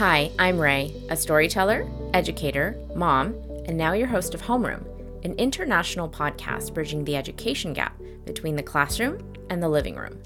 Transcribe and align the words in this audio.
Hi, 0.00 0.30
I'm 0.38 0.58
Ray, 0.58 0.94
a 1.10 1.14
storyteller, 1.14 1.86
educator, 2.14 2.74
mom, 2.94 3.34
and 3.66 3.76
now 3.76 3.92
your 3.92 4.06
host 4.06 4.32
of 4.32 4.40
Homeroom, 4.40 4.82
an 5.26 5.34
international 5.34 6.08
podcast 6.08 6.72
bridging 6.72 7.04
the 7.04 7.16
education 7.16 7.74
gap 7.74 8.00
between 8.24 8.56
the 8.56 8.62
classroom 8.62 9.18
and 9.50 9.62
the 9.62 9.68
living 9.68 9.96
room. 9.96 10.18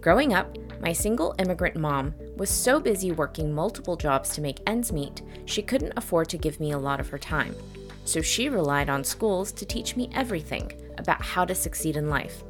Growing 0.00 0.32
up, 0.32 0.56
my 0.80 0.94
single 0.94 1.34
immigrant 1.38 1.76
mom 1.76 2.14
was 2.38 2.48
so 2.48 2.80
busy 2.80 3.12
working 3.12 3.52
multiple 3.52 3.96
jobs 3.96 4.30
to 4.30 4.40
make 4.40 4.60
ends 4.66 4.92
meet, 4.92 5.20
she 5.44 5.60
couldn't 5.60 5.92
afford 5.98 6.30
to 6.30 6.38
give 6.38 6.58
me 6.58 6.70
a 6.70 6.78
lot 6.78 7.00
of 7.00 7.08
her 7.10 7.18
time. 7.18 7.54
So 8.06 8.22
she 8.22 8.48
relied 8.48 8.88
on 8.88 9.04
schools 9.04 9.52
to 9.52 9.66
teach 9.66 9.94
me 9.94 10.08
everything 10.14 10.72
about 10.96 11.20
how 11.20 11.44
to 11.44 11.54
succeed 11.54 11.98
in 11.98 12.08
life. 12.08 12.42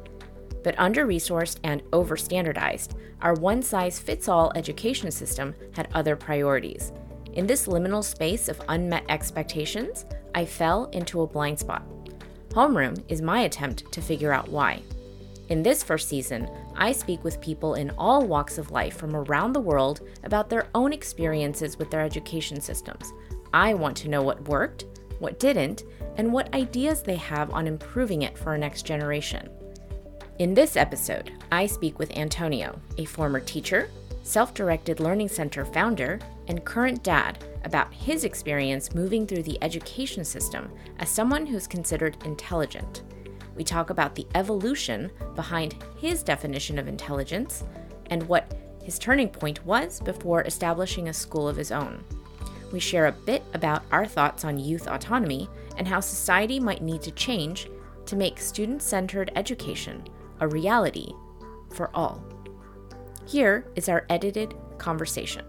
But 0.63 0.75
under 0.77 1.07
resourced 1.07 1.57
and 1.63 1.81
over 1.91 2.15
standardized, 2.17 2.95
our 3.21 3.33
one 3.33 3.61
size 3.61 3.99
fits 3.99 4.27
all 4.27 4.51
education 4.55 5.11
system 5.11 5.55
had 5.73 5.89
other 5.93 6.15
priorities. 6.15 6.91
In 7.33 7.47
this 7.47 7.67
liminal 7.67 8.03
space 8.03 8.47
of 8.49 8.61
unmet 8.67 9.05
expectations, 9.09 10.05
I 10.35 10.45
fell 10.45 10.85
into 10.85 11.21
a 11.21 11.27
blind 11.27 11.59
spot. 11.59 11.83
Homeroom 12.49 13.01
is 13.07 13.21
my 13.21 13.41
attempt 13.41 13.91
to 13.93 14.01
figure 14.01 14.33
out 14.33 14.49
why. 14.49 14.81
In 15.49 15.63
this 15.63 15.83
first 15.83 16.07
season, 16.07 16.49
I 16.75 16.91
speak 16.91 17.23
with 17.23 17.41
people 17.41 17.75
in 17.75 17.89
all 17.91 18.25
walks 18.25 18.57
of 18.57 18.71
life 18.71 18.97
from 18.97 19.15
around 19.15 19.53
the 19.53 19.59
world 19.59 20.01
about 20.23 20.49
their 20.49 20.67
own 20.75 20.93
experiences 20.93 21.77
with 21.77 21.89
their 21.89 22.01
education 22.01 22.61
systems. 22.61 23.13
I 23.53 23.73
want 23.73 23.97
to 23.97 24.09
know 24.09 24.21
what 24.21 24.47
worked, 24.47 24.85
what 25.19 25.39
didn't, 25.39 25.83
and 26.17 26.31
what 26.31 26.53
ideas 26.53 27.01
they 27.03 27.17
have 27.17 27.51
on 27.51 27.67
improving 27.67 28.21
it 28.21 28.37
for 28.37 28.49
our 28.49 28.57
next 28.57 28.85
generation. 28.85 29.49
In 30.39 30.55
this 30.55 30.75
episode, 30.75 31.31
I 31.51 31.67
speak 31.67 31.99
with 31.99 32.17
Antonio, 32.17 32.79
a 32.97 33.05
former 33.05 33.39
teacher, 33.39 33.91
self 34.23 34.55
directed 34.55 34.99
learning 34.99 35.27
center 35.27 35.65
founder, 35.65 36.19
and 36.47 36.65
current 36.65 37.03
dad, 37.03 37.43
about 37.63 37.93
his 37.93 38.23
experience 38.23 38.95
moving 38.95 39.27
through 39.27 39.43
the 39.43 39.61
education 39.61 40.25
system 40.25 40.71
as 40.97 41.09
someone 41.09 41.45
who's 41.45 41.67
considered 41.67 42.17
intelligent. 42.25 43.03
We 43.55 43.63
talk 43.63 43.91
about 43.91 44.15
the 44.15 44.25
evolution 44.33 45.11
behind 45.35 45.75
his 45.97 46.23
definition 46.23 46.79
of 46.79 46.87
intelligence 46.87 47.63
and 48.09 48.23
what 48.23 48.51
his 48.83 48.97
turning 48.97 49.29
point 49.29 49.63
was 49.63 49.99
before 49.99 50.41
establishing 50.43 51.09
a 51.09 51.13
school 51.13 51.47
of 51.47 51.57
his 51.57 51.71
own. 51.71 52.03
We 52.71 52.79
share 52.79 53.07
a 53.07 53.11
bit 53.11 53.43
about 53.53 53.83
our 53.91 54.07
thoughts 54.07 54.43
on 54.43 54.57
youth 54.57 54.87
autonomy 54.87 55.49
and 55.77 55.87
how 55.87 55.99
society 55.99 56.59
might 56.59 56.81
need 56.81 57.03
to 57.03 57.11
change 57.11 57.69
to 58.07 58.15
make 58.15 58.39
student 58.39 58.81
centered 58.81 59.31
education 59.35 60.03
a 60.41 60.47
reality 60.47 61.13
for 61.69 61.95
all. 61.95 62.21
Here 63.27 63.65
is 63.75 63.87
our 63.87 64.05
edited 64.09 64.55
conversation. 64.77 65.45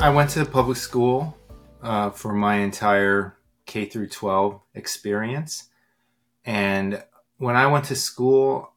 I 0.00 0.08
went 0.08 0.30
to 0.30 0.46
public 0.46 0.78
school 0.78 1.36
uh, 1.82 2.10
for 2.10 2.32
my 2.32 2.56
entire 2.56 3.36
K 3.66 3.84
through 3.84 4.08
12 4.08 4.60
experience. 4.74 5.68
And 6.44 7.04
when 7.36 7.56
I 7.56 7.66
went 7.66 7.84
to 7.86 7.96
school, 7.96 8.72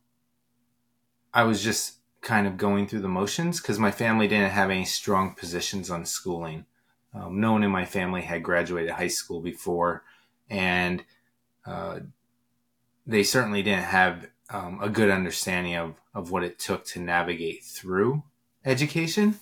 I 1.33 1.43
was 1.43 1.63
just 1.63 1.99
kind 2.21 2.47
of 2.47 2.57
going 2.57 2.87
through 2.87 3.01
the 3.01 3.07
motions 3.07 3.61
because 3.61 3.79
my 3.79 3.91
family 3.91 4.27
didn't 4.27 4.51
have 4.51 4.69
any 4.69 4.85
strong 4.85 5.33
positions 5.35 5.89
on 5.89 6.05
schooling. 6.05 6.65
Um, 7.13 7.39
no 7.39 7.51
one 7.51 7.63
in 7.63 7.71
my 7.71 7.85
family 7.85 8.21
had 8.21 8.43
graduated 8.43 8.91
high 8.91 9.07
school 9.07 9.41
before, 9.41 10.03
and 10.49 11.03
uh, 11.65 11.99
they 13.05 13.23
certainly 13.23 13.61
didn't 13.61 13.83
have 13.83 14.27
um, 14.49 14.79
a 14.81 14.89
good 14.89 15.09
understanding 15.09 15.75
of, 15.75 15.95
of 16.13 16.31
what 16.31 16.43
it 16.43 16.59
took 16.59 16.85
to 16.85 16.99
navigate 16.99 17.63
through 17.63 18.23
education. 18.65 19.39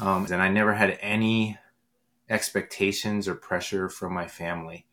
Um, 0.00 0.26
and 0.30 0.42
I 0.42 0.48
never 0.48 0.74
had 0.74 0.98
any 1.00 1.58
expectations 2.28 3.28
or 3.28 3.34
pressure 3.34 3.88
from 3.88 4.12
my 4.12 4.26
family. 4.26 4.86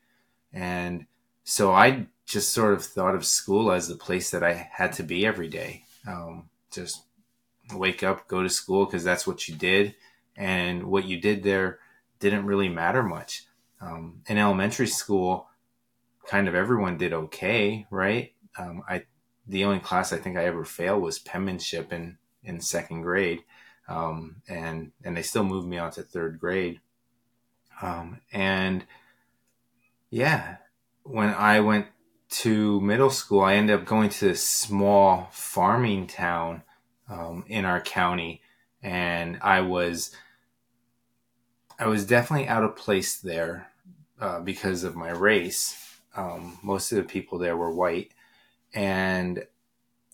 And 0.54 1.06
so 1.44 1.72
I 1.72 2.08
just 2.26 2.52
sort 2.52 2.74
of 2.74 2.84
thought 2.84 3.16
of 3.16 3.26
school 3.26 3.72
as 3.72 3.88
the 3.88 3.96
place 3.96 4.32
that 4.32 4.44
I 4.44 4.70
had 4.72 4.94
to 4.94 5.04
be 5.04 5.26
every 5.26 5.48
day. 5.48 5.84
Um, 6.08 6.50
just 6.72 7.04
wake 7.74 8.04
up, 8.04 8.28
go 8.28 8.44
to 8.44 8.50
school 8.50 8.86
because 8.86 9.04
that's 9.04 9.26
what 9.26 9.48
you 9.48 9.56
did. 9.56 9.96
And 10.36 10.84
what 10.84 11.06
you 11.06 11.20
did 11.20 11.44
there 11.44 11.80
didn't 12.22 12.46
really 12.46 12.70
matter 12.70 13.04
much. 13.04 13.44
Um, 13.82 14.22
in 14.28 14.38
elementary 14.38 14.88
school, 14.88 15.48
kind 16.26 16.48
of 16.48 16.56
everyone 16.56 16.98
did 16.98 17.12
okay, 17.12 17.86
right? 17.90 18.34
Um, 18.58 18.84
I 18.88 19.04
the 19.48 19.66
only 19.66 19.80
class 19.80 20.14
I 20.14 20.18
think 20.18 20.38
I 20.38 20.46
ever 20.46 20.64
failed 20.64 21.02
was 21.02 21.20
penmanship 21.20 21.92
in 21.92 22.18
in 22.44 22.62
second 22.62 23.02
grade, 23.02 23.44
um, 23.90 24.38
and 24.48 24.92
and 25.04 25.18
they 25.18 25.24
still 25.24 25.44
moved 25.44 25.68
me 25.68 25.78
on 25.78 25.92
to 25.92 26.04
third 26.04 26.40
grade. 26.40 26.80
Um, 27.82 28.22
and 28.32 28.86
yeah, 30.12 30.58
when 31.04 31.30
I 31.30 31.60
went 31.62 31.88
to 32.30 32.80
middle 32.82 33.10
school, 33.10 33.42
I 33.42 33.56
ended 33.56 33.80
up 33.80 33.86
going 33.86 34.10
to 34.10 34.26
this 34.26 34.48
small 34.48 35.28
farming 35.32 36.08
town 36.08 36.62
um, 37.10 37.44
in 37.48 37.66
our 37.66 37.82
county, 37.82 38.42
and 38.84 39.40
I 39.42 39.62
was 39.62 40.16
I 41.82 41.88
was 41.88 42.06
definitely 42.06 42.48
out 42.48 42.64
of 42.64 42.76
place 42.76 43.18
there 43.18 43.72
uh, 44.20 44.40
because 44.40 44.84
of 44.84 44.96
my 44.96 45.10
race. 45.10 45.76
Um, 46.16 46.60
most 46.62 46.92
of 46.92 46.98
the 46.98 47.04
people 47.04 47.40
there 47.40 47.58
were 47.58 47.74
white, 47.74 48.12
and 48.72 49.44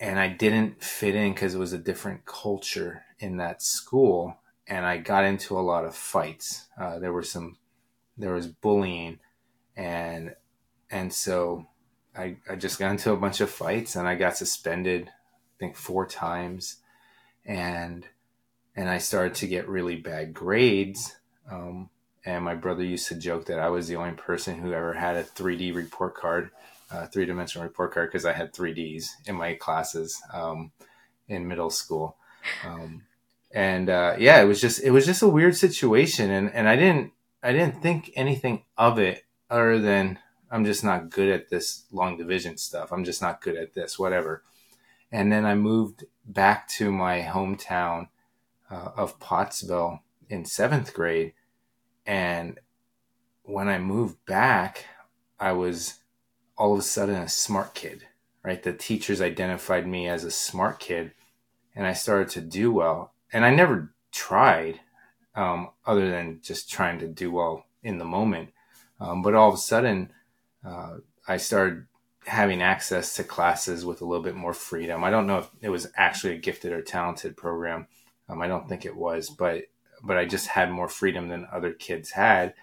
and 0.00 0.18
I 0.18 0.28
didn't 0.28 0.82
fit 0.82 1.14
in 1.14 1.34
because 1.34 1.54
it 1.54 1.58
was 1.58 1.74
a 1.74 1.78
different 1.78 2.24
culture 2.24 3.02
in 3.18 3.36
that 3.36 3.60
school, 3.60 4.38
and 4.66 4.86
I 4.86 4.96
got 4.96 5.24
into 5.24 5.58
a 5.58 5.60
lot 5.60 5.84
of 5.84 5.94
fights. 5.94 6.68
Uh, 6.80 7.00
there 7.00 7.12
were 7.12 7.22
some, 7.22 7.58
there 8.16 8.32
was 8.32 8.46
bullying, 8.46 9.18
and 9.76 10.34
and 10.90 11.12
so 11.12 11.66
I 12.16 12.38
I 12.48 12.56
just 12.56 12.78
got 12.78 12.92
into 12.92 13.12
a 13.12 13.16
bunch 13.18 13.42
of 13.42 13.50
fights, 13.50 13.94
and 13.94 14.08
I 14.08 14.14
got 14.14 14.38
suspended, 14.38 15.08
I 15.08 15.56
think 15.60 15.76
four 15.76 16.06
times, 16.06 16.76
and 17.44 18.06
and 18.74 18.88
I 18.88 18.96
started 18.96 19.34
to 19.34 19.46
get 19.46 19.68
really 19.68 19.96
bad 19.96 20.32
grades. 20.32 21.17
Um, 21.50 21.90
and 22.24 22.44
my 22.44 22.54
brother 22.54 22.84
used 22.84 23.08
to 23.08 23.14
joke 23.14 23.46
that 23.46 23.58
I 23.58 23.68
was 23.68 23.88
the 23.88 23.96
only 23.96 24.12
person 24.12 24.58
who 24.58 24.72
ever 24.72 24.92
had 24.92 25.16
a 25.16 25.24
3D 25.24 25.74
report 25.74 26.14
card 26.14 26.50
uh, 26.90 27.06
three 27.06 27.26
dimensional 27.26 27.66
report 27.66 27.92
card 27.92 28.08
because 28.08 28.24
I 28.24 28.32
had 28.32 28.52
3Ds 28.52 29.26
in 29.26 29.34
my 29.36 29.54
classes 29.54 30.20
um, 30.32 30.72
in 31.28 31.48
middle 31.48 31.70
school. 31.70 32.16
Um, 32.64 33.02
and 33.52 33.90
uh, 33.90 34.16
yeah, 34.18 34.40
it 34.40 34.44
was 34.44 34.60
just 34.60 34.82
it 34.82 34.90
was 34.90 35.06
just 35.06 35.22
a 35.22 35.28
weird 35.28 35.56
situation, 35.56 36.30
and 36.30 36.52
and 36.52 36.68
I 36.68 36.76
didn't 36.76 37.12
I 37.42 37.52
didn't 37.52 37.82
think 37.82 38.12
anything 38.14 38.64
of 38.76 38.98
it 38.98 39.24
other 39.50 39.78
than 39.78 40.18
I'm 40.50 40.64
just 40.64 40.84
not 40.84 41.10
good 41.10 41.30
at 41.30 41.48
this 41.48 41.84
long 41.90 42.16
division 42.16 42.56
stuff. 42.58 42.92
I'm 42.92 43.04
just 43.04 43.22
not 43.22 43.40
good 43.40 43.56
at 43.56 43.74
this, 43.74 43.98
whatever. 43.98 44.42
And 45.10 45.32
then 45.32 45.46
I 45.46 45.54
moved 45.54 46.04
back 46.26 46.68
to 46.68 46.92
my 46.92 47.22
hometown 47.22 48.08
uh, 48.70 48.90
of 48.96 49.18
Pottsville 49.18 50.00
in 50.28 50.44
seventh 50.44 50.92
grade, 50.92 51.32
and 52.08 52.58
when 53.42 53.68
I 53.68 53.78
moved 53.78 54.24
back, 54.24 54.86
I 55.38 55.52
was 55.52 55.98
all 56.56 56.72
of 56.72 56.78
a 56.78 56.82
sudden 56.82 57.16
a 57.16 57.28
smart 57.28 57.74
kid, 57.74 58.06
right? 58.42 58.62
The 58.62 58.72
teachers 58.72 59.20
identified 59.20 59.86
me 59.86 60.08
as 60.08 60.24
a 60.24 60.30
smart 60.30 60.80
kid 60.80 61.12
and 61.76 61.86
I 61.86 61.92
started 61.92 62.30
to 62.30 62.40
do 62.40 62.72
well. 62.72 63.12
And 63.30 63.44
I 63.44 63.54
never 63.54 63.92
tried 64.10 64.80
um, 65.34 65.68
other 65.86 66.10
than 66.10 66.40
just 66.42 66.70
trying 66.70 66.98
to 67.00 67.06
do 67.06 67.30
well 67.30 67.66
in 67.82 67.98
the 67.98 68.06
moment. 68.06 68.54
Um, 68.98 69.20
but 69.20 69.34
all 69.34 69.50
of 69.50 69.54
a 69.54 69.58
sudden, 69.58 70.10
uh, 70.64 70.96
I 71.28 71.36
started 71.36 71.86
having 72.24 72.62
access 72.62 73.14
to 73.16 73.22
classes 73.22 73.84
with 73.84 74.00
a 74.00 74.06
little 74.06 74.24
bit 74.24 74.34
more 74.34 74.54
freedom. 74.54 75.04
I 75.04 75.10
don't 75.10 75.26
know 75.26 75.38
if 75.38 75.50
it 75.60 75.68
was 75.68 75.88
actually 75.94 76.36
a 76.36 76.38
gifted 76.38 76.72
or 76.72 76.80
talented 76.80 77.36
program. 77.36 77.86
Um, 78.30 78.40
I 78.40 78.48
don't 78.48 78.66
think 78.66 78.86
it 78.86 78.96
was, 78.96 79.28
but 79.28 79.64
but 80.02 80.16
I 80.16 80.24
just 80.24 80.48
had 80.48 80.70
more 80.70 80.88
freedom 80.88 81.28
than 81.28 81.46
other 81.52 81.72
kids 81.72 82.10
had, 82.10 82.54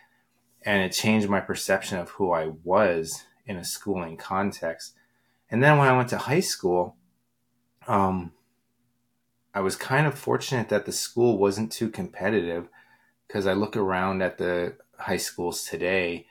and 0.63 0.81
it 0.81 0.91
changed 0.91 1.29
my 1.29 1.39
perception 1.39 1.97
of 1.99 2.09
who 2.11 2.31
I 2.31 2.51
was 2.63 3.23
in 3.45 3.57
a 3.57 3.63
schooling 3.63 4.17
context. 4.17 4.93
And 5.49 5.63
then 5.63 5.77
when 5.77 5.87
I 5.87 5.95
went 5.95 6.09
to 6.09 6.17
high 6.17 6.39
school, 6.39 6.95
um, 7.87 8.33
I 9.53 9.61
was 9.61 9.75
kind 9.75 10.07
of 10.07 10.17
fortunate 10.17 10.69
that 10.69 10.85
the 10.85 10.91
school 10.91 11.37
wasn't 11.37 11.71
too 11.71 11.89
competitive 11.89 12.67
because 13.27 13.47
I 13.47 13.53
look 13.53 13.77
around 13.77 14.21
at 14.21 14.37
the 14.37 14.75
high 14.97 15.17
schools 15.17 15.63
today, 15.63 16.27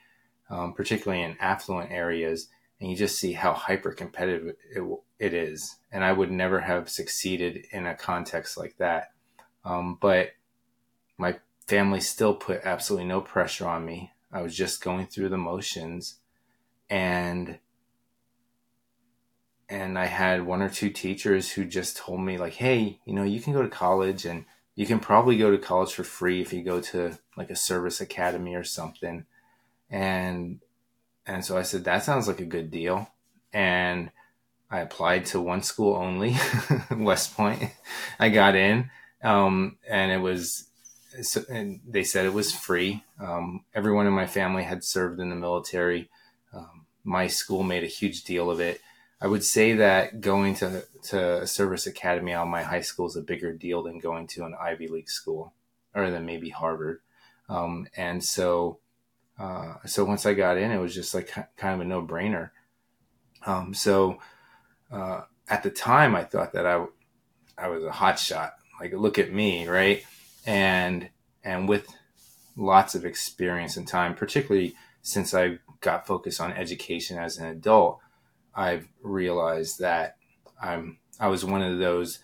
um, 0.49 0.73
particularly 0.73 1.23
in 1.23 1.37
affluent 1.39 1.91
areas, 1.91 2.49
and 2.79 2.89
you 2.89 2.95
just 2.95 3.17
see 3.17 3.33
how 3.33 3.53
hyper 3.53 3.91
competitive 3.91 4.55
it, 4.75 4.83
it 5.17 5.33
is. 5.33 5.77
And 5.91 6.03
I 6.03 6.11
would 6.11 6.31
never 6.31 6.59
have 6.59 6.89
succeeded 6.89 7.65
in 7.71 7.85
a 7.85 7.95
context 7.95 8.57
like 8.57 8.77
that. 8.77 9.11
Um, 9.63 9.97
but 9.99 10.31
my 11.17 11.39
family 11.67 11.99
still 11.99 12.35
put 12.35 12.61
absolutely 12.63 13.07
no 13.07 13.21
pressure 13.21 13.67
on 13.67 13.85
me. 13.85 14.11
I 14.31 14.41
was 14.41 14.55
just 14.55 14.83
going 14.83 15.07
through 15.07 15.29
the 15.29 15.37
motions 15.37 16.19
and 16.89 17.59
and 19.67 19.97
I 19.97 20.05
had 20.05 20.45
one 20.45 20.61
or 20.61 20.69
two 20.69 20.91
teachers 20.91 21.51
who 21.51 21.65
just 21.65 21.97
told 21.97 22.21
me 22.21 22.37
like, 22.37 22.53
"Hey, 22.53 22.99
you 23.05 23.13
know, 23.13 23.23
you 23.23 23.41
can 23.41 23.53
go 23.53 23.63
to 23.63 23.67
college 23.67 24.25
and 24.25 24.45
you 24.75 24.85
can 24.85 24.99
probably 24.99 25.37
go 25.37 25.49
to 25.49 25.57
college 25.57 25.93
for 25.93 26.03
free 26.03 26.41
if 26.41 26.53
you 26.53 26.61
go 26.61 26.79
to 26.81 27.17
like 27.35 27.49
a 27.49 27.55
service 27.55 27.99
academy 28.01 28.55
or 28.55 28.63
something." 28.63 29.25
And 29.89 30.61
and 31.25 31.43
so 31.43 31.57
I 31.57 31.63
said, 31.63 31.83
"That 31.85 32.03
sounds 32.03 32.27
like 32.27 32.39
a 32.39 32.45
good 32.45 32.69
deal." 32.69 33.09
And 33.53 34.11
I 34.69 34.79
applied 34.79 35.25
to 35.27 35.41
one 35.41 35.63
school 35.63 35.95
only, 35.95 36.35
West 36.91 37.35
Point. 37.35 37.71
I 38.19 38.29
got 38.29 38.55
in, 38.55 38.89
um, 39.23 39.77
and 39.87 40.11
it 40.11 40.17
was, 40.17 40.67
and 41.49 41.79
they 41.87 42.03
said 42.03 42.25
it 42.25 42.33
was 42.33 42.51
free. 42.51 43.03
Um, 43.19 43.65
everyone 43.73 44.07
in 44.07 44.13
my 44.13 44.27
family 44.27 44.63
had 44.63 44.83
served 44.83 45.19
in 45.19 45.29
the 45.29 45.35
military. 45.35 46.09
Um, 46.53 46.85
my 47.03 47.27
school 47.27 47.63
made 47.63 47.83
a 47.83 47.87
huge 47.87 48.23
deal 48.23 48.49
of 48.49 48.59
it. 48.59 48.81
I 49.21 49.27
would 49.27 49.43
say 49.43 49.73
that 49.73 50.21
going 50.21 50.55
to 50.55 50.83
to 51.03 51.41
a 51.41 51.47
service 51.47 51.87
academy 51.87 52.33
out 52.33 52.43
of 52.43 52.49
my 52.49 52.63
high 52.63 52.81
school 52.81 53.07
is 53.07 53.15
a 53.15 53.21
bigger 53.21 53.53
deal 53.53 53.83
than 53.83 53.99
going 53.99 54.27
to 54.27 54.45
an 54.45 54.55
Ivy 54.59 54.87
League 54.87 55.09
school, 55.09 55.53
or 55.93 56.09
than 56.09 56.25
maybe 56.25 56.49
Harvard. 56.49 56.99
Um, 57.47 57.87
and 57.95 58.23
so, 58.23 58.79
uh, 59.39 59.75
so 59.85 60.03
once 60.03 60.25
I 60.25 60.33
got 60.33 60.57
in, 60.57 60.71
it 60.71 60.79
was 60.79 60.93
just 60.93 61.13
like 61.13 61.31
kind 61.57 61.75
of 61.75 61.81
a 61.81 61.85
no 61.85 62.01
brainer. 62.01 62.51
Um, 63.45 63.73
so 63.73 64.19
uh, 64.91 65.21
at 65.47 65.63
the 65.63 65.69
time, 65.69 66.15
I 66.15 66.23
thought 66.23 66.53
that 66.53 66.65
I 66.65 66.85
I 67.57 67.69
was 67.69 67.83
a 67.83 67.91
hot 67.91 68.19
shot. 68.19 68.55
Like, 68.79 68.93
look 68.93 69.17
at 69.17 69.31
me, 69.31 69.67
right? 69.67 70.03
And 70.45 71.09
and 71.43 71.67
with 71.69 71.87
lots 72.55 72.95
of 72.95 73.05
experience 73.05 73.77
and 73.77 73.87
time, 73.87 74.15
particularly 74.15 74.75
since 75.01 75.33
I 75.33 75.59
got 75.81 76.07
focused 76.07 76.41
on 76.41 76.53
education 76.53 77.17
as 77.17 77.37
an 77.37 77.45
adult, 77.45 77.99
I've 78.53 78.87
realized 79.01 79.79
that 79.79 80.17
I'm 80.61 80.97
I 81.19 81.27
was 81.27 81.45
one 81.45 81.61
of 81.61 81.79
those 81.79 82.19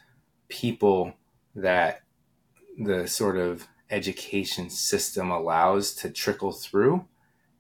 people 0.49 1.13
that 1.55 2.01
the 2.77 3.07
sort 3.07 3.37
of 3.37 3.67
education 3.89 4.69
system 4.69 5.31
allows 5.31 5.93
to 5.95 6.09
trickle 6.09 6.51
through. 6.51 7.05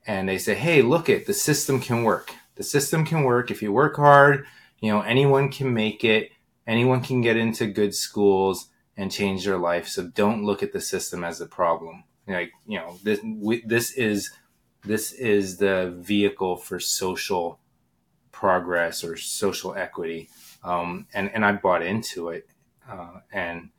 And 0.07 0.27
they 0.27 0.37
say 0.37 0.55
hey 0.55 0.81
look 0.81 1.09
it 1.09 1.27
the 1.27 1.33
system 1.33 1.79
can 1.79 2.03
work. 2.03 2.33
The 2.55 2.63
system 2.63 3.05
can 3.05 3.23
work. 3.23 3.51
If 3.51 3.61
you 3.61 3.71
work 3.71 3.95
hard 3.95 4.45
you 4.81 4.91
know 4.91 5.01
anyone 5.01 5.49
can 5.49 5.73
make 5.73 6.03
it. 6.03 6.31
Anyone 6.67 7.01
can 7.01 7.21
get 7.21 7.37
into 7.37 7.67
good 7.67 7.95
schools 7.95 8.67
and 8.97 9.11
change 9.11 9.45
their 9.45 9.57
life. 9.57 9.87
So 9.87 10.07
don't 10.07 10.43
look 10.43 10.61
at 10.61 10.73
the 10.73 10.81
system 10.81 11.23
as 11.23 11.41
a 11.41 11.45
problem. 11.45 12.03
Like 12.27 12.51
you 12.65 12.77
know 12.77 12.97
this 13.03 13.19
we, 13.23 13.61
this 13.61 13.91
is 13.91 14.31
this 14.83 15.11
is 15.11 15.57
the 15.57 15.93
vehicle 15.97 16.57
for 16.57 16.79
social 16.79 17.59
progress 18.31 19.03
or 19.03 19.17
social 19.17 19.75
equity. 19.75 20.29
Um, 20.63 21.07
and 21.13 21.31
and 21.33 21.45
I 21.45 21.53
bought 21.53 21.83
into 21.83 22.29
it 22.29 22.47
uh, 22.89 23.19
and 23.31 23.69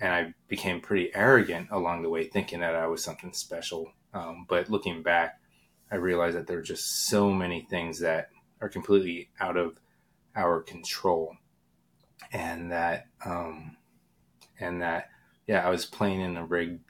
and 0.00 0.14
I 0.14 0.34
became 0.48 0.80
pretty 0.80 1.14
arrogant 1.14 1.68
along 1.70 2.02
the 2.02 2.08
way 2.08 2.24
thinking 2.24 2.60
that 2.60 2.74
I 2.74 2.86
was 2.86 3.04
something 3.04 3.32
special. 3.32 3.92
Um, 4.14 4.46
but 4.48 4.70
looking 4.70 5.02
back 5.02 5.40
I 5.90 5.96
realized 5.96 6.36
that 6.36 6.46
there 6.46 6.58
are 6.58 6.62
just 6.62 7.08
so 7.08 7.30
many 7.32 7.66
things 7.68 7.98
that 8.00 8.30
are 8.60 8.68
completely 8.68 9.30
out 9.40 9.56
of 9.56 9.78
our 10.36 10.62
control 10.62 11.36
and 12.32 12.70
that 12.70 13.06
um 13.24 13.76
and 14.60 14.82
that 14.82 15.08
yeah 15.46 15.66
i 15.66 15.70
was 15.70 15.86
playing 15.86 16.20
in 16.20 16.36
a 16.36 16.44
rigged 16.44 16.84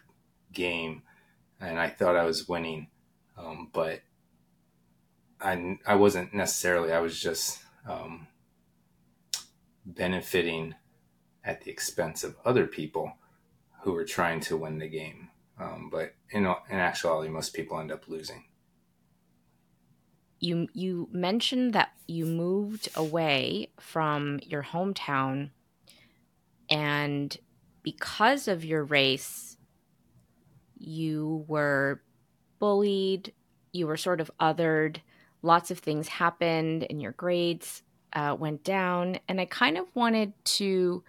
game 0.52 1.02
and 1.60 1.78
i 1.78 1.88
thought 1.88 2.16
i 2.16 2.24
was 2.24 2.48
winning 2.48 2.88
um 3.38 3.68
but 3.72 4.00
i 5.40 5.78
i 5.86 5.94
wasn't 5.94 6.34
necessarily 6.34 6.92
i 6.92 7.00
was 7.00 7.20
just 7.20 7.60
um 7.88 8.26
benefiting 9.84 10.74
at 11.44 11.62
the 11.62 11.70
expense 11.70 12.22
of 12.22 12.36
other 12.44 12.66
people 12.66 13.12
who 13.82 13.92
were 13.92 14.04
trying 14.04 14.40
to 14.40 14.56
win 14.56 14.78
the 14.78 14.88
game 14.88 15.30
um, 15.60 15.90
but 15.90 16.14
in, 16.30 16.46
in 16.46 16.76
actuality 16.78 17.28
most 17.28 17.52
people 17.54 17.78
end 17.78 17.92
up 17.92 18.08
losing. 18.08 18.44
You 20.40 20.68
you 20.72 21.08
mentioned 21.12 21.74
that 21.74 21.90
you 22.08 22.24
moved 22.24 22.88
away 22.96 23.68
from 23.78 24.40
your 24.42 24.62
hometown 24.62 25.50
and 26.70 27.36
because 27.82 28.48
of 28.48 28.64
your 28.64 28.84
race 28.84 29.56
you 30.76 31.44
were 31.48 32.02
bullied 32.58 33.32
you 33.72 33.86
were 33.86 33.96
sort 33.96 34.20
of 34.20 34.30
othered 34.40 34.98
lots 35.42 35.70
of 35.70 35.78
things 35.78 36.08
happened 36.08 36.86
and 36.90 37.00
your 37.00 37.12
grades 37.12 37.82
uh, 38.12 38.36
went 38.38 38.64
down 38.64 39.18
and 39.28 39.40
i 39.40 39.44
kind 39.44 39.76
of 39.78 39.86
wanted 39.94 40.32
to 40.44 41.02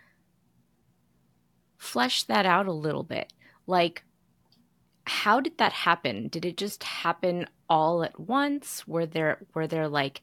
flesh 1.78 2.24
that 2.24 2.46
out 2.46 2.68
a 2.68 2.72
little 2.72 3.04
bit 3.04 3.34
like 3.66 4.04
how 5.08 5.40
did 5.40 5.58
that 5.58 5.74
happen 5.74 6.28
did 6.28 6.46
it 6.46 6.58
just 6.58 6.84
happen 6.84 7.48
all 7.72 8.04
at 8.04 8.20
once? 8.20 8.86
Were 8.86 9.06
there 9.06 9.46
were 9.54 9.66
there 9.66 9.88
like 9.88 10.22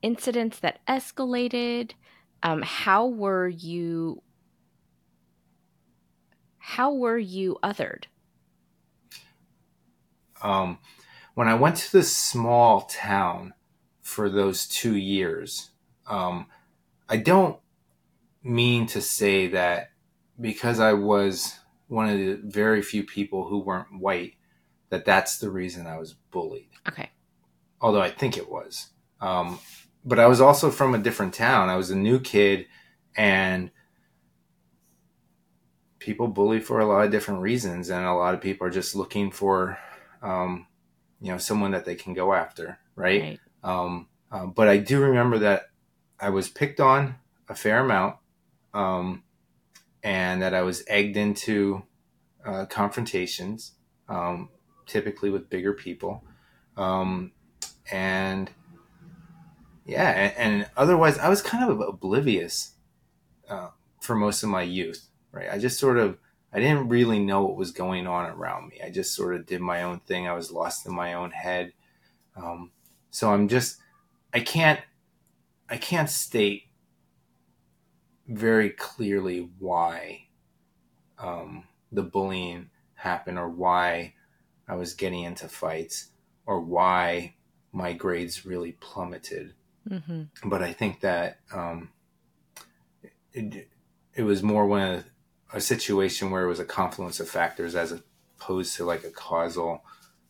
incidents 0.00 0.60
that 0.60 0.80
escalated? 0.88 1.92
Um, 2.42 2.62
how 2.62 3.06
were 3.06 3.48
you 3.48 4.22
how 6.60 6.92
were 6.92 7.18
you 7.18 7.58
othered? 7.62 8.04
Um, 10.42 10.78
when 11.34 11.48
I 11.48 11.54
went 11.54 11.76
to 11.76 11.92
this 11.92 12.14
small 12.14 12.82
town 12.82 13.54
for 14.02 14.30
those 14.30 14.68
two 14.68 14.96
years, 14.96 15.70
um, 16.06 16.46
I 17.08 17.16
don't 17.16 17.58
mean 18.42 18.86
to 18.88 19.00
say 19.00 19.48
that 19.48 19.90
because 20.40 20.80
I 20.80 20.92
was 20.92 21.58
one 21.88 22.08
of 22.08 22.18
the 22.18 22.40
very 22.44 22.82
few 22.82 23.02
people 23.02 23.48
who 23.48 23.58
weren't 23.58 23.98
white, 23.98 24.34
that 24.90 25.04
that's 25.04 25.38
the 25.38 25.50
reason 25.50 25.86
I 25.86 25.98
was 25.98 26.14
bullied. 26.30 26.70
Okay. 26.88 27.10
Although 27.80 28.02
I 28.02 28.10
think 28.10 28.36
it 28.36 28.50
was. 28.50 28.88
Um, 29.20 29.58
but 30.04 30.18
I 30.18 30.26
was 30.26 30.40
also 30.40 30.70
from 30.70 30.94
a 30.94 30.98
different 30.98 31.34
town. 31.34 31.68
I 31.68 31.76
was 31.76 31.90
a 31.90 31.96
new 31.96 32.20
kid, 32.20 32.66
and 33.16 33.70
people 36.00 36.26
bully 36.26 36.58
for 36.58 36.80
a 36.80 36.86
lot 36.86 37.04
of 37.04 37.12
different 37.12 37.40
reasons, 37.40 37.90
and 37.90 38.04
a 38.04 38.12
lot 38.12 38.34
of 38.34 38.40
people 38.40 38.66
are 38.66 38.70
just 38.70 38.96
looking 38.96 39.30
for, 39.30 39.78
um, 40.22 40.66
you 41.20 41.30
know, 41.30 41.38
someone 41.38 41.70
that 41.70 41.84
they 41.84 41.94
can 41.94 42.14
go 42.14 42.32
after, 42.32 42.78
right? 42.96 43.22
right. 43.22 43.40
Um, 43.62 44.08
uh, 44.32 44.46
but 44.46 44.66
I 44.66 44.78
do 44.78 45.00
remember 45.00 45.38
that 45.38 45.70
I 46.18 46.30
was 46.30 46.48
picked 46.48 46.80
on 46.80 47.16
a 47.48 47.54
fair 47.54 47.80
amount, 47.80 48.16
um, 48.74 49.22
and 50.02 50.42
that 50.42 50.54
I 50.54 50.62
was 50.62 50.82
egged 50.88 51.16
into 51.16 51.82
uh, 52.44 52.64
confrontations, 52.66 53.72
um, 54.08 54.48
typically 54.86 55.30
with 55.30 55.50
bigger 55.50 55.74
people. 55.74 56.24
Um, 56.76 57.32
and 57.92 58.50
yeah, 59.84 60.10
and, 60.10 60.34
and, 60.36 60.70
otherwise, 60.76 61.18
I 61.18 61.28
was 61.28 61.42
kind 61.42 61.68
of 61.68 61.80
oblivious 61.80 62.72
uh, 63.48 63.70
for 64.00 64.14
most 64.14 64.42
of 64.42 64.48
my 64.48 64.62
youth. 64.62 65.09
Right, 65.32 65.48
I 65.50 65.58
just 65.58 65.78
sort 65.78 65.98
of 65.98 66.18
I 66.52 66.58
didn't 66.58 66.88
really 66.88 67.20
know 67.20 67.42
what 67.42 67.56
was 67.56 67.70
going 67.70 68.06
on 68.06 68.28
around 68.28 68.68
me. 68.68 68.80
I 68.84 68.90
just 68.90 69.14
sort 69.14 69.34
of 69.36 69.46
did 69.46 69.60
my 69.60 69.82
own 69.82 70.00
thing. 70.00 70.26
I 70.26 70.32
was 70.32 70.50
lost 70.50 70.86
in 70.86 70.94
my 70.94 71.14
own 71.14 71.30
head. 71.30 71.72
Um, 72.36 72.72
so 73.10 73.32
I'm 73.32 73.48
just 73.48 73.78
I 74.34 74.40
can't 74.40 74.80
I 75.68 75.76
can't 75.76 76.10
state 76.10 76.64
very 78.26 78.70
clearly 78.70 79.48
why 79.58 80.26
um, 81.18 81.64
the 81.92 82.02
bullying 82.02 82.70
happened 82.94 83.38
or 83.38 83.48
why 83.48 84.14
I 84.68 84.74
was 84.74 84.94
getting 84.94 85.24
into 85.24 85.48
fights 85.48 86.10
or 86.46 86.60
why 86.60 87.34
my 87.72 87.92
grades 87.92 88.46
really 88.46 88.72
plummeted. 88.72 89.54
Mm-hmm. 89.88 90.48
But 90.48 90.62
I 90.62 90.72
think 90.72 91.00
that 91.00 91.38
um, 91.52 91.90
it, 93.32 93.68
it 94.14 94.22
was 94.22 94.42
more 94.42 94.66
one 94.66 94.82
of 94.82 95.04
a 95.52 95.60
situation 95.60 96.30
where 96.30 96.44
it 96.44 96.48
was 96.48 96.60
a 96.60 96.64
confluence 96.64 97.20
of 97.20 97.28
factors 97.28 97.74
as 97.74 97.92
opposed 98.38 98.76
to 98.76 98.84
like 98.84 99.04
a 99.04 99.10
causal 99.10 99.82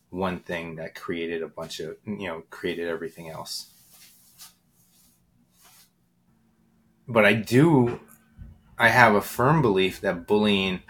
one 0.09 0.39
thing 0.39 0.75
that 0.75 0.95
created 0.95 1.41
a 1.41 1.47
bunch 1.47 1.79
of 1.79 1.95
you 2.05 2.27
know 2.27 2.43
created 2.49 2.87
everything 2.87 3.29
else. 3.29 3.71
But 7.07 7.25
I 7.25 7.33
do 7.33 7.99
I 8.77 8.89
have 8.89 9.15
a 9.15 9.21
firm 9.21 9.61
belief 9.61 10.01
that 10.01 10.25
bullying 10.27 10.81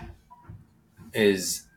is 1.14 1.68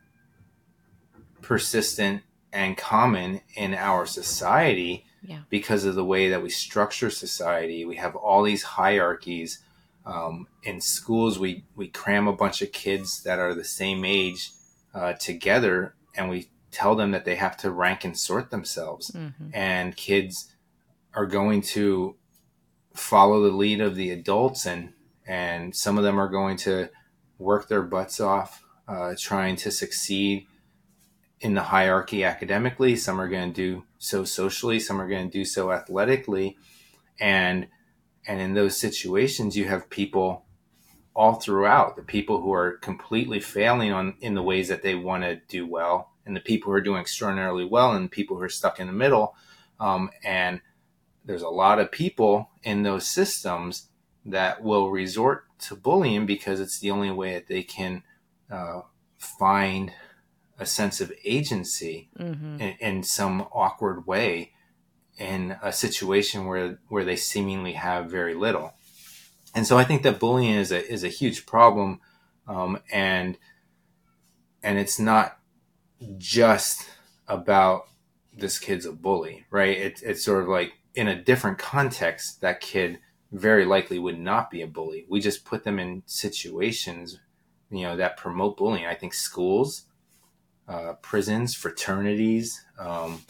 persistent 1.41 2.23
and 2.53 2.77
common 2.77 3.41
in 3.55 3.73
our 3.73 4.05
society 4.05 5.05
yeah. 5.21 5.39
because 5.49 5.83
of 5.83 5.95
the 5.95 6.05
way 6.05 6.29
that 6.29 6.41
we 6.41 6.49
structure 6.49 7.09
society. 7.09 7.85
We 7.85 7.97
have 7.97 8.15
all 8.15 8.43
these 8.43 8.63
hierarchies. 8.63 9.59
Um, 10.05 10.47
in 10.63 10.81
schools, 10.81 11.39
we, 11.39 11.65
we 11.75 11.87
cram 11.87 12.27
a 12.27 12.33
bunch 12.33 12.61
of 12.61 12.71
kids 12.71 13.23
that 13.23 13.39
are 13.39 13.53
the 13.53 13.63
same 13.63 14.05
age 14.05 14.51
uh, 14.93 15.13
together 15.13 15.95
and 16.15 16.29
we 16.29 16.49
tell 16.71 16.95
them 16.95 17.11
that 17.11 17.25
they 17.25 17.35
have 17.35 17.57
to 17.57 17.71
rank 17.71 18.03
and 18.03 18.17
sort 18.17 18.51
themselves. 18.51 19.11
Mm-hmm. 19.11 19.49
And 19.53 19.95
kids 19.95 20.53
are 21.13 21.25
going 21.25 21.61
to 21.61 22.15
follow 22.93 23.41
the 23.41 23.55
lead 23.55 23.81
of 23.81 23.95
the 23.95 24.11
adults 24.11 24.65
and 24.65 24.93
and 25.27 25.75
some 25.75 25.97
of 25.97 26.03
them 26.03 26.19
are 26.19 26.29
going 26.29 26.55
to 26.55 26.89
work 27.39 27.67
their 27.67 27.81
butts 27.81 28.19
off 28.19 28.63
uh, 28.87 29.13
trying 29.19 29.55
to 29.55 29.71
succeed 29.71 30.45
in 31.41 31.53
the 31.53 31.63
hierarchy 31.63 32.23
academically 32.23 32.95
some 32.95 33.19
are 33.19 33.27
going 33.27 33.51
to 33.51 33.55
do 33.55 33.83
so 33.97 34.23
socially 34.23 34.79
some 34.79 35.01
are 35.01 35.09
going 35.09 35.29
to 35.29 35.37
do 35.37 35.43
so 35.43 35.71
athletically 35.71 36.57
and 37.19 37.67
and 38.27 38.41
in 38.41 38.53
those 38.53 38.77
situations 38.77 39.57
you 39.57 39.65
have 39.65 39.89
people 39.89 40.45
all 41.15 41.35
throughout 41.35 41.95
the 41.95 42.01
people 42.01 42.41
who 42.41 42.53
are 42.53 42.77
completely 42.77 43.39
failing 43.39 43.91
on 43.91 44.15
in 44.19 44.35
the 44.35 44.43
ways 44.43 44.67
that 44.67 44.83
they 44.83 44.95
want 44.95 45.23
to 45.23 45.39
do 45.47 45.65
well 45.65 46.11
and 46.25 46.35
the 46.35 46.41
people 46.41 46.71
who 46.71 46.77
are 46.77 46.81
doing 46.81 46.99
extraordinarily 46.99 47.65
well 47.65 47.93
and 47.93 48.11
people 48.11 48.35
who 48.35 48.43
are 48.43 48.49
stuck 48.49 48.79
in 48.79 48.87
the 48.87 48.93
middle 48.93 49.35
um, 49.79 50.09
and 50.23 50.61
there's 51.23 51.41
a 51.41 51.49
lot 51.49 51.79
of 51.79 51.91
people 51.91 52.49
in 52.63 52.83
those 52.83 53.09
systems 53.09 53.89
that 54.25 54.63
will 54.63 54.91
resort 54.91 55.45
to 55.59 55.75
bullying 55.75 56.25
because 56.25 56.59
it's 56.59 56.79
the 56.79 56.91
only 56.91 57.11
way 57.11 57.33
that 57.33 57.47
they 57.47 57.63
can 57.63 58.03
uh, 58.51 58.81
find 59.17 59.93
a 60.59 60.65
sense 60.65 61.01
of 61.01 61.11
agency 61.23 62.09
mm-hmm. 62.17 62.61
in, 62.61 62.75
in, 62.79 63.03
some 63.03 63.41
awkward 63.51 64.07
way 64.07 64.51
in 65.17 65.57
a 65.61 65.71
situation 65.71 66.45
where 66.45 66.79
where 66.89 67.05
they 67.05 67.15
seemingly 67.15 67.73
have 67.73 68.09
very 68.09 68.33
little. 68.33 68.73
And 69.53 69.65
so 69.65 69.77
I 69.77 69.85
think 69.85 70.03
that 70.03 70.19
bullying 70.19 70.53
is 70.53 70.71
a 70.71 70.85
is 70.85 71.03
a 71.03 71.09
huge 71.09 71.45
problem, 71.45 72.01
um, 72.47 72.79
and 72.91 73.37
and 74.61 74.77
it's 74.77 74.99
not 74.99 75.37
just 76.17 76.89
about 77.27 77.87
this 78.33 78.59
kid's 78.59 78.85
a 78.85 78.91
bully, 78.91 79.45
right? 79.49 79.77
It, 79.77 80.01
it's 80.03 80.25
sort 80.25 80.43
of 80.43 80.49
like 80.49 80.73
in 80.93 81.07
a 81.07 81.21
different 81.21 81.57
context, 81.57 82.41
that 82.41 82.59
kid 82.59 82.99
very 83.31 83.65
likely 83.65 83.99
would 83.99 84.19
not 84.19 84.49
be 84.49 84.61
a 84.61 84.67
bully. 84.67 85.05
We 85.09 85.19
just 85.19 85.45
put 85.45 85.63
them 85.63 85.79
in 85.79 86.03
situations, 86.05 87.19
you 87.69 87.83
know, 87.83 87.97
that 87.97 88.17
promote 88.17 88.57
bullying. 88.57 88.85
I 88.85 88.95
think 88.95 89.13
schools, 89.13 89.83
uh, 90.67 90.93
prisons, 91.01 91.53
fraternities, 91.53 92.63
um, 92.79 93.21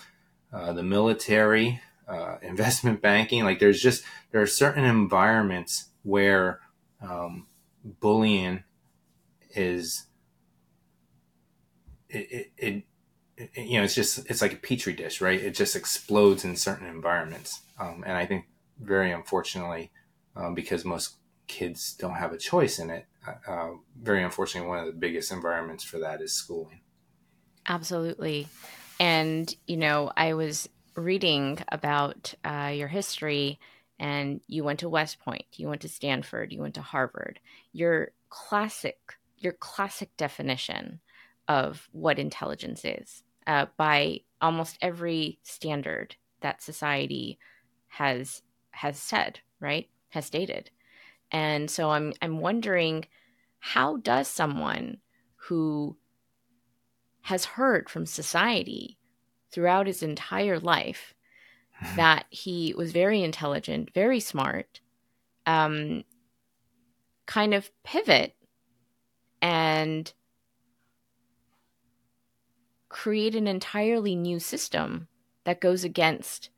uh, 0.55 0.73
the 0.73 0.83
military, 0.83 1.81
uh, 2.07 2.37
investment 2.41 3.01
banking. 3.01 3.43
Like 3.43 3.59
there's 3.59 3.81
just 3.81 4.03
there 4.31 4.41
are 4.41 4.47
certain 4.47 4.85
environments 4.85 5.89
where 6.03 6.61
um, 7.01 7.47
bullying 7.83 8.63
is 9.55 10.07
it, 12.09 12.27
it, 12.31 12.51
it 12.57 12.83
you 13.55 13.77
know, 13.77 13.83
it's 13.83 13.95
just 13.95 14.29
it's 14.29 14.41
like 14.41 14.53
a 14.53 14.57
petri 14.57 14.93
dish, 14.93 15.19
right? 15.19 15.39
It 15.39 15.55
just 15.55 15.75
explodes 15.75 16.45
in 16.45 16.55
certain 16.55 16.87
environments, 16.87 17.61
um, 17.79 18.03
and 18.05 18.17
I 18.17 18.25
think 18.25 18.45
very 18.79 19.11
unfortunately, 19.11 19.91
um, 20.35 20.53
because 20.53 20.85
most 20.85 21.17
kids 21.47 21.93
don't 21.93 22.15
have 22.15 22.31
a 22.31 22.37
choice 22.37 22.79
in 22.79 22.89
it. 22.89 23.05
Uh, 23.27 23.51
uh, 23.51 23.69
very 24.01 24.23
unfortunately, 24.23 24.69
one 24.69 24.79
of 24.79 24.85
the 24.85 24.93
biggest 24.93 25.31
environments 25.31 25.83
for 25.83 25.99
that 25.99 26.21
is 26.21 26.31
schooling. 26.33 26.79
Absolutely, 27.67 28.47
and 28.99 29.53
you 29.67 29.77
know, 29.77 30.11
I 30.15 30.33
was 30.33 30.69
reading 30.95 31.59
about 31.69 32.33
uh, 32.43 32.71
your 32.73 32.87
history, 32.87 33.59
and 33.99 34.41
you 34.47 34.63
went 34.63 34.79
to 34.79 34.89
West 34.89 35.19
Point, 35.19 35.45
you 35.53 35.67
went 35.67 35.81
to 35.81 35.89
Stanford, 35.89 36.51
you 36.51 36.61
went 36.61 36.75
to 36.75 36.81
Harvard. 36.81 37.39
Your 37.71 38.11
classic, 38.29 38.97
your 39.37 39.53
classic 39.53 40.15
definition 40.17 40.99
of 41.47 41.87
what 41.91 42.19
intelligence 42.19 42.83
is 42.83 43.23
uh, 43.47 43.67
by 43.77 44.21
almost 44.41 44.77
every 44.81 45.39
standard 45.43 46.15
that 46.41 46.61
society 46.61 47.39
has 47.87 48.41
has 48.71 48.97
said, 48.97 49.39
right? 49.59 49.89
Has 50.09 50.25
stated. 50.25 50.69
And 51.31 51.69
so 51.69 51.91
I'm 51.91 52.13
I'm 52.21 52.39
wondering 52.39 53.05
how 53.59 53.97
does 53.97 54.27
someone 54.27 54.97
who 55.35 55.97
has 57.25 57.43
heard 57.43 57.89
from 57.89 58.05
society 58.05 58.99
throughout 59.51 59.87
his 59.87 60.03
entire 60.03 60.59
life 60.59 61.15
that 61.95 62.25
he 62.29 62.71
was 62.77 62.91
very 62.91 63.23
intelligent, 63.23 63.91
very 63.95 64.19
smart, 64.19 64.79
um, 65.47 66.03
kind 67.25 67.55
of 67.55 67.71
pivot 67.83 68.35
and 69.41 70.13
create 72.89 73.35
an 73.35 73.47
entirely 73.47 74.15
new 74.15 74.39
system 74.39 75.07
that 75.45 75.59
goes 75.59 75.83
against 75.83 76.51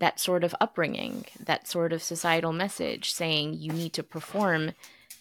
that 0.00 0.20
sort 0.20 0.44
of 0.44 0.54
upbringing, 0.60 1.24
that 1.40 1.66
sort 1.66 1.94
of 1.94 2.02
societal 2.02 2.52
message 2.52 3.10
saying 3.10 3.54
you 3.54 3.72
need 3.72 3.94
to 3.94 4.02
perform 4.02 4.72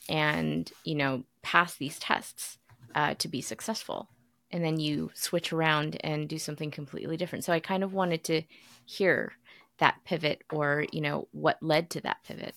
and, 0.10 0.74
you 0.84 0.94
know, 0.94 1.24
pass 1.42 1.76
these 1.76 1.98
tests 2.00 2.58
uh, 2.96 3.16
to 3.16 3.28
be 3.28 3.42
successful. 3.42 4.10
And 4.52 4.64
then 4.64 4.80
you 4.80 5.12
switch 5.16 5.52
around 5.52 5.98
and 6.04 6.30
do 6.30 6.38
something 6.38 6.70
completely 6.70 7.18
different. 7.18 7.44
So 7.44 7.54
I 7.54 7.60
kind 7.60 7.84
of 7.84 7.94
wanted 7.94 8.24
to 8.26 8.44
hear 8.86 9.34
that 9.80 9.96
pivot 10.06 10.44
or, 10.52 10.86
you 10.92 11.02
know, 11.02 11.28
what 11.32 11.58
led 11.62 11.90
to 11.92 12.02
that 12.02 12.24
pivot. 12.24 12.54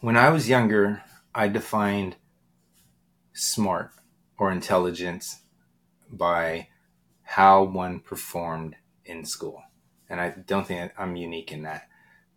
When 0.00 0.16
I 0.16 0.30
was 0.30 0.48
younger, 0.48 1.02
I 1.34 1.48
defined 1.48 2.16
smart 3.34 3.90
or 4.38 4.50
intelligence 4.50 5.42
by 6.10 6.68
how 7.22 7.62
one 7.62 8.00
performed 8.00 8.76
in 9.04 9.24
school. 9.24 9.62
And 10.08 10.20
I 10.20 10.30
don't 10.30 10.66
think 10.66 10.92
I'm 10.96 11.16
unique 11.16 11.52
in 11.52 11.62
that. 11.62 11.88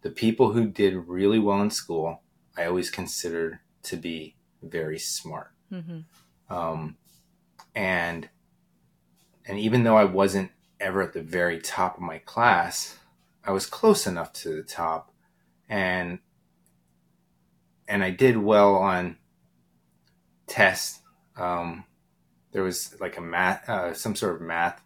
The 0.02 0.12
people 0.12 0.52
who 0.52 0.68
did 0.68 1.08
really 1.08 1.40
well 1.40 1.62
in 1.62 1.70
school, 1.70 2.22
I 2.58 2.66
always 2.66 2.90
considered 2.90 3.60
to 3.84 3.96
be 3.96 4.36
very 4.62 5.00
smart. 5.00 5.52
Mm-hmm. 5.72 6.00
Um, 6.52 6.98
and 7.74 8.30
and 9.46 9.58
even 9.58 9.84
though 9.84 9.96
I 9.96 10.04
wasn't 10.04 10.52
ever 10.80 11.02
at 11.02 11.14
the 11.14 11.22
very 11.22 11.60
top 11.60 11.96
of 11.96 12.02
my 12.02 12.18
class, 12.20 12.98
I 13.44 13.52
was 13.52 13.66
close 13.66 14.06
enough 14.06 14.34
to 14.34 14.50
the 14.58 14.64
top, 14.64 15.14
and 15.70 16.20
and 17.88 18.04
I 18.04 18.12
did 18.12 18.38
well 18.38 18.76
on 18.76 19.18
tests. 20.48 21.00
Um, 21.38 21.86
there 22.52 22.64
was 22.64 23.00
like 23.00 23.18
a 23.18 23.22
math, 23.22 23.68
uh, 23.70 23.94
some 23.94 24.16
sort 24.16 24.36
of 24.36 24.42
math 24.42 24.82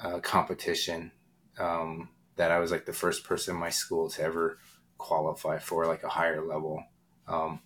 uh, 0.00 0.20
competition 0.20 1.12
um, 1.58 2.08
that 2.36 2.50
I 2.50 2.58
was 2.58 2.70
like 2.70 2.86
the 2.86 2.94
first 2.94 3.24
person 3.24 3.54
in 3.54 3.60
my 3.60 3.68
school 3.68 4.08
to 4.08 4.22
ever 4.22 4.58
qualify 4.96 5.58
for, 5.58 5.86
like 5.86 6.02
a 6.02 6.08
higher 6.08 6.42
level. 6.42 6.82
Um, 7.28 7.60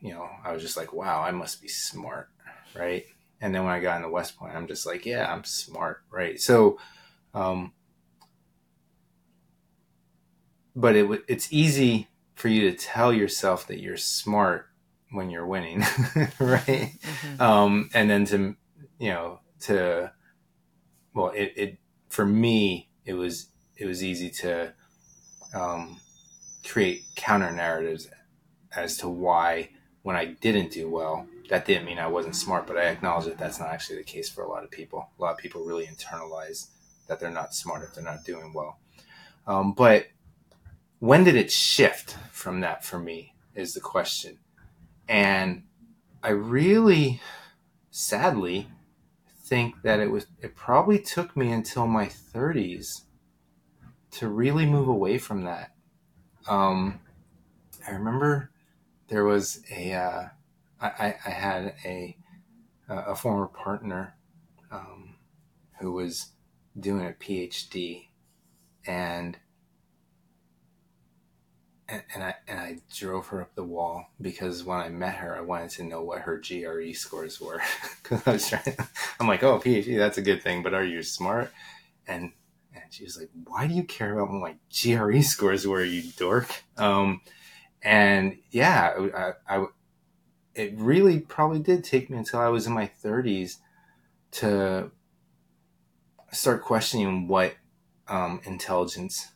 you 0.00 0.12
know, 0.12 0.28
I 0.44 0.52
was 0.52 0.62
just 0.62 0.76
like, 0.76 0.92
wow, 0.92 1.22
I 1.22 1.30
must 1.30 1.60
be 1.60 1.68
smart, 1.68 2.28
right? 2.74 3.04
And 3.40 3.54
then 3.54 3.64
when 3.64 3.72
I 3.72 3.80
got 3.80 3.96
into 3.96 4.08
West 4.08 4.36
Point, 4.36 4.54
I'm 4.54 4.66
just 4.66 4.86
like, 4.86 5.06
yeah, 5.06 5.30
I'm 5.32 5.44
smart, 5.44 6.02
right? 6.10 6.40
So, 6.40 6.78
um, 7.34 7.72
but 10.76 10.96
it 10.96 11.24
it's 11.28 11.52
easy 11.52 12.08
for 12.34 12.48
you 12.48 12.70
to 12.70 12.76
tell 12.76 13.12
yourself 13.12 13.66
that 13.66 13.80
you're 13.80 13.96
smart 13.96 14.66
when 15.12 15.30
you're 15.30 15.46
winning, 15.46 15.80
right? 16.38 16.92
Mm-hmm. 17.02 17.42
Um, 17.42 17.90
and 17.92 18.08
then 18.08 18.24
to 18.26 18.56
you 18.98 19.10
know 19.10 19.40
to 19.60 20.12
well, 21.14 21.30
it, 21.30 21.52
it 21.56 21.78
for 22.08 22.24
me 22.24 22.88
it 23.04 23.14
was 23.14 23.48
it 23.76 23.86
was 23.86 24.04
easy 24.04 24.30
to 24.30 24.72
um, 25.54 25.98
create 26.64 27.04
counter 27.16 27.50
narratives 27.50 28.08
as 28.74 28.96
to 28.98 29.08
why 29.08 29.70
when 30.02 30.16
I 30.16 30.26
didn't 30.26 30.72
do 30.72 30.88
well, 30.88 31.26
that 31.48 31.66
didn't 31.66 31.84
mean 31.84 31.98
I 31.98 32.06
wasn't 32.06 32.36
smart, 32.36 32.66
but 32.66 32.76
I 32.76 32.84
acknowledge 32.86 33.26
that 33.26 33.38
that's 33.38 33.58
not 33.58 33.70
actually 33.70 33.96
the 33.96 34.04
case 34.04 34.28
for 34.28 34.42
a 34.44 34.48
lot 34.48 34.64
of 34.64 34.70
people. 34.70 35.08
A 35.18 35.22
lot 35.22 35.32
of 35.32 35.38
people 35.38 35.64
really 35.64 35.86
internalize 35.86 36.68
that 37.08 37.20
they're 37.20 37.30
not 37.30 37.54
smart 37.54 37.82
if 37.82 37.94
they're 37.94 38.04
not 38.04 38.24
doing 38.24 38.52
well. 38.54 38.78
Um, 39.46 39.72
but 39.72 40.06
when 41.00 41.24
did 41.24 41.34
it 41.34 41.50
shift 41.50 42.16
from 42.30 42.60
that 42.60 42.84
for 42.84 42.98
me 42.98 43.34
is 43.54 43.74
the 43.74 43.80
question. 43.80 44.38
And 45.08 45.64
I 46.22 46.30
really, 46.30 47.20
sadly, 47.90 48.68
think 49.42 49.82
that 49.82 49.98
it 49.98 50.10
was 50.10 50.26
it 50.40 50.54
probably 50.54 50.98
took 50.98 51.36
me 51.36 51.50
until 51.50 51.86
my 51.86 52.06
30s 52.06 53.02
to 54.12 54.28
really 54.28 54.66
move 54.66 54.88
away 54.88 55.18
from 55.18 55.44
that. 55.44 55.72
Um, 56.48 57.00
I 57.86 57.92
remember 57.92 58.49
there 59.10 59.24
was 59.24 59.62
a 59.70 59.92
uh, 59.92 60.28
I, 60.80 61.14
I 61.26 61.30
had 61.30 61.74
a 61.84 62.16
a 62.88 63.14
former 63.14 63.46
partner 63.46 64.14
um, 64.72 65.16
who 65.80 65.92
was 65.92 66.30
doing 66.78 67.04
a 67.04 67.10
PhD, 67.10 68.06
and 68.86 69.36
and, 71.88 72.22
I 72.22 72.34
and 72.46 72.58
I 72.60 72.78
drove 72.94 73.26
her 73.28 73.42
up 73.42 73.54
the 73.54 73.64
wall 73.64 74.06
because 74.20 74.62
when 74.64 74.78
I 74.78 74.88
met 74.88 75.16
her, 75.16 75.36
I 75.36 75.40
wanted 75.40 75.70
to 75.70 75.84
know 75.84 76.02
what 76.02 76.20
her 76.20 76.38
GRE 76.38 76.92
scores 76.92 77.40
were 77.40 77.60
because 78.02 78.26
I 78.26 78.32
was 78.32 78.48
trying. 78.48 78.76
I'm 79.18 79.26
like, 79.26 79.42
oh, 79.42 79.58
PhD, 79.58 79.98
that's 79.98 80.18
a 80.18 80.22
good 80.22 80.42
thing, 80.42 80.62
but 80.62 80.72
are 80.72 80.84
you 80.84 81.02
smart? 81.02 81.52
And 82.06 82.32
And 82.74 82.84
she 82.90 83.04
was 83.04 83.18
like, 83.18 83.30
why 83.44 83.66
do 83.66 83.74
you 83.74 83.82
care 83.82 84.18
about 84.18 84.32
my 84.32 84.54
GRE 84.70 85.20
scores 85.22 85.66
where 85.66 85.84
you 85.84 86.10
dork? 86.16 86.62
Um, 86.76 87.22
and 87.82 88.38
yeah, 88.50 88.94
I, 89.48 89.56
I, 89.56 89.66
it 90.54 90.74
really 90.76 91.20
probably 91.20 91.60
did 91.60 91.84
take 91.84 92.10
me 92.10 92.18
until 92.18 92.40
I 92.40 92.48
was 92.48 92.66
in 92.66 92.72
my 92.72 92.90
30s 93.02 93.56
to 94.32 94.90
start 96.32 96.62
questioning 96.62 97.26
what 97.28 97.54
um, 98.08 98.40
intelligence, 98.44 99.28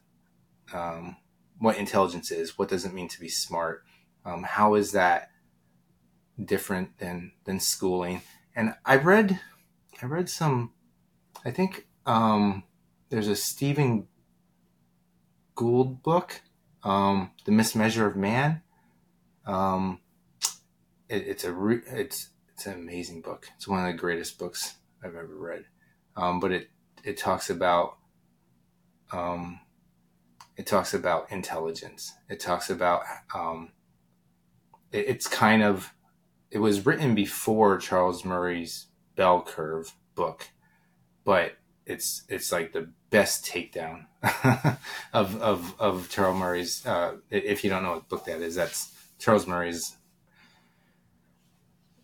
um, 0.73 1.17
what 1.59 1.79
intelligence 1.79 2.31
is. 2.31 2.59
What 2.59 2.69
does 2.69 2.85
it 2.85 2.93
mean 2.93 3.09
to 3.09 3.21
be 3.21 3.29
smart? 3.29 3.85
Um, 4.25 4.43
how 4.43 4.75
is 4.75 4.93
that 4.93 5.31
different 6.43 6.99
than 6.99 7.33
than 7.45 7.61
schooling? 7.61 8.23
And 8.57 8.75
I 8.85 8.97
read, 8.97 9.41
I 10.03 10.07
read 10.07 10.29
some. 10.29 10.73
I 11.45 11.51
think 11.51 11.87
um, 12.07 12.65
there's 13.11 13.29
a 13.29 13.37
Stephen 13.37 14.09
Gould 15.55 16.03
book, 16.03 16.41
um, 16.85 17.33
"The 17.45 17.53
Mismeasure 17.53 18.07
of 18.07 18.17
Man." 18.17 18.63
Um, 19.47 20.01
it, 21.09 21.27
it's 21.27 21.45
a 21.45 21.53
re- 21.53 21.83
it's 21.87 22.31
it's 22.53 22.67
an 22.67 22.75
amazing 22.75 23.21
book. 23.21 23.49
It's 23.57 23.67
one 23.67 23.85
of 23.85 23.87
the 23.93 23.99
greatest 23.99 24.39
books 24.39 24.77
I've 25.03 25.17
ever 25.17 25.37
read. 25.37 25.65
Um, 26.17 26.41
but 26.41 26.53
it 26.53 26.69
it 27.03 27.17
talks 27.17 27.51
about 27.51 27.97
um, 29.13 29.61
it 30.57 30.67
talks 30.67 30.95
about 30.95 31.31
intelligence. 31.31 32.15
It 32.29 32.41
talks 32.41 32.71
about 32.71 33.03
um, 33.35 33.73
it, 34.93 35.07
it's 35.09 35.27
kind 35.27 35.63
of 35.63 35.93
it 36.51 36.59
was 36.59 36.87
written 36.87 37.15
before 37.15 37.79
Charles 37.79 38.25
Murray's 38.25 38.87
Bell 39.17 39.43
Curve 39.43 39.93
book, 40.15 40.49
but 41.25 41.53
it's 41.87 42.23
it's 42.29 42.51
like 42.51 42.73
the 42.73 42.91
best 43.11 43.45
takedown 43.45 44.07
of 45.13 45.41
of 45.43 45.81
of 45.81 46.09
Charles 46.09 46.39
Murray's. 46.39 46.87
Uh, 46.87 47.17
if 47.31 47.65
you 47.65 47.71
don't 47.71 47.83
know 47.83 47.93
what 47.93 48.09
book 48.09 48.25
that 48.25 48.41
is, 48.41 48.55
that's 48.55 48.93
Charles 49.19 49.47
Murray's 49.47 49.97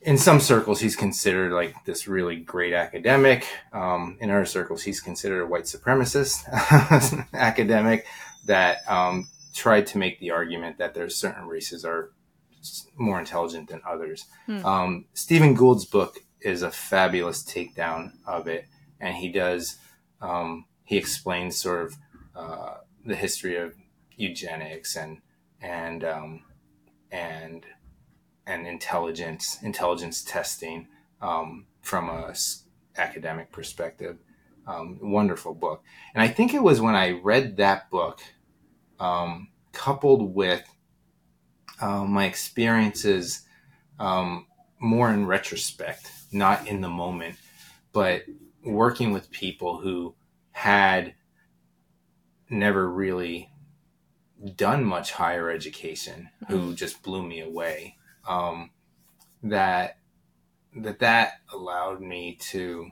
in 0.03 0.17
some 0.17 0.41
circles 0.41 0.81
he's 0.81 0.97
considered 0.97 1.53
like 1.53 1.75
this 1.85 2.09
really 2.09 2.37
great 2.37 2.73
academic 2.73 3.47
um, 3.73 4.17
in 4.21 4.31
other 4.31 4.47
circles 4.47 4.83
he's 4.83 5.01
considered 5.01 5.43
a 5.43 5.47
white 5.47 5.65
supremacist 5.65 6.45
academic 7.35 8.07
that 8.47 8.79
um, 8.89 9.29
tried 9.55 9.87
to 9.87 9.99
make 9.99 10.19
the 10.21 10.31
argument 10.31 10.79
that 10.79 10.95
there's 10.95 11.17
certain 11.17 11.47
races 11.47 11.85
are 11.85 12.13
more 12.97 13.19
intelligent 13.19 13.69
than 13.69 13.81
others 13.87 14.27
hmm. 14.47 14.65
um, 14.65 15.05
stephen 15.15 15.55
gould's 15.55 15.85
book 15.85 16.17
is 16.41 16.63
a 16.63 16.71
fabulous 16.71 17.43
takedown 17.43 18.13
of 18.27 18.49
it 18.49 18.67
and 19.01 19.17
he 19.17 19.29
does 19.29 19.79
um, 20.21 20.67
he 20.85 20.97
explains 20.97 21.57
sort 21.57 21.87
of 21.87 21.97
uh, 22.35 22.75
the 23.05 23.17
history 23.17 23.57
of 23.57 23.75
eugenics 24.17 24.97
and 24.97 25.19
and 25.61 26.05
um, 26.05 26.43
and 27.11 27.65
and 28.47 28.67
intelligence 28.67 29.59
intelligence 29.63 30.23
testing 30.23 30.89
um, 31.21 31.67
from 31.81 32.09
a 32.09 32.35
academic 32.97 33.53
perspective. 33.53 34.19
Um, 34.67 34.99
wonderful 35.03 35.55
book, 35.55 35.83
and 36.15 36.23
I 36.23 36.29
think 36.29 36.55
it 36.55 36.63
was 36.63 36.81
when 36.81 36.95
I 36.95 37.13
read 37.13 37.57
that 37.57 37.91
book, 37.91 38.21
um, 39.01 39.49
coupled 39.73 40.35
with 40.35 40.63
uh, 41.81 42.05
my 42.05 42.27
experiences 42.27 43.43
um, 43.99 44.47
more 44.79 45.11
in 45.11 45.27
retrospect, 45.27 46.11
not 46.31 46.69
in 46.69 46.83
the 46.83 46.89
moment, 46.89 47.37
but 47.93 48.25
working 48.65 49.13
with 49.13 49.31
people 49.31 49.79
who 49.81 50.15
had 50.53 51.15
never 52.49 52.91
really 52.91 53.51
done 54.57 54.85
much 54.85 55.13
higher 55.13 55.51
education, 55.51 56.31
who 56.49 56.59
mm-hmm. 56.59 56.75
just 56.75 57.03
blew 57.03 57.23
me 57.23 57.41
away 57.41 57.97
um, 58.29 58.71
that 59.43 59.99
that 60.77 61.01
that 61.01 61.33
allowed 61.53 62.01
me 62.01 62.37
to 62.41 62.91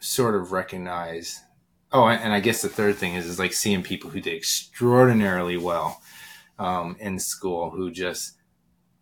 sort 0.00 0.34
of 0.34 0.50
recognize 0.50 1.40
oh 1.92 2.08
and 2.08 2.32
i 2.32 2.40
guess 2.40 2.62
the 2.62 2.68
third 2.68 2.96
thing 2.96 3.14
is 3.14 3.26
is 3.26 3.38
like 3.38 3.52
seeing 3.52 3.82
people 3.82 4.10
who 4.10 4.20
did 4.20 4.34
extraordinarily 4.34 5.56
well 5.56 6.02
um, 6.58 6.96
in 6.98 7.18
school 7.18 7.70
who 7.70 7.90
just 7.90 8.36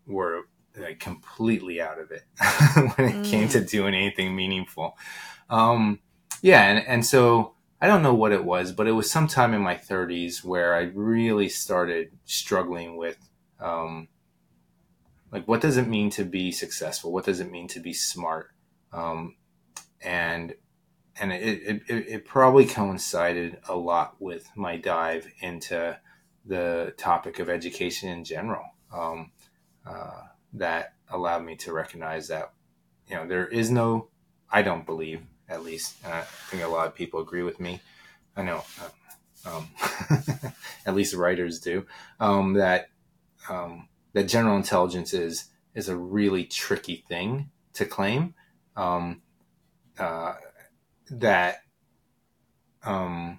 were 0.07 0.43
like 0.81 1.01
completely 1.01 1.81
out 1.81 1.99
of 1.99 2.11
it 2.11 2.23
when 2.97 3.09
it 3.09 3.17
mm. 3.17 3.25
came 3.25 3.49
to 3.49 3.61
doing 3.65 3.95
anything 3.95 4.35
meaningful. 4.35 4.97
Um, 5.49 6.01
yeah 6.43 6.63
and, 6.63 6.87
and 6.87 7.05
so 7.05 7.55
i 7.83 7.87
don't 7.87 8.03
know 8.03 8.15
what 8.15 8.33
it 8.33 8.45
was 8.45 8.73
but 8.73 8.87
it 8.87 8.93
was 8.93 9.11
sometime 9.11 9.53
in 9.53 9.61
my 9.61 9.75
30s 9.75 10.43
where 10.43 10.75
i 10.75 10.83
really 10.95 11.51
started 11.51 12.11
struggling 12.25 12.97
with 12.97 13.19
um, 13.61 14.09
like 15.33 15.47
what 15.47 15.61
does 15.61 15.77
it 15.77 15.87
mean 15.87 16.11
to 16.11 16.25
be 16.25 16.51
successful? 16.51 17.13
What 17.13 17.25
does 17.25 17.41
it 17.41 17.51
mean 17.51 17.69
to 17.69 17.81
be 17.81 17.93
smart? 17.93 18.51
Um, 18.93 19.37
and 20.03 20.55
and 21.21 21.33
it, 21.33 21.83
it, 21.89 22.09
it 22.09 22.25
probably 22.25 22.65
coincided 22.65 23.59
a 23.69 23.77
lot 23.77 24.17
with 24.21 24.49
my 24.57 24.77
dive 24.77 25.31
into 25.41 25.99
the 26.47 26.95
topic 26.97 27.39
of 27.39 27.51
education 27.51 28.09
in 28.09 28.25
general. 28.25 28.65
Um, 28.93 29.33
uh, 29.87 30.23
that 30.53 30.95
allowed 31.11 31.45
me 31.45 31.57
to 31.57 31.73
recognize 31.73 32.29
that 32.29 32.53
you 33.09 33.17
know 33.17 33.27
there 33.27 33.47
is 33.47 33.71
no 33.71 34.09
i 34.51 34.63
don't 34.63 34.87
believe 34.87 35.23
at 35.49 35.65
least 35.65 35.97
i 36.07 36.21
think 36.51 36.63
a 36.63 36.69
lot 36.69 36.87
of 36.87 36.95
people 36.95 37.21
agree 37.21 37.43
with 37.43 37.61
me 37.61 37.81
i 38.37 38.43
know 38.43 38.63
uh, 38.81 38.89
um, 39.45 39.69
at 40.87 40.95
least 40.95 41.15
writers 41.15 41.61
do 41.61 41.87
um, 42.19 42.55
that 42.55 42.91
um, 43.49 43.89
that 44.13 44.25
general 44.25 44.57
intelligence 44.57 45.15
is 45.15 45.47
is 45.75 45.89
a 45.89 45.97
really 45.97 46.45
tricky 46.45 47.05
thing 47.09 47.51
to 47.75 47.85
claim. 47.85 48.35
Um, 48.77 49.23
uh, 49.99 50.35
that 51.11 51.63
um, 52.83 53.39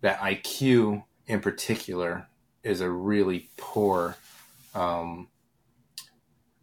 that 0.00 0.18
IQ 0.18 1.04
in 1.26 1.40
particular 1.40 2.26
is 2.62 2.80
a 2.80 2.90
really 2.90 3.50
poor 3.56 4.16
um, 4.74 5.28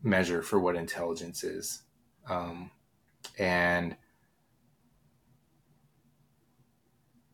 measure 0.03 0.43
for 0.43 0.59
what 0.59 0.75
intelligence 0.75 1.43
is, 1.43 1.83
um, 2.29 2.69
and 3.39 3.95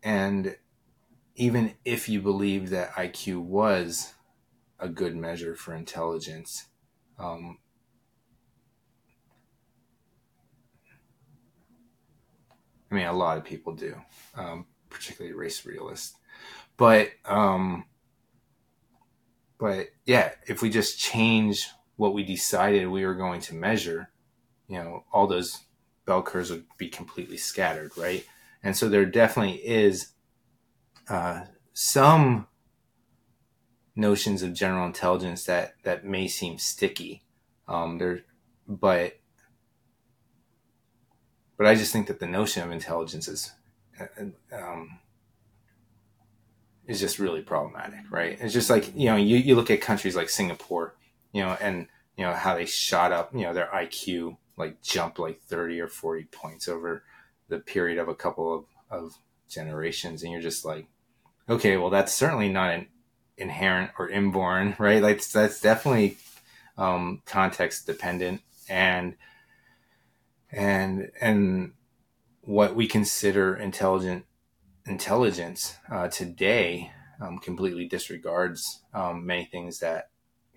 and 0.04 0.56
even 1.36 1.74
if 1.86 2.08
you 2.08 2.22
believe 2.22 2.70
that 2.70 2.92
IQ 2.94 3.42
was 3.42 4.14
a 4.80 4.88
good 4.88 5.16
measure 5.16 5.56
for 5.56 5.74
intelligence. 5.74 6.66
Um, 7.18 7.58
I 12.92 12.96
mean, 12.96 13.06
a 13.06 13.14
lot 13.14 13.38
of 13.38 13.44
people 13.44 13.74
do, 13.74 13.96
um, 14.36 14.66
particularly 14.90 15.36
race 15.36 15.66
realists. 15.66 16.16
But, 16.78 17.12
um, 17.26 17.86
but 19.60 19.88
yeah, 20.06 20.32
if 20.48 20.62
we 20.62 20.70
just 20.70 20.98
change 20.98 21.68
what 22.00 22.14
we 22.14 22.24
decided 22.24 22.88
we 22.88 23.06
were 23.06 23.14
going 23.14 23.42
to 23.42 23.54
measure, 23.54 24.10
you 24.70 24.78
know, 24.78 25.04
all 25.12 25.28
those 25.28 25.66
bell 26.06 26.24
curves 26.24 26.50
would 26.50 26.64
be 26.78 26.88
completely 26.88 27.36
scattered, 27.36 27.92
right? 27.98 28.26
And 28.64 28.78
so 28.78 28.88
there 28.88 29.06
definitely 29.06 29.58
is 29.58 30.14
uh, 31.10 31.42
some 31.74 32.48
notions 33.98 34.44
of 34.44 34.54
general 34.54 34.86
intelligence 34.86 35.44
that 35.44 35.74
that 35.84 36.06
may 36.06 36.30
seem 36.30 36.58
sticky. 36.58 37.22
Um, 37.68 37.98
there, 37.98 38.22
but 38.66 39.20
but 41.58 41.68
I 41.68 41.76
just 41.76 41.92
think 41.92 42.08
that 42.08 42.22
the 42.22 42.28
notion 42.28 42.64
of 42.64 42.72
intelligence 42.72 43.28
is 43.28 43.52
um, 44.54 45.00
is 46.88 47.02
just 47.02 47.20
really 47.20 47.42
problematic, 47.42 48.10
right? 48.10 48.38
It's 48.40 48.54
just 48.54 48.70
like 48.70 48.96
you 48.96 49.08
know 49.10 49.18
you, 49.18 49.36
you 49.36 49.56
look 49.56 49.70
at 49.70 49.82
countries 49.82 50.16
like 50.16 50.30
Singapore, 50.30 50.96
you 51.32 51.42
know, 51.42 51.58
and 51.60 51.88
you 52.18 52.26
know 52.26 52.34
how 52.34 52.56
they 52.56 52.66
shot 52.66 53.12
up, 53.12 53.34
you 53.34 53.42
know, 53.42 53.54
their 53.54 53.70
IQ 53.74 54.38
like 54.58 54.82
jumped 54.82 55.20
like 55.20 55.42
thirty 55.42 55.80
or 55.80 55.88
forty 55.88 56.26
points 56.26 56.68
over 56.68 57.04
the 57.48 57.60
period 57.60 57.98
of 57.98 58.08
a 58.08 58.16
couple 58.16 58.54
of, 58.54 58.66
of 58.90 59.18
generations, 59.50 60.24
and 60.24 60.32
you're 60.32 60.42
just 60.42 60.66
like, 60.66 60.88
okay, 61.48 61.78
well 61.78 61.90
that's 61.90 62.14
certainly 62.14 62.50
not 62.50 62.74
an 62.74 62.88
inherent 63.38 63.92
or 63.98 64.10
inborn, 64.10 64.76
right? 64.80 65.02
Like 65.02 65.26
that's 65.28 65.62
definitely 65.62 66.18
um, 66.78 67.22
context 67.26 67.86
dependent 67.86 68.42
and 68.70 69.16
and 70.52 71.12
and 71.20 71.74
what 72.42 72.76
we 72.76 72.88
consider 72.88 73.56
intelligent 73.56 74.26
intelligence 74.86 75.76
uh, 75.92 76.08
today 76.08 76.92
um, 77.22 77.38
completely 77.38 77.86
disregards 77.86 78.82
um, 78.94 79.26
many 79.26 79.46
things 79.46 79.80
that 79.80 80.10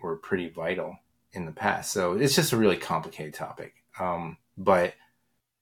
were 0.03 0.17
pretty 0.17 0.49
vital 0.49 0.99
in 1.33 1.47
the 1.47 1.53
past. 1.53 1.93
So 1.93 2.15
it's 2.15 2.35
just 2.35 2.53
a 2.53 2.57
really 2.57 2.77
complicated 2.77 3.35
topic. 3.35 3.75
Um, 3.99 4.37
but 4.57 4.95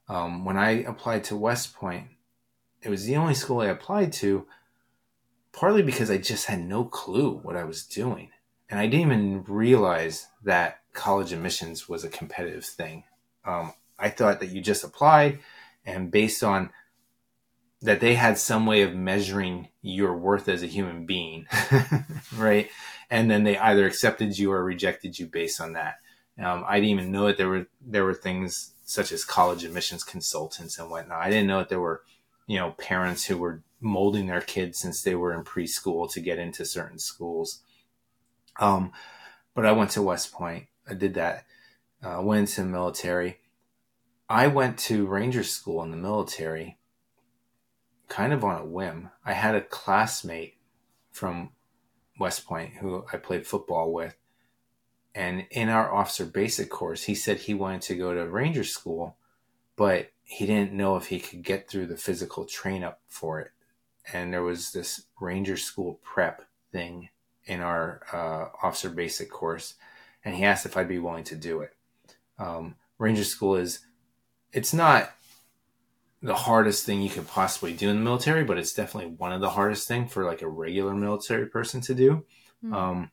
um, 0.08 0.44
when 0.44 0.56
I 0.56 0.82
applied 0.82 1.24
to 1.24 1.36
West 1.36 1.74
Point, 1.74 2.08
it 2.82 2.88
was 2.88 3.04
the 3.04 3.16
only 3.16 3.34
school 3.34 3.60
I 3.60 3.66
applied 3.66 4.12
to, 4.14 4.46
partly 5.52 5.82
because 5.82 6.10
I 6.10 6.18
just 6.18 6.46
had 6.46 6.60
no 6.60 6.84
clue 6.84 7.38
what 7.42 7.56
I 7.56 7.64
was 7.64 7.84
doing. 7.84 8.30
And 8.68 8.78
I 8.78 8.86
didn't 8.86 9.06
even 9.06 9.44
realize 9.44 10.28
that 10.44 10.80
college 10.92 11.32
admissions 11.32 11.88
was 11.88 12.04
a 12.04 12.08
competitive 12.08 12.64
thing. 12.64 13.04
Um, 13.44 13.72
I 13.98 14.08
thought 14.08 14.40
that 14.40 14.50
you 14.50 14.60
just 14.60 14.84
applied, 14.84 15.40
and 15.84 16.10
based 16.10 16.42
on 16.42 16.70
that, 17.82 18.00
they 18.00 18.14
had 18.14 18.38
some 18.38 18.66
way 18.66 18.82
of 18.82 18.94
measuring 18.94 19.68
your 19.82 20.16
worth 20.16 20.48
as 20.48 20.62
a 20.62 20.66
human 20.66 21.06
being, 21.06 21.46
right? 22.36 22.70
And 23.10 23.30
then 23.30 23.44
they 23.44 23.58
either 23.58 23.86
accepted 23.86 24.38
you 24.38 24.52
or 24.52 24.62
rejected 24.62 25.18
you 25.18 25.26
based 25.26 25.60
on 25.60 25.72
that. 25.72 25.96
Um, 26.42 26.64
I 26.66 26.76
didn't 26.76 26.90
even 26.90 27.12
know 27.12 27.26
that 27.26 27.36
there 27.36 27.48
were 27.48 27.66
there 27.84 28.04
were 28.04 28.14
things 28.14 28.72
such 28.84 29.12
as 29.12 29.24
college 29.24 29.64
admissions 29.64 30.04
consultants 30.04 30.78
and 30.78 30.90
whatnot. 30.90 31.20
I 31.20 31.30
didn't 31.30 31.48
know 31.48 31.58
that 31.58 31.68
there 31.68 31.80
were, 31.80 32.02
you 32.46 32.58
know, 32.58 32.72
parents 32.72 33.24
who 33.24 33.36
were 33.36 33.62
molding 33.80 34.26
their 34.26 34.40
kids 34.40 34.78
since 34.78 35.02
they 35.02 35.14
were 35.14 35.32
in 35.32 35.44
preschool 35.44 36.10
to 36.12 36.20
get 36.20 36.38
into 36.38 36.64
certain 36.64 36.98
schools. 36.98 37.62
Um, 38.58 38.92
but 39.54 39.66
I 39.66 39.72
went 39.72 39.90
to 39.92 40.02
West 40.02 40.32
Point. 40.32 40.66
I 40.88 40.94
did 40.94 41.14
that. 41.14 41.44
Uh, 42.02 42.20
went 42.22 42.40
into 42.40 42.62
the 42.62 42.68
military. 42.68 43.38
I 44.28 44.46
went 44.46 44.78
to 44.80 45.06
Ranger 45.06 45.42
School 45.42 45.82
in 45.82 45.90
the 45.90 45.96
military, 45.96 46.78
kind 48.08 48.32
of 48.32 48.44
on 48.44 48.60
a 48.60 48.64
whim. 48.64 49.10
I 49.24 49.32
had 49.32 49.54
a 49.54 49.60
classmate 49.60 50.54
from 51.10 51.50
West 52.20 52.46
Point 52.46 52.74
who 52.74 53.04
I 53.12 53.16
played 53.16 53.46
football 53.46 53.92
with, 53.92 54.14
and 55.14 55.46
in 55.50 55.68
our 55.68 55.92
officer 55.92 56.24
basic 56.24 56.70
course, 56.70 57.04
he 57.04 57.14
said 57.16 57.38
he 57.38 57.54
wanted 57.54 57.82
to 57.82 57.96
go 57.96 58.14
to 58.14 58.28
Ranger 58.28 58.62
School, 58.62 59.16
but 59.74 60.12
he 60.22 60.46
didn't 60.46 60.72
know 60.72 60.96
if 60.96 61.06
he 61.06 61.18
could 61.18 61.42
get 61.42 61.68
through 61.68 61.86
the 61.86 61.96
physical 61.96 62.44
train 62.44 62.84
up 62.84 63.00
for 63.08 63.40
it. 63.40 63.50
And 64.12 64.32
there 64.32 64.44
was 64.44 64.70
this 64.70 65.06
Ranger 65.20 65.56
School 65.56 65.98
prep 66.04 66.42
thing 66.70 67.08
in 67.46 67.60
our 67.60 68.02
uh, 68.12 68.66
officer 68.66 68.90
basic 68.90 69.30
course, 69.30 69.74
and 70.24 70.36
he 70.36 70.44
asked 70.44 70.66
if 70.66 70.76
I'd 70.76 70.86
be 70.86 70.98
willing 70.98 71.24
to 71.24 71.34
do 71.34 71.60
it. 71.60 71.74
Um, 72.38 72.76
Ranger 72.98 73.24
School 73.24 73.56
is, 73.56 73.80
it's 74.52 74.74
not 74.74 75.10
the 76.22 76.34
hardest 76.34 76.84
thing 76.84 77.00
you 77.00 77.08
could 77.08 77.26
possibly 77.26 77.72
do 77.72 77.88
in 77.88 77.96
the 77.96 78.02
military, 78.02 78.44
but 78.44 78.58
it's 78.58 78.74
definitely 78.74 79.12
one 79.12 79.32
of 79.32 79.40
the 79.40 79.50
hardest 79.50 79.88
thing 79.88 80.06
for 80.06 80.24
like 80.24 80.42
a 80.42 80.48
regular 80.48 80.94
military 80.94 81.46
person 81.46 81.80
to 81.82 81.94
do. 81.94 82.24
Mm. 82.64 82.74
Um, 82.74 83.10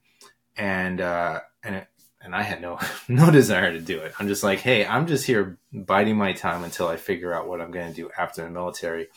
and 0.58 1.00
uh, 1.00 1.40
and 1.64 1.76
it, 1.76 1.88
and 2.22 2.36
I 2.36 2.42
had 2.42 2.62
no 2.62 2.80
no 3.08 3.32
desire 3.32 3.72
to 3.72 3.80
do 3.80 4.00
it. 4.00 4.14
I'm 4.20 4.28
just 4.28 4.44
like, 4.44 4.60
hey, 4.60 4.86
I'm 4.86 5.08
just 5.08 5.26
here 5.26 5.58
biding 5.72 6.18
my 6.18 6.34
time 6.34 6.64
until 6.64 6.88
I 6.88 6.98
figure 6.98 7.34
out 7.34 7.48
what 7.48 7.62
I'm 7.62 7.72
going 7.72 7.88
to 7.88 7.94
do 7.96 8.10
after 8.18 8.44
the 8.44 8.50
military. 8.50 9.08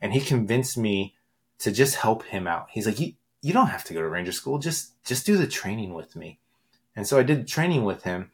And 0.00 0.12
he 0.12 0.20
convinced 0.20 0.76
me 0.76 1.14
to 1.60 1.70
just 1.70 1.96
help 1.96 2.24
him 2.24 2.46
out. 2.46 2.66
He's 2.70 2.86
like, 2.86 2.98
you 2.98 3.14
you 3.42 3.52
don't 3.52 3.68
have 3.68 3.84
to 3.84 3.94
go 3.94 4.00
to 4.00 4.08
ranger 4.08 4.32
school. 4.32 4.58
Just 4.58 5.02
just 5.04 5.24
do 5.24 5.36
the 5.36 5.46
training 5.46 5.94
with 5.94 6.16
me. 6.16 6.40
And 6.96 7.06
so 7.06 7.18
I 7.18 7.22
did 7.22 7.46
training 7.46 7.84
with 7.84 8.02
him, 8.02 8.30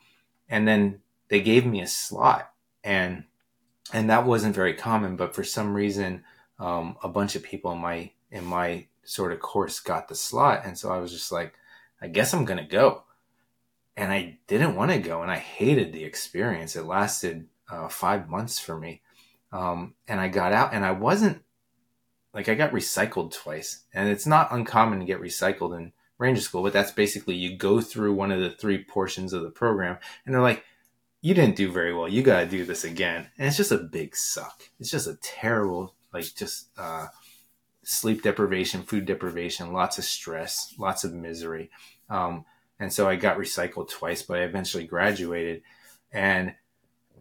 and 0.49 0.67
then 0.67 1.01
they 1.29 1.41
gave 1.41 1.67
me 1.67 1.81
a 1.81 1.87
slot, 1.87 2.51
and 2.85 3.25
and 3.93 4.11
that 4.11 4.27
wasn't 4.27 4.55
very 4.55 4.75
common. 4.75 5.17
But 5.17 5.35
for 5.35 5.45
some 5.45 5.75
reason, 5.75 6.25
um, 6.59 6.97
a 7.03 7.09
bunch 7.09 7.37
of 7.37 7.43
people 7.43 7.73
in 7.73 7.79
my 7.79 8.13
in 8.31 8.45
my 8.45 8.87
sort 9.05 9.33
of 9.33 9.41
course 9.41 9.81
got 9.81 10.09
the 10.09 10.15
slot, 10.15 10.63
and 10.65 10.79
so 10.79 10.91
I 10.93 10.99
was 10.99 11.13
just 11.13 11.33
like, 11.33 11.55
I 12.01 12.09
guess 12.09 12.33
I'm 12.33 12.45
gonna 12.45 12.67
go. 12.67 13.05
And 13.97 14.13
I 14.13 14.39
didn't 14.47 14.77
want 14.77 14.93
to 14.93 14.99
go, 14.99 15.21
and 15.23 15.31
I 15.31 15.37
hated 15.37 15.93
the 15.93 16.05
experience. 16.05 16.75
It 16.75 16.85
lasted 16.85 17.49
uh, 17.71 17.89
five 17.89 18.29
months 18.29 18.59
for 18.59 18.79
me, 18.79 19.03
um, 19.53 19.95
and 20.09 20.21
I 20.21 20.29
got 20.29 20.53
out, 20.53 20.73
and 20.73 20.85
I 20.85 20.93
wasn't 20.93 21.43
like 22.33 22.49
I 22.49 22.55
got 22.55 22.73
recycled 22.73 23.33
twice, 23.33 23.85
and 23.93 24.09
it's 24.09 24.27
not 24.27 24.53
uncommon 24.53 25.01
to 25.01 25.05
get 25.05 25.21
recycled 25.21 25.77
in 25.77 25.93
Ranger 26.19 26.41
School, 26.41 26.63
but 26.63 26.73
that's 26.73 26.93
basically 26.93 27.35
you 27.35 27.57
go 27.57 27.81
through 27.81 28.15
one 28.15 28.31
of 28.31 28.41
the 28.41 28.51
three 28.51 28.85
portions 28.85 29.33
of 29.33 29.43
the 29.43 29.51
program, 29.51 29.99
and 30.25 30.35
they're 30.35 30.43
like, 30.43 30.65
"You 31.21 31.35
didn't 31.35 31.57
do 31.57 31.71
very 31.71 31.95
well. 31.95 32.09
You 32.09 32.23
got 32.23 32.41
to 32.41 32.47
do 32.47 32.65
this 32.65 32.85
again." 32.85 33.29
And 33.39 33.49
it's 33.49 33.57
just 33.57 33.73
a 33.73 33.79
big 33.79 34.17
suck. 34.17 34.63
It's 34.79 34.91
just 34.91 35.07
a 35.07 35.17
terrible, 35.17 35.95
like, 36.13 36.25
just 36.35 36.69
uh, 36.79 37.09
sleep 37.83 38.23
deprivation, 38.23 38.83
food 38.83 39.05
deprivation, 39.07 39.73
lots 39.73 39.99
of 39.99 40.05
stress, 40.05 40.75
lots 40.79 41.05
of 41.05 41.13
misery. 41.13 41.71
Um, 42.09 42.45
and 42.79 42.93
so 42.93 43.09
I 43.09 43.17
got 43.17 43.39
recycled 43.39 43.91
twice, 43.91 44.23
but 44.23 44.39
I 44.39 44.43
eventually 44.43 44.87
graduated. 44.87 45.63
And 46.13 46.55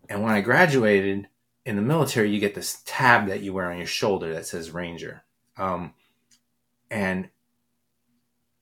and 0.09 0.23
when 0.23 0.33
I 0.33 0.41
graduated 0.41 1.27
in 1.65 1.75
the 1.75 1.81
military, 1.81 2.31
you 2.31 2.39
get 2.39 2.55
this 2.55 2.81
tab 2.85 3.27
that 3.27 3.41
you 3.41 3.53
wear 3.53 3.71
on 3.71 3.77
your 3.77 3.87
shoulder 3.87 4.33
that 4.33 4.47
says 4.47 4.71
Ranger. 4.71 5.23
Um, 5.57 5.93
and 6.89 7.29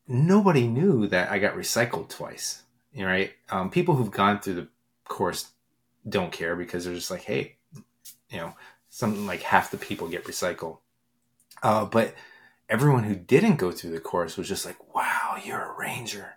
nobody 0.08 0.67
knew 0.67 1.08
that 1.08 1.32
I 1.32 1.39
got 1.39 1.56
recycled 1.56 2.10
twice. 2.10 2.63
Right? 2.97 3.32
Um, 3.50 3.69
people 3.69 3.95
who've 3.95 4.12
gone 4.12 4.39
through 4.39 4.56
the 4.56 4.67
course 5.07 5.51
don't 6.07 6.31
care 6.31 6.55
because 6.55 6.85
they're 6.85 6.93
just 6.93 7.11
like, 7.11 7.23
hey, 7.23 7.57
you 8.29 8.37
know, 8.37 8.53
something 8.89 9.25
like 9.25 9.41
half 9.41 9.71
the 9.71 9.77
people 9.77 10.07
get 10.07 10.25
recycled. 10.25 10.79
Uh, 11.63 11.85
but 11.85 12.13
everyone 12.69 13.03
who 13.03 13.15
didn't 13.15 13.57
go 13.57 13.71
through 13.71 13.91
the 13.91 13.99
course 13.99 14.37
was 14.37 14.47
just 14.47 14.65
like, 14.65 14.93
wow, 14.95 15.37
you're 15.43 15.61
a 15.61 15.77
ranger, 15.77 16.33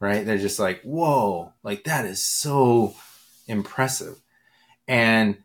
right? 0.00 0.24
They're 0.24 0.38
just 0.38 0.58
like, 0.58 0.82
whoa, 0.82 1.52
like 1.62 1.84
that 1.84 2.04
is 2.04 2.22
so 2.22 2.94
impressive. 3.46 4.20
And, 4.86 5.38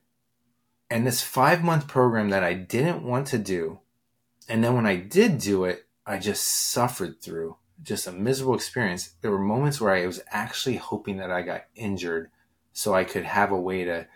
and 0.89 1.05
this 1.05 1.21
five 1.21 1.63
month 1.63 1.87
program 1.87 2.29
that 2.29 2.43
I 2.43 2.53
didn't 2.53 3.03
want 3.03 3.27
to 3.27 3.37
do. 3.37 3.79
And 4.49 4.63
then 4.63 4.75
when 4.75 4.85
I 4.85 4.95
did 4.97 5.37
do 5.37 5.65
it, 5.65 5.85
I 6.05 6.17
just 6.17 6.45
suffered 6.45 7.21
through 7.21 7.55
just 7.81 8.07
a 8.07 8.11
miserable 8.11 8.55
experience. 8.55 9.13
There 9.21 9.31
were 9.31 9.39
moments 9.39 9.79
where 9.79 9.93
I 9.93 10.05
was 10.05 10.21
actually 10.29 10.77
hoping 10.77 11.17
that 11.17 11.31
I 11.31 11.41
got 11.41 11.65
injured 11.75 12.29
so 12.73 12.93
I 12.93 13.03
could 13.03 13.23
have 13.23 13.51
a 13.51 13.59
way 13.59 13.85
to 13.85 14.07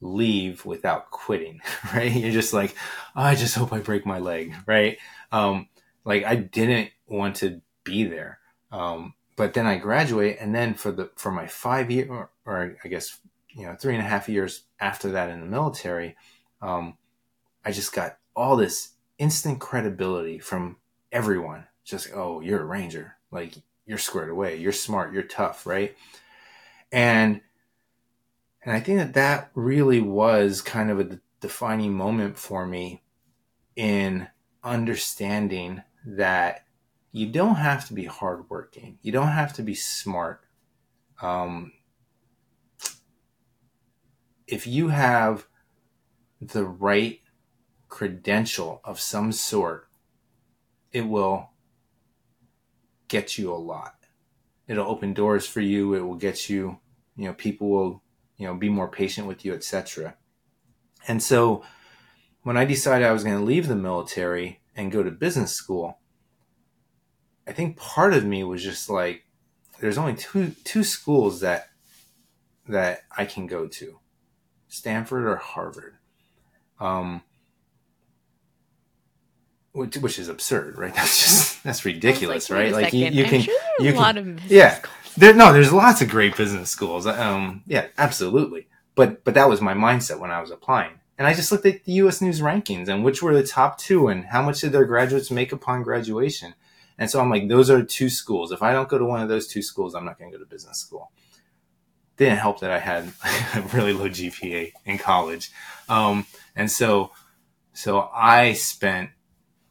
leave 0.00 0.64
without 0.64 1.10
quitting, 1.10 1.60
right? 1.94 2.12
You're 2.12 2.32
just 2.32 2.52
like, 2.52 2.74
oh, 3.16 3.22
I 3.22 3.34
just 3.34 3.56
hope 3.56 3.72
I 3.72 3.80
break 3.80 4.06
my 4.06 4.18
leg, 4.18 4.54
right? 4.66 4.98
Um, 5.32 5.68
like 6.04 6.24
I 6.24 6.36
didn't 6.36 6.90
want 7.06 7.36
to 7.36 7.60
be 7.82 8.04
there. 8.04 8.38
Um, 8.70 9.14
but 9.36 9.54
then 9.54 9.66
I 9.66 9.76
graduate, 9.76 10.36
and 10.40 10.54
then 10.54 10.74
for 10.74 10.92
the 10.92 11.10
for 11.16 11.32
my 11.32 11.46
five 11.46 11.90
year, 11.90 12.06
or, 12.08 12.30
or, 12.46 12.76
I 12.84 12.88
guess 12.88 13.18
you 13.50 13.66
know 13.66 13.74
three 13.74 13.94
and 13.94 14.04
a 14.04 14.08
half 14.08 14.28
years 14.28 14.62
after 14.78 15.10
that 15.12 15.30
in 15.30 15.40
the 15.40 15.46
military, 15.46 16.16
um, 16.62 16.96
I 17.64 17.72
just 17.72 17.92
got 17.92 18.18
all 18.36 18.56
this 18.56 18.90
instant 19.18 19.60
credibility 19.60 20.38
from 20.38 20.76
everyone. 21.10 21.66
Just 21.84 22.10
oh, 22.14 22.40
you're 22.40 22.62
a 22.62 22.66
ranger, 22.66 23.16
like 23.30 23.54
you're 23.86 23.98
squared 23.98 24.30
away, 24.30 24.56
you're 24.56 24.72
smart, 24.72 25.12
you're 25.12 25.22
tough, 25.22 25.66
right? 25.66 25.96
And 26.92 27.40
and 28.64 28.74
I 28.74 28.80
think 28.80 28.98
that 28.98 29.14
that 29.14 29.50
really 29.54 30.00
was 30.00 30.62
kind 30.62 30.90
of 30.90 30.98
a 30.98 31.20
defining 31.40 31.92
moment 31.92 32.38
for 32.38 32.66
me 32.66 33.02
in 33.76 34.28
understanding 34.62 35.82
that 36.06 36.64
you 37.12 37.26
don't 37.26 37.56
have 37.56 37.86
to 37.88 37.94
be 37.94 38.06
hardworking. 38.06 38.98
You 39.02 39.12
don't 39.12 39.28
have 39.28 39.52
to 39.54 39.62
be 39.62 39.74
smart. 39.74 40.44
Um, 41.20 41.72
if 44.46 44.66
you 44.66 44.88
have 44.88 45.46
the 46.40 46.64
right 46.64 47.20
credential 47.88 48.80
of 48.82 48.98
some 48.98 49.30
sort, 49.30 49.88
it 50.92 51.02
will 51.02 51.50
get 53.08 53.36
you 53.36 53.52
a 53.52 53.56
lot. 53.56 53.94
It'll 54.66 54.88
open 54.88 55.12
doors 55.12 55.46
for 55.46 55.60
you. 55.60 55.94
It 55.94 56.00
will 56.00 56.16
get 56.16 56.48
you, 56.48 56.78
you 57.16 57.26
know, 57.26 57.34
people 57.34 57.68
will 57.68 58.03
you 58.36 58.46
know, 58.46 58.54
be 58.54 58.68
more 58.68 58.88
patient 58.88 59.26
with 59.26 59.44
you, 59.44 59.54
etc. 59.54 60.16
And 61.06 61.22
so 61.22 61.64
when 62.42 62.56
I 62.56 62.64
decided 62.64 63.06
I 63.06 63.12
was 63.12 63.24
going 63.24 63.38
to 63.38 63.44
leave 63.44 63.68
the 63.68 63.76
military 63.76 64.60
and 64.76 64.92
go 64.92 65.02
to 65.02 65.10
business 65.10 65.52
school, 65.52 65.98
I 67.46 67.52
think 67.52 67.76
part 67.76 68.14
of 68.14 68.24
me 68.24 68.44
was 68.44 68.62
just 68.62 68.88
like, 68.88 69.24
there's 69.80 69.98
only 69.98 70.14
two 70.14 70.54
two 70.64 70.84
schools 70.84 71.40
that 71.40 71.68
that 72.68 73.02
I 73.14 73.24
can 73.26 73.46
go 73.46 73.66
to, 73.66 73.98
Stanford 74.68 75.24
or 75.26 75.36
Harvard, 75.36 75.96
um, 76.80 77.22
which, 79.72 79.96
which 79.98 80.18
is 80.18 80.28
absurd, 80.28 80.78
right? 80.78 80.94
That's 80.94 81.20
just 81.20 81.64
that's 81.64 81.84
ridiculous, 81.84 82.48
like, 82.48 82.58
right? 82.58 82.72
Like 82.72 82.92
you, 82.92 83.06
you 83.06 83.24
can 83.24 83.42
sure 83.42 83.54
you 83.80 83.92
can, 83.92 84.40
yeah. 84.48 84.80
There, 85.16 85.32
no, 85.32 85.52
there's 85.52 85.72
lots 85.72 86.02
of 86.02 86.08
great 86.08 86.36
business 86.36 86.70
schools. 86.70 87.06
Um, 87.06 87.62
yeah, 87.66 87.86
absolutely. 87.98 88.66
But 88.94 89.24
but 89.24 89.34
that 89.34 89.48
was 89.48 89.60
my 89.60 89.74
mindset 89.74 90.18
when 90.20 90.30
I 90.30 90.40
was 90.40 90.50
applying, 90.50 91.00
and 91.18 91.26
I 91.26 91.34
just 91.34 91.50
looked 91.50 91.66
at 91.66 91.84
the 91.84 91.92
U.S. 91.94 92.20
News 92.20 92.40
rankings 92.40 92.88
and 92.88 93.04
which 93.04 93.22
were 93.22 93.34
the 93.34 93.46
top 93.46 93.78
two, 93.78 94.08
and 94.08 94.24
how 94.26 94.42
much 94.42 94.60
did 94.60 94.72
their 94.72 94.84
graduates 94.84 95.30
make 95.30 95.52
upon 95.52 95.82
graduation. 95.82 96.54
And 96.96 97.10
so 97.10 97.20
I'm 97.20 97.30
like, 97.30 97.48
those 97.48 97.70
are 97.70 97.82
two 97.82 98.08
schools. 98.08 98.52
If 98.52 98.62
I 98.62 98.72
don't 98.72 98.88
go 98.88 98.98
to 98.98 99.04
one 99.04 99.20
of 99.20 99.28
those 99.28 99.48
two 99.48 99.62
schools, 99.62 99.94
I'm 99.96 100.04
not 100.04 100.16
going 100.16 100.30
to 100.30 100.38
go 100.38 100.44
to 100.44 100.48
business 100.48 100.78
school. 100.78 101.10
Didn't 102.16 102.38
help 102.38 102.60
that 102.60 102.70
I 102.70 102.78
had 102.78 103.12
a 103.56 103.62
really 103.76 103.92
low 103.92 104.08
GPA 104.08 104.72
in 104.84 104.98
college, 104.98 105.50
um, 105.88 106.26
and 106.54 106.70
so 106.70 107.10
So 107.72 108.08
I 108.14 108.52
spent 108.52 109.10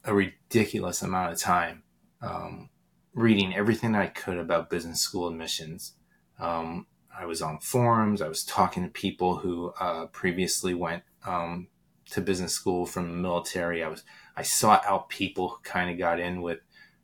a 0.04 0.14
ridiculous 0.14 1.02
amount 1.02 1.32
of 1.32 1.40
time 1.40 1.84
um, 2.22 2.70
reading 3.14 3.56
everything 3.56 3.96
I 3.96 4.08
could 4.08 4.38
about 4.38 4.70
business 4.70 5.00
school 5.00 5.28
admissions. 5.28 5.94
Um, 6.40 6.88
I 7.16 7.26
was 7.26 7.42
on 7.42 7.60
forums. 7.60 8.22
I 8.22 8.28
was 8.28 8.44
talking 8.44 8.84
to 8.84 8.90
people 8.90 9.38
who 9.38 9.72
uh, 9.80 10.08
previously 10.08 10.74
went 10.74 11.04
um, 11.26 11.68
to 12.12 12.22
business 12.22 12.54
school 12.54 12.86
from 12.86 13.10
the 13.10 13.18
military. 13.18 13.84
I 13.84 13.88
was 13.88 14.04
I 14.36 14.42
sought 14.42 14.84
out 14.86 15.10
people 15.10 15.50
who 15.50 15.58
kind 15.64 15.92
of 15.92 15.98
got 15.98 16.20
in 16.20 16.42
with 16.42 16.60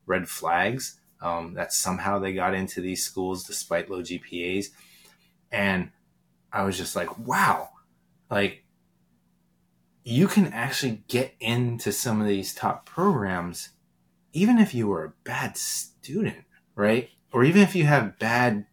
red 0.08 0.28
flags 0.28 1.00
um, 1.22 1.54
that 1.54 1.74
somehow 1.74 2.18
they 2.18 2.34
got 2.34 2.56
into 2.56 2.82
these 2.82 3.06
schools 3.06 3.44
despite 3.44 3.90
low 3.90 4.02
GPAs, 4.02 4.68
and 5.52 5.92
I 6.52 6.64
was 6.64 6.78
just 6.78 6.96
like, 6.96 7.20
wow, 7.20 7.70
like 8.32 8.64
you 10.04 10.28
can 10.28 10.48
actually 10.48 11.04
get 11.08 11.36
into 11.40 11.92
some 11.92 12.20
of 12.20 12.28
these 12.28 12.56
top 12.56 12.86
programs 12.86 13.70
even 14.34 14.60
if 14.60 14.74
you 14.74 14.88
were 14.88 15.06
a 15.06 15.14
bad 15.24 15.58
student, 15.58 16.44
right? 16.76 17.10
Or 17.32 17.44
even 17.44 17.62
if 17.62 17.76
you 17.76 17.86
have 17.86 18.20
bad 18.20 18.66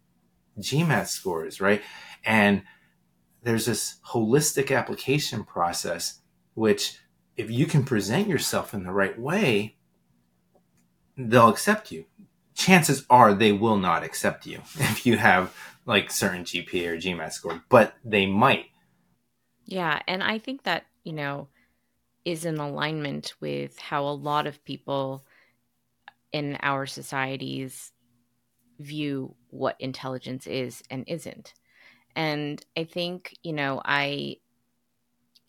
GMAT 0.59 1.07
scores, 1.07 1.61
right? 1.61 1.81
And 2.23 2.63
there's 3.43 3.65
this 3.65 3.97
holistic 4.07 4.75
application 4.75 5.43
process, 5.43 6.19
which 6.53 6.99
if 7.35 7.51
you 7.51 7.65
can 7.65 7.83
present 7.83 8.27
yourself 8.27 8.73
in 8.73 8.83
the 8.83 8.91
right 8.91 9.17
way, 9.17 9.77
they'll 11.15 11.49
accept 11.49 11.91
you. 11.91 12.05
Chances 12.55 13.05
are 13.09 13.33
they 13.33 13.51
will 13.51 13.77
not 13.77 14.03
accept 14.03 14.45
you 14.45 14.61
if 14.75 15.05
you 15.05 15.17
have 15.17 15.55
like 15.85 16.11
certain 16.11 16.43
GPA 16.43 16.87
or 16.87 16.97
GMAT 16.97 17.31
score, 17.31 17.61
but 17.69 17.93
they 18.03 18.25
might. 18.25 18.65
Yeah. 19.65 20.01
And 20.07 20.23
I 20.23 20.39
think 20.39 20.63
that, 20.63 20.85
you 21.03 21.13
know, 21.13 21.47
is 22.25 22.43
in 22.43 22.57
alignment 22.57 23.33
with 23.39 23.79
how 23.79 24.03
a 24.03 24.11
lot 24.11 24.47
of 24.47 24.63
people 24.65 25.25
in 26.31 26.57
our 26.61 26.85
society's 26.85 27.91
view 28.79 29.35
what 29.49 29.75
intelligence 29.79 30.47
is 30.47 30.83
and 30.89 31.03
isn't. 31.07 31.53
And 32.15 32.63
I 32.75 32.83
think, 32.83 33.37
you 33.43 33.53
know, 33.53 33.81
I 33.83 34.37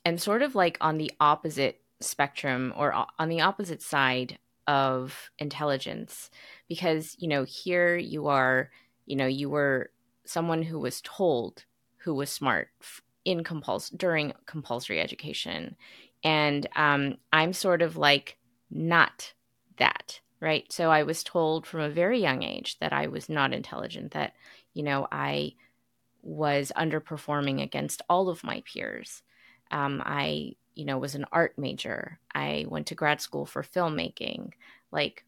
am 0.05 0.19
sort 0.19 0.43
of 0.43 0.55
like 0.55 0.77
on 0.81 0.99
the 0.99 1.13
opposite 1.21 1.81
spectrum 2.01 2.73
or 2.77 3.07
on 3.19 3.29
the 3.29 3.41
opposite 3.41 3.83
side 3.83 4.39
of 4.67 5.31
intelligence 5.39 6.31
because, 6.69 7.17
you 7.19 7.29
know, 7.29 7.45
here 7.45 7.97
you 7.97 8.29
are, 8.29 8.71
you 9.07 9.17
know, 9.17 9.27
you 9.27 9.49
were 9.49 9.91
someone 10.25 10.63
who 10.63 10.79
was 10.79 11.01
told 11.01 11.65
who 11.97 12.15
was 12.15 12.31
smart 12.31 12.69
in 13.25 13.45
compuls 13.45 13.91
during 13.91 14.33
compulsory 14.47 15.01
education. 15.01 15.77
And 16.23 16.67
um, 16.77 17.17
I'm 17.33 17.53
sort 17.53 17.83
of 17.83 17.97
like 17.97 18.39
not 18.71 19.33
that 19.79 20.21
right? 20.41 20.71
So 20.73 20.91
I 20.91 21.03
was 21.03 21.25
told 21.25 21.67
from 21.67 21.81
a 21.81 21.91
very 21.91 22.21
young 22.21 22.43
age 22.43 22.79
that 22.79 22.93
I 22.93 23.09
was 23.09 23.29
not 23.29 23.53
intelligent, 23.53 24.13
that, 24.13 24.35
you 24.75 24.83
know, 24.83 25.07
I 25.11 25.55
was 26.23 26.73
underperforming 26.77 27.63
against 27.63 28.03
all 28.09 28.29
of 28.29 28.45
my 28.45 28.63
peers. 28.67 29.23
Um, 29.71 30.03
I, 30.05 30.53
you 30.75 30.85
know, 30.85 30.99
was 30.99 31.15
an 31.15 31.27
art 31.33 31.59
major. 31.59 32.19
I 32.35 32.67
went 32.69 32.89
to 32.89 32.95
grad 32.95 33.21
school 33.21 33.47
for 33.47 33.63
filmmaking. 33.63 34.53
Like, 34.93 35.25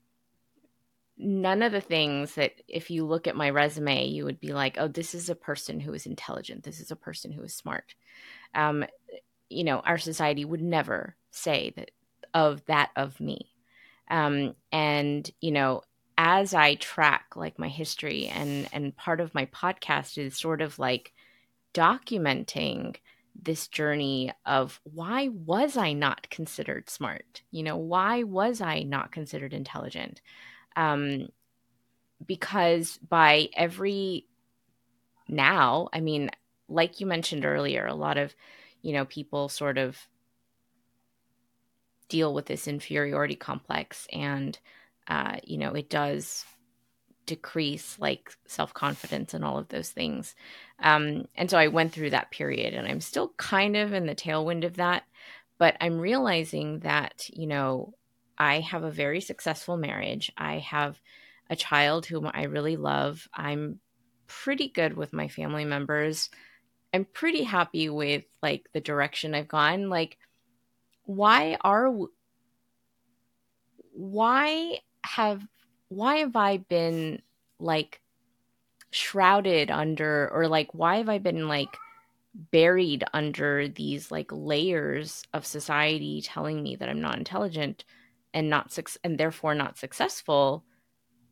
none 1.19 1.63
of 1.63 1.73
the 1.73 1.81
things 1.81 2.35
that 2.37 2.53
if 2.67 2.91
you 2.91 3.05
look 3.05 3.27
at 3.27 3.37
my 3.37 3.51
resume, 3.51 4.07
you 4.07 4.25
would 4.25 4.41
be 4.41 4.53
like, 4.53 4.77
oh, 4.79 4.89
this 4.89 5.15
is 5.15 5.29
a 5.29 5.35
person 5.35 5.81
who 5.81 5.93
is 5.93 6.07
intelligent. 6.07 6.65
This 6.65 6.81
is 6.81 6.91
a 6.91 6.97
person 6.97 7.33
who 7.33 7.43
is 7.43 7.55
smart. 7.55 7.95
Um, 8.55 8.85
you 9.49 9.65
know, 9.65 9.81
our 9.81 9.99
society 9.99 10.45
would 10.45 10.63
never 10.63 11.17
say 11.31 11.73
that 11.77 11.91
of 12.33 12.65
that 12.67 12.91
of 12.97 13.21
me 13.21 13.51
um, 14.11 14.55
and, 14.73 15.31
you 15.41 15.53
know, 15.53 15.83
as 16.19 16.53
I 16.53 16.75
track 16.75 17.35
like 17.35 17.59
my 17.59 17.69
history 17.69 18.27
and 18.27 18.69
and 18.75 18.95
part 18.95 19.21
of 19.21 19.35
my 19.35 19.47
podcast 19.47 20.19
is 20.19 20.37
sort 20.37 20.61
of 20.61 20.79
like 20.79 21.15
documenting 21.73 22.97
this 23.43 23.69
journey 23.69 24.31
of 24.45 24.81
why 24.85 25.29
was 25.29 25.77
I 25.79 25.95
not 25.95 26.29
considered 26.29 26.91
smart? 26.91 27.43
You 27.51 27.63
know, 27.63 27.77
why 27.79 28.25
was 28.25 28.61
I 28.61 28.83
not 28.83 29.13
considered 29.13 29.55
intelligent? 29.55 30.21
Um, 30.77 31.29
because 32.27 32.99
by 32.99 33.49
every 33.55 34.27
now, 35.29 35.89
I 35.93 36.01
mean, 36.01 36.31
like 36.69 37.01
you 37.01 37.07
mentioned 37.07 37.47
earlier, 37.47 37.87
a 37.87 37.95
lot 37.95 38.19
of, 38.19 38.35
you 38.83 38.93
know, 38.93 39.07
people 39.07 39.49
sort 39.49 39.79
of 39.79 39.97
deal 42.11 42.35
with 42.35 42.47
this 42.47 42.69
inferiority 42.69 43.37
complex 43.37 44.07
and 44.13 44.59
uh, 45.09 45.37
you 45.45 45.57
know 45.57 45.73
it 45.73 45.89
does 45.89 46.45
decrease 47.27 47.97
like 47.99 48.33
self-confidence 48.47 49.35
and 49.35 49.45
all 49.45 49.57
of 49.57 49.69
those 49.69 49.91
things. 49.91 50.35
Um, 50.81 51.27
and 51.37 51.49
so 51.49 51.57
i 51.57 51.69
went 51.69 51.93
through 51.93 52.11
that 52.11 52.31
period 52.31 52.75
and 52.75 52.87
i'm 52.89 53.01
still 53.01 53.33
kind 53.37 53.77
of 53.77 53.93
in 53.93 54.07
the 54.07 54.15
tailwind 54.15 54.65
of 54.65 54.77
that 54.77 55.05
but 55.59 55.77
i'm 55.81 55.99
realizing 55.99 56.81
that 56.81 57.29
you 57.33 57.47
know 57.47 57.95
i 58.39 58.61
have 58.61 58.85
a 58.85 58.91
very 58.91 59.21
successful 59.21 59.77
marriage. 59.77 60.33
I 60.37 60.59
have 60.59 61.01
a 61.51 61.57
child 61.57 62.07
whom 62.07 62.31
i 62.33 62.45
really 62.45 62.77
love. 62.77 63.29
I'm 63.35 63.81
pretty 64.27 64.69
good 64.69 64.97
with 64.97 65.13
my 65.13 65.29
family 65.29 65.65
members. 65.65 66.31
I'm 66.95 67.05
pretty 67.05 67.43
happy 67.43 67.89
with 67.91 68.25
like 68.43 68.69
the 68.73 68.81
direction 68.81 69.35
i've 69.35 69.49
gone. 69.49 69.91
Like 69.91 70.17
why 71.11 71.57
are 71.63 71.93
why 73.93 74.79
have 75.05 75.43
why 75.89 76.17
have 76.19 76.37
I 76.37 76.59
been 76.59 77.21
like 77.59 78.01
shrouded 78.93 79.71
under 79.71 80.31
or 80.33 80.47
like 80.47 80.73
why 80.73 80.99
have 80.99 81.09
I 81.09 81.19
been 81.19 81.49
like 81.49 81.77
buried 82.53 83.05
under 83.13 83.67
these 83.69 84.11
like 84.11 84.31
layers 84.31 85.25
of 85.35 85.45
society 85.45 86.23
telling 86.23 86.63
me 86.63 86.77
that 86.77 86.89
I'm 86.89 87.01
not 87.01 87.19
intelligent 87.19 87.85
and 88.33 88.49
not 88.49 88.73
su- 88.73 88.83
and 89.03 89.19
therefore 89.19 89.55
not 89.55 89.79
successful 89.79 90.65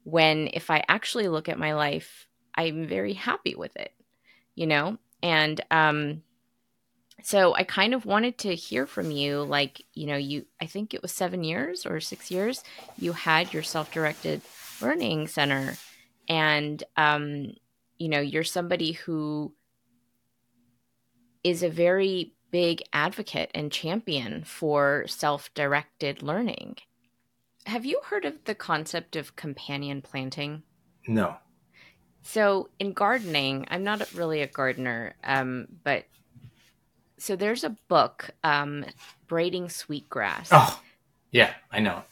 when 0.02 0.50
if 0.52 0.70
I 0.70 0.82
actually 0.88 1.28
look 1.28 1.48
at 1.48 1.58
my 1.58 1.74
life 1.74 2.26
I'm 2.54 2.88
very 2.88 3.12
happy 3.12 3.54
with 3.54 3.76
it 3.76 3.92
you 4.56 4.66
know? 4.66 4.98
And 5.22 5.60
um 5.70 6.22
so 7.22 7.54
I 7.54 7.64
kind 7.64 7.94
of 7.94 8.06
wanted 8.06 8.38
to 8.38 8.54
hear 8.54 8.86
from 8.86 9.10
you 9.10 9.42
like 9.42 9.84
you 9.94 10.06
know 10.06 10.16
you 10.16 10.46
I 10.60 10.66
think 10.66 10.94
it 10.94 11.02
was 11.02 11.12
7 11.12 11.44
years 11.44 11.84
or 11.86 12.00
6 12.00 12.30
years 12.30 12.62
you 12.98 13.12
had 13.12 13.52
your 13.52 13.62
self-directed 13.62 14.42
learning 14.80 15.28
center 15.28 15.76
and 16.28 16.82
um 16.96 17.52
you 17.98 18.08
know 18.08 18.20
you're 18.20 18.44
somebody 18.44 18.92
who 18.92 19.52
is 21.44 21.62
a 21.62 21.68
very 21.68 22.34
big 22.50 22.82
advocate 22.92 23.50
and 23.54 23.70
champion 23.70 24.42
for 24.44 25.04
self-directed 25.06 26.22
learning. 26.22 26.76
Have 27.66 27.84
you 27.84 28.00
heard 28.04 28.24
of 28.24 28.44
the 28.44 28.54
concept 28.54 29.16
of 29.16 29.36
companion 29.36 30.00
planting? 30.00 30.62
No. 31.06 31.36
So 32.22 32.68
in 32.78 32.92
gardening, 32.92 33.66
I'm 33.70 33.84
not 33.84 34.12
really 34.12 34.42
a 34.42 34.46
gardener, 34.46 35.14
um, 35.24 35.68
but 35.84 36.04
so 37.18 37.36
there's 37.36 37.64
a 37.64 37.70
book, 37.88 38.30
um, 38.44 38.84
Braiding 39.26 39.68
Sweetgrass. 39.68 40.48
Oh, 40.52 40.80
yeah, 41.30 41.52
I 41.70 41.80
know. 41.80 42.02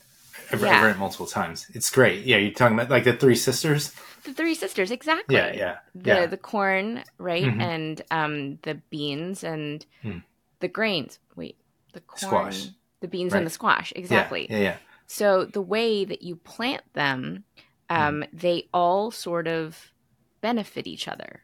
I've, 0.53 0.63
yeah. 0.63 0.85
Read 0.85 0.95
it 0.95 0.99
multiple 0.99 1.27
times. 1.27 1.67
It's 1.75 1.91
great. 1.91 2.25
Yeah, 2.25 2.37
you're 2.37 2.53
talking 2.53 2.79
about 2.79 2.91
like 2.91 3.05
the 3.05 3.15
three 3.15 3.35
sisters. 3.35 3.93
The 4.25 4.33
three 4.33 4.55
sisters, 4.55 4.91
exactly. 4.91 5.37
Yeah, 5.37 5.53
yeah. 5.53 5.77
The 5.95 6.09
yeah. 6.09 6.27
the 6.27 6.37
corn, 6.37 7.03
right, 7.19 7.45
mm-hmm. 7.45 7.61
and 7.61 8.03
um, 8.11 8.59
the 8.63 8.75
beans 8.91 9.43
and 9.43 9.85
mm. 10.05 10.23
the 10.61 10.69
grains. 10.69 11.19
Wait, 11.35 11.57
the 11.93 12.01
corn, 12.01 12.19
squash, 12.19 12.69
the 13.01 13.09
beans 13.09 13.33
right. 13.33 13.39
and 13.39 13.47
the 13.47 13.51
squash. 13.51 13.93
Exactly. 13.97 14.47
Yeah, 14.49 14.57
yeah, 14.57 14.63
yeah. 14.63 14.77
So 15.07 15.45
the 15.45 15.63
way 15.63 16.05
that 16.05 16.23
you 16.23 16.37
plant 16.37 16.83
them, 16.93 17.45
um, 17.89 18.23
mm. 18.23 18.29
they 18.33 18.69
all 18.75 19.11
sort 19.11 19.49
of 19.49 19.93
benefit 20.41 20.87
each 20.87 21.09
other, 21.09 21.41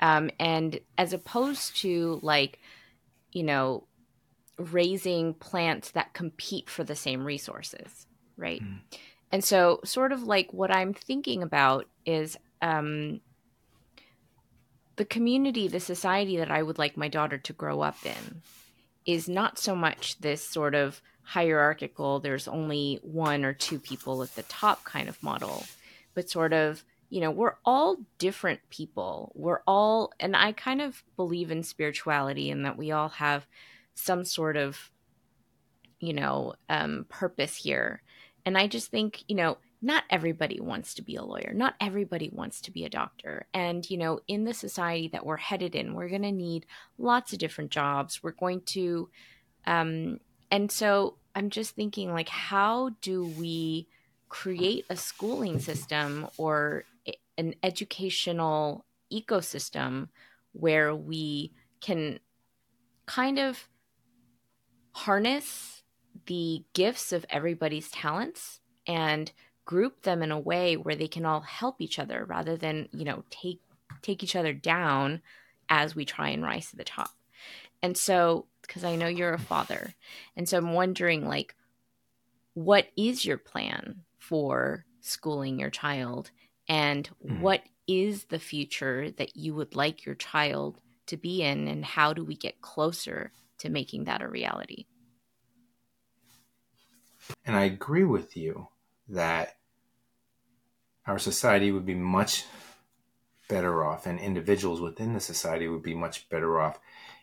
um, 0.00 0.30
and 0.38 0.80
as 0.96 1.12
opposed 1.12 1.76
to 1.78 2.18
like 2.22 2.60
you 3.32 3.42
know, 3.42 3.86
raising 4.58 5.34
plants 5.34 5.92
that 5.92 6.14
compete 6.14 6.68
for 6.68 6.84
the 6.84 6.96
same 6.96 7.24
resources, 7.24 8.06
right? 8.36 8.62
Mm. 8.62 8.80
And 9.30 9.44
so, 9.44 9.80
sort 9.84 10.12
of 10.12 10.22
like 10.22 10.52
what 10.52 10.74
I'm 10.74 10.94
thinking 10.94 11.42
about 11.42 11.86
is 12.06 12.36
um, 12.62 13.20
the 14.96 15.04
community, 15.04 15.68
the 15.68 15.80
society 15.80 16.38
that 16.38 16.50
I 16.50 16.62
would 16.62 16.78
like 16.78 16.96
my 16.96 17.08
daughter 17.08 17.38
to 17.38 17.52
grow 17.52 17.80
up 17.80 17.96
in 18.04 18.42
is 19.06 19.28
not 19.28 19.58
so 19.58 19.74
much 19.74 20.18
this 20.18 20.46
sort 20.46 20.74
of 20.74 21.00
hierarchical, 21.22 22.20
there's 22.20 22.48
only 22.48 22.98
one 23.02 23.44
or 23.44 23.52
two 23.52 23.78
people 23.78 24.22
at 24.22 24.34
the 24.34 24.42
top 24.44 24.84
kind 24.84 25.08
of 25.08 25.22
model, 25.22 25.64
but 26.14 26.30
sort 26.30 26.54
of 26.54 26.82
you 27.10 27.20
know, 27.20 27.30
we're 27.30 27.56
all 27.64 27.96
different 28.18 28.60
people. 28.70 29.32
We're 29.34 29.60
all, 29.66 30.12
and 30.20 30.36
I 30.36 30.52
kind 30.52 30.80
of 30.82 31.02
believe 31.16 31.50
in 31.50 31.62
spirituality 31.62 32.50
and 32.50 32.64
that 32.64 32.76
we 32.76 32.92
all 32.92 33.08
have 33.08 33.46
some 33.94 34.24
sort 34.24 34.56
of 34.56 34.90
you 36.00 36.12
know, 36.12 36.54
um, 36.68 37.06
purpose 37.08 37.56
here. 37.56 38.02
And 38.44 38.56
I 38.56 38.66
just 38.66 38.90
think, 38.90 39.24
you 39.28 39.36
know, 39.36 39.58
not 39.80 40.04
everybody 40.10 40.60
wants 40.60 40.94
to 40.94 41.02
be 41.02 41.16
a 41.16 41.22
lawyer. 41.22 41.52
Not 41.54 41.74
everybody 41.80 42.30
wants 42.32 42.60
to 42.62 42.72
be 42.72 42.84
a 42.84 42.88
doctor. 42.88 43.46
And, 43.54 43.88
you 43.88 43.96
know, 43.96 44.20
in 44.26 44.44
the 44.44 44.54
society 44.54 45.08
that 45.08 45.24
we're 45.24 45.36
headed 45.36 45.74
in, 45.74 45.94
we're 45.94 46.08
going 46.08 46.22
to 46.22 46.32
need 46.32 46.66
lots 46.98 47.32
of 47.32 47.38
different 47.38 47.70
jobs. 47.70 48.22
We're 48.22 48.32
going 48.32 48.62
to, 48.62 49.08
um, 49.66 50.18
and 50.50 50.70
so 50.72 51.16
I'm 51.34 51.50
just 51.50 51.76
thinking, 51.76 52.12
like, 52.12 52.28
how 52.28 52.90
do 53.02 53.24
we 53.24 53.86
create 54.28 54.84
a 54.90 54.96
schooling 54.96 55.60
system 55.60 56.26
or 56.36 56.84
an 57.38 57.54
educational 57.62 58.84
ecosystem 59.10 60.08
where 60.52 60.94
we 60.94 61.52
can 61.80 62.18
kind 63.06 63.38
of 63.38 63.68
harness 64.92 65.82
the 66.26 66.62
gifts 66.74 67.12
of 67.12 67.24
everybody's 67.30 67.90
talents 67.90 68.60
and 68.86 69.32
group 69.64 70.02
them 70.02 70.22
in 70.22 70.30
a 70.30 70.38
way 70.38 70.76
where 70.76 70.96
they 70.96 71.08
can 71.08 71.24
all 71.24 71.40
help 71.40 71.80
each 71.80 71.98
other 71.98 72.24
rather 72.26 72.56
than 72.56 72.88
you 72.92 73.04
know 73.04 73.24
take 73.30 73.60
take 74.02 74.22
each 74.22 74.36
other 74.36 74.52
down 74.52 75.22
as 75.70 75.94
we 75.94 76.04
try 76.04 76.28
and 76.28 76.42
rise 76.42 76.70
to 76.70 76.76
the 76.76 76.84
top. 76.84 77.10
And 77.82 77.96
so 77.96 78.46
because 78.68 78.84
i 78.84 78.94
know 78.94 79.08
you're 79.08 79.34
a 79.34 79.38
father 79.38 79.94
and 80.36 80.48
so 80.48 80.58
i'm 80.58 80.72
wondering 80.72 81.26
like 81.26 81.56
what 82.54 82.86
is 82.96 83.24
your 83.24 83.38
plan 83.38 84.02
for 84.18 84.84
schooling 85.00 85.58
your 85.58 85.70
child 85.70 86.30
and 86.68 87.08
mm. 87.26 87.40
what 87.40 87.62
is 87.86 88.24
the 88.24 88.38
future 88.38 89.10
that 89.12 89.36
you 89.36 89.54
would 89.54 89.74
like 89.74 90.04
your 90.04 90.14
child 90.14 90.78
to 91.06 91.16
be 91.16 91.42
in 91.42 91.66
and 91.68 91.84
how 91.84 92.12
do 92.12 92.24
we 92.24 92.36
get 92.36 92.60
closer 92.60 93.32
to 93.58 93.70
making 93.70 94.04
that 94.04 94.22
a 94.22 94.28
reality 94.28 94.84
and 97.44 97.56
i 97.56 97.64
agree 97.64 98.04
with 98.04 98.36
you 98.36 98.68
that 99.08 99.56
our 101.06 101.18
society 101.18 101.72
would 101.72 101.86
be 101.86 101.94
much 101.94 102.44
better 103.48 103.82
off 103.82 104.06
and 104.06 104.20
individuals 104.20 104.80
within 104.80 105.14
the 105.14 105.20
society 105.20 105.66
would 105.66 105.82
be 105.82 105.94
much 105.94 106.28
better 106.28 106.60
off 106.60 106.78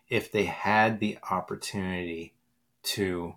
if 0.09 0.31
they 0.31 0.45
had 0.45 0.99
the 0.99 1.17
opportunity 1.29 2.33
to 2.81 3.35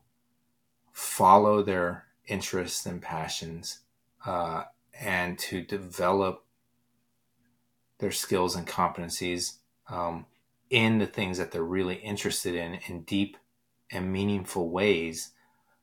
follow 0.93 1.63
their 1.63 2.05
interests 2.27 2.87
and 2.87 3.03
passions 3.03 3.81
uh, 4.25 4.65
and 5.01 5.39
to 5.39 5.63
develop 5.63 6.45
their 7.99 8.11
skills 8.11 8.57
and 8.57 8.67
competencies 8.67 9.55
um, 9.89 10.27
in 10.71 10.99
the 10.99 11.07
things 11.07 11.39
that 11.39 11.51
they're 11.51 11.63
really 11.63 11.97
interested 11.97 12.55
in 12.55 12.79
in 12.89 13.03
deep 13.03 13.37
and 13.91 14.13
meaningful 14.13 14.69
ways 14.69 15.33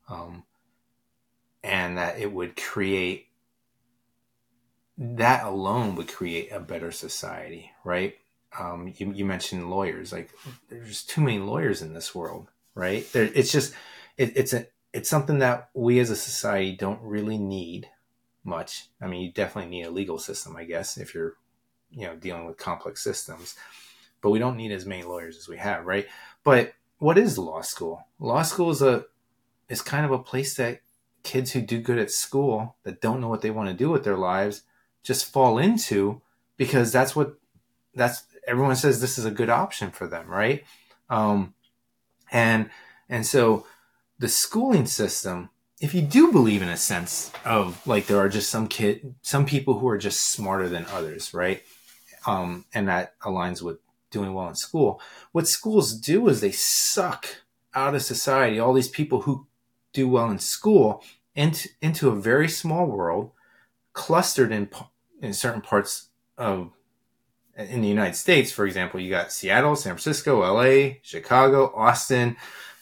um, 0.09 0.43
and 1.63 1.97
that 1.97 2.19
it 2.19 2.31
would 2.31 2.55
create 2.55 3.27
that 4.97 5.43
alone 5.45 5.95
would 5.95 6.07
create 6.07 6.51
a 6.51 6.59
better 6.59 6.91
society 6.91 7.71
right? 7.83 8.15
Um, 8.57 8.93
you, 8.95 9.11
you, 9.11 9.25
mentioned 9.25 9.69
lawyers 9.69 10.13
like 10.13 10.31
there's 10.69 11.03
too 11.03 11.19
many 11.19 11.39
lawyers 11.39 11.81
in 11.81 11.93
this 11.93 12.15
world 12.15 12.49
right? 12.73 13.11
There, 13.11 13.29
it's 13.33 13.51
just 13.51 13.73
it, 14.17 14.37
it's 14.37 14.53
a 14.53 14.67
it's 14.93 15.09
something 15.09 15.39
that 15.39 15.69
we 15.73 15.99
as 15.99 16.09
a 16.09 16.15
society 16.15 16.73
don't 16.73 17.01
really 17.01 17.37
need 17.37 17.89
much. 18.45 18.87
I 19.01 19.07
mean, 19.07 19.21
you 19.21 19.31
definitely 19.31 19.69
need 19.69 19.83
a 19.83 19.91
legal 19.91 20.19
system, 20.19 20.55
I 20.55 20.63
guess, 20.63 20.97
if 20.97 21.13
you're, 21.13 21.35
you 21.91 22.05
know, 22.07 22.15
dealing 22.15 22.45
with 22.45 22.57
complex 22.57 23.03
systems. 23.03 23.55
But 24.21 24.31
we 24.31 24.39
don't 24.39 24.57
need 24.57 24.71
as 24.71 24.85
many 24.85 25.03
lawyers 25.03 25.37
as 25.37 25.47
we 25.47 25.57
have, 25.57 25.85
right? 25.85 26.07
But 26.43 26.73
what 26.99 27.17
is 27.17 27.37
law 27.37 27.61
school? 27.61 28.07
Law 28.19 28.41
school 28.43 28.71
is 28.71 28.81
a 28.81 29.05
is 29.67 29.81
kind 29.81 30.05
of 30.05 30.11
a 30.11 30.19
place 30.19 30.55
that 30.55 30.81
kids 31.23 31.51
who 31.51 31.61
do 31.61 31.79
good 31.79 31.97
at 31.97 32.11
school 32.11 32.75
that 32.83 33.01
don't 33.01 33.19
know 33.19 33.27
what 33.27 33.41
they 33.41 33.49
want 33.49 33.67
to 33.67 33.73
do 33.73 33.89
with 33.89 34.03
their 34.03 34.17
lives 34.17 34.61
just 35.01 35.31
fall 35.31 35.57
into 35.57 36.21
because 36.55 36.91
that's 36.91 37.15
what 37.15 37.35
that's 37.95 38.23
everyone 38.47 38.75
says 38.75 39.01
this 39.01 39.17
is 39.17 39.25
a 39.25 39.31
good 39.31 39.49
option 39.49 39.91
for 39.91 40.07
them, 40.07 40.27
right? 40.27 40.63
Um, 41.09 41.53
and 42.31 42.69
and 43.09 43.25
so 43.25 43.65
the 44.19 44.29
schooling 44.29 44.85
system, 44.85 45.49
if 45.79 45.93
you 45.93 46.01
do 46.01 46.31
believe 46.31 46.61
in 46.61 46.69
a 46.69 46.77
sense 46.77 47.31
of 47.43 47.85
like 47.85 48.07
there 48.07 48.19
are 48.19 48.29
just 48.29 48.49
some 48.49 48.67
kid, 48.67 49.15
some 49.21 49.45
people 49.45 49.79
who 49.79 49.87
are 49.87 49.97
just 49.97 50.31
smarter 50.31 50.69
than 50.69 50.85
others, 50.91 51.33
right? 51.33 51.63
Um, 52.25 52.65
and 52.73 52.87
that 52.87 53.19
aligns 53.19 53.61
with 53.61 53.79
doing 54.09 54.33
well 54.33 54.47
in 54.47 54.55
school. 54.55 55.01
What 55.31 55.47
schools 55.47 55.93
do 55.93 56.27
is 56.29 56.39
they 56.41 56.51
suck 56.51 57.27
out 57.73 57.93
of 57.93 58.01
society 58.01 58.57
all 58.57 58.73
these 58.73 58.87
people 58.87 59.21
who 59.21 59.47
do 59.91 60.07
well 60.07 60.29
in 60.29 60.39
school 60.39 61.03
into 61.35 61.69
into 61.81 62.09
a 62.09 62.15
very 62.15 62.47
small 62.47 62.85
world, 62.85 63.31
clustered 63.93 64.51
in 64.51 64.69
in 65.21 65.33
certain 65.33 65.61
parts 65.61 66.07
of 66.37 66.71
in 67.57 67.81
the 67.81 67.87
United 67.87 68.15
States. 68.15 68.51
For 68.51 68.65
example, 68.65 68.99
you 68.99 69.09
got 69.09 69.31
Seattle, 69.31 69.75
San 69.75 69.93
Francisco, 69.93 70.43
L.A., 70.43 70.99
Chicago, 71.03 71.73
Austin, 71.75 72.37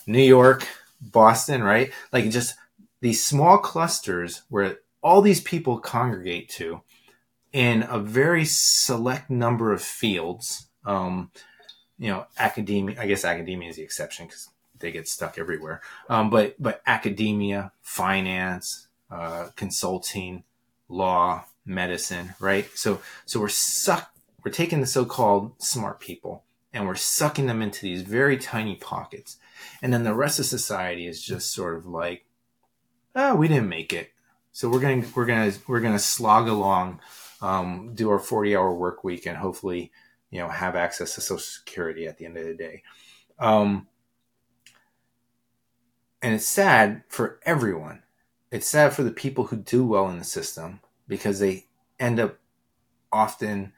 New 0.06 0.22
York, 0.22 0.68
Boston, 1.02 1.64
right? 1.64 1.92
Like 2.12 2.30
just 2.30 2.56
these 3.04 3.22
small 3.22 3.58
clusters 3.58 4.44
where 4.48 4.78
all 5.02 5.22
these 5.22 5.42
people 5.42 5.78
congregate 5.78 6.48
to 6.48 6.82
in 7.52 7.84
a 7.90 8.00
very 8.00 8.46
select 8.46 9.30
number 9.30 9.74
of 9.74 9.82
fields. 9.82 10.70
Um, 10.86 11.30
you 12.00 12.08
know, 12.08 12.28
academia, 12.40 12.96
I 12.98 13.08
guess 13.08 13.26
academia 13.26 13.70
is 13.70 13.76
the 13.76 13.82
exception 13.84 14.28
because 14.28 14.48
they 14.80 14.94
get 14.94 15.10
stuck 15.10 15.38
everywhere. 15.38 15.82
Um, 16.08 16.30
but, 16.30 16.56
but 16.58 16.82
academia, 16.88 17.74
finance, 17.82 18.88
uh, 19.12 19.50
consulting, 19.58 20.46
law, 20.88 21.44
medicine, 21.66 22.36
right? 22.40 22.70
So, 22.74 23.02
so 23.26 23.42
we're 23.42 23.50
suck, 23.50 24.14
we're 24.46 24.52
taking 24.54 24.80
the 24.80 24.88
so-called 24.88 25.62
smart 25.62 26.00
people 26.00 26.46
and 26.72 26.88
we're 26.88 26.96
sucking 26.96 27.48
them 27.48 27.62
into 27.62 27.82
these 27.82 28.04
very 28.04 28.38
tiny 28.38 28.78
pockets. 28.78 29.40
And 29.82 29.92
then 29.92 30.06
the 30.06 30.14
rest 30.14 30.40
of 30.40 30.46
society 30.46 31.06
is 31.06 31.22
just 31.22 31.52
sort 31.52 31.76
of 31.76 31.86
like, 31.86 32.26
oh, 33.16 33.36
we 33.36 33.48
didn't 33.48 33.70
make 33.70 33.94
it. 33.94 34.12
So 34.52 34.70
we're 34.70 34.80
going 34.80 35.04
to, 35.04 35.08
we're 35.16 35.26
going 35.26 35.52
to, 35.52 35.60
we're 35.68 35.82
going 35.82 35.94
to 35.94 36.00
slog 36.00 36.48
along, 36.48 37.00
um, 37.42 37.92
do 37.96 38.10
our 38.10 38.20
40 38.20 38.56
hour 38.56 38.74
work 38.74 39.04
week 39.04 39.26
and 39.26 39.38
hopefully, 39.38 39.92
you 40.30 40.40
know, 40.40 40.50
have 40.50 40.76
access 40.76 41.16
to 41.16 41.22
social 41.22 41.40
security 41.40 42.08
at 42.08 42.18
the 42.18 42.26
end 42.26 42.38
of 42.38 42.46
the 42.46 42.54
day. 42.54 42.84
Um, 43.40 43.88
and 46.22 46.34
it's 46.34 46.48
sad 46.48 47.04
for 47.10 47.40
everyone. 47.46 48.04
It's 48.52 48.68
sad 48.68 48.94
for 48.94 49.04
the 49.04 49.12
people 49.12 49.46
who 49.46 49.58
do 49.58 49.86
well 49.86 50.08
in 50.10 50.20
the 50.20 50.24
system 50.24 50.80
because 51.08 51.40
they 51.40 51.66
end 52.00 52.20
up 52.20 52.38
often 53.12 53.74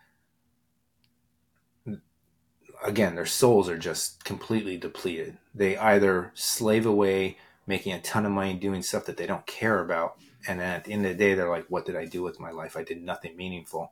again, 2.86 3.16
their 3.16 3.26
souls 3.26 3.68
are 3.68 3.78
just 3.78 4.24
completely 4.24 4.78
depleted. 4.78 5.38
They 5.54 5.78
either 5.78 6.32
slave 6.36 6.86
away, 6.86 7.38
making 7.68 7.94
a 7.94 8.02
ton 8.02 8.26
of 8.26 8.32
money 8.32 8.54
doing 8.54 8.82
stuff 8.82 9.06
that 9.06 9.18
they 9.18 9.26
don't 9.26 9.46
care 9.46 9.84
about. 9.84 10.18
And 10.48 10.60
then 10.60 10.70
at 10.70 10.84
the 10.84 10.94
end 10.94 11.06
of 11.06 11.12
the 11.12 11.18
day, 11.18 11.34
they're 11.34 11.50
like, 11.50 11.66
what 11.70 11.86
did 11.86 11.96
I 11.96 12.06
do 12.06 12.22
with 12.22 12.40
my 12.40 12.52
life? 12.52 12.78
I 12.78 12.84
did 12.84 13.02
nothing 13.02 13.36
meaningful. 13.36 13.92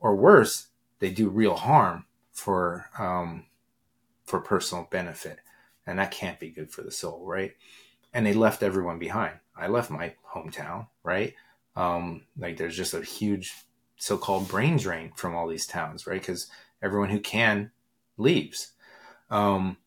Or 0.00 0.14
worse, 0.14 0.68
they 0.98 1.10
do 1.10 1.28
real 1.28 1.56
harm 1.56 2.04
for, 2.32 2.86
um, 2.98 3.46
for 4.24 4.40
personal 4.40 4.86
benefit. 4.90 5.38
And 5.86 5.98
that 5.98 6.10
can't 6.10 6.38
be 6.38 6.50
good 6.50 6.70
for 6.70 6.82
the 6.82 6.90
soul, 6.90 7.24
right? 7.24 7.52
And 8.12 8.26
they 8.26 8.34
left 8.34 8.62
everyone 8.62 8.98
behind. 8.98 9.36
I 9.56 9.68
left 9.68 9.90
my 9.90 10.14
hometown, 10.34 10.88
right? 11.02 11.34
Um, 11.76 12.26
like 12.38 12.56
there's 12.56 12.76
just 12.76 12.94
a 12.94 13.02
huge 13.02 13.54
so-called 13.96 14.48
brain 14.48 14.76
drain 14.76 15.12
from 15.16 15.34
all 15.34 15.46
these 15.46 15.66
towns, 15.66 16.06
right? 16.06 16.20
Because 16.20 16.48
everyone 16.82 17.08
who 17.08 17.20
can 17.20 17.70
leaves. 18.18 18.72
Um, 19.30 19.78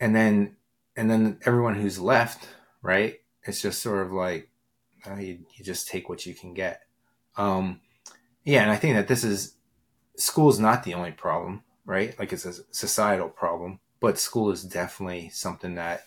and 0.00 0.14
then, 0.16 0.56
and 1.00 1.10
then 1.10 1.38
everyone 1.46 1.76
who's 1.76 1.98
left, 1.98 2.46
right? 2.82 3.20
It's 3.44 3.62
just 3.62 3.80
sort 3.80 4.06
of 4.06 4.12
like, 4.12 4.50
uh, 5.06 5.14
you, 5.14 5.38
you 5.56 5.64
just 5.64 5.88
take 5.88 6.10
what 6.10 6.26
you 6.26 6.34
can 6.34 6.52
get. 6.52 6.82
Um, 7.36 7.80
yeah. 8.44 8.62
And 8.62 8.70
I 8.70 8.76
think 8.76 8.96
that 8.96 9.08
this 9.08 9.24
is, 9.24 9.54
school 10.16 10.50
is 10.50 10.58
not 10.58 10.84
the 10.84 10.92
only 10.92 11.12
problem, 11.12 11.62
right? 11.86 12.18
Like 12.18 12.34
it's 12.34 12.44
a 12.44 12.52
societal 12.70 13.30
problem, 13.30 13.80
but 13.98 14.18
school 14.18 14.50
is 14.50 14.62
definitely 14.62 15.30
something 15.30 15.76
that 15.76 16.04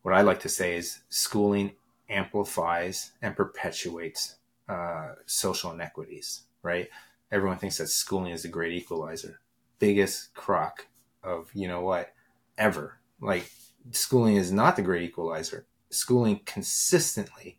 what 0.00 0.14
I 0.14 0.22
like 0.22 0.40
to 0.40 0.48
say 0.48 0.76
is 0.76 1.00
schooling 1.10 1.72
amplifies 2.08 3.12
and 3.20 3.36
perpetuates 3.36 4.36
uh, 4.70 5.16
social 5.26 5.70
inequities, 5.72 6.44
right? 6.62 6.88
Everyone 7.30 7.58
thinks 7.58 7.76
that 7.76 7.88
schooling 7.88 8.32
is 8.32 8.46
a 8.46 8.48
great 8.48 8.72
equalizer 8.72 9.40
biggest 9.78 10.32
crock 10.32 10.86
of 11.22 11.50
you 11.52 11.68
know 11.68 11.82
what 11.82 12.14
ever. 12.56 12.98
Like 13.20 13.50
schooling 13.90 14.36
is 14.36 14.52
not 14.52 14.76
the 14.76 14.82
great 14.82 15.02
equalizer. 15.02 15.66
Schooling 15.90 16.40
consistently 16.44 17.58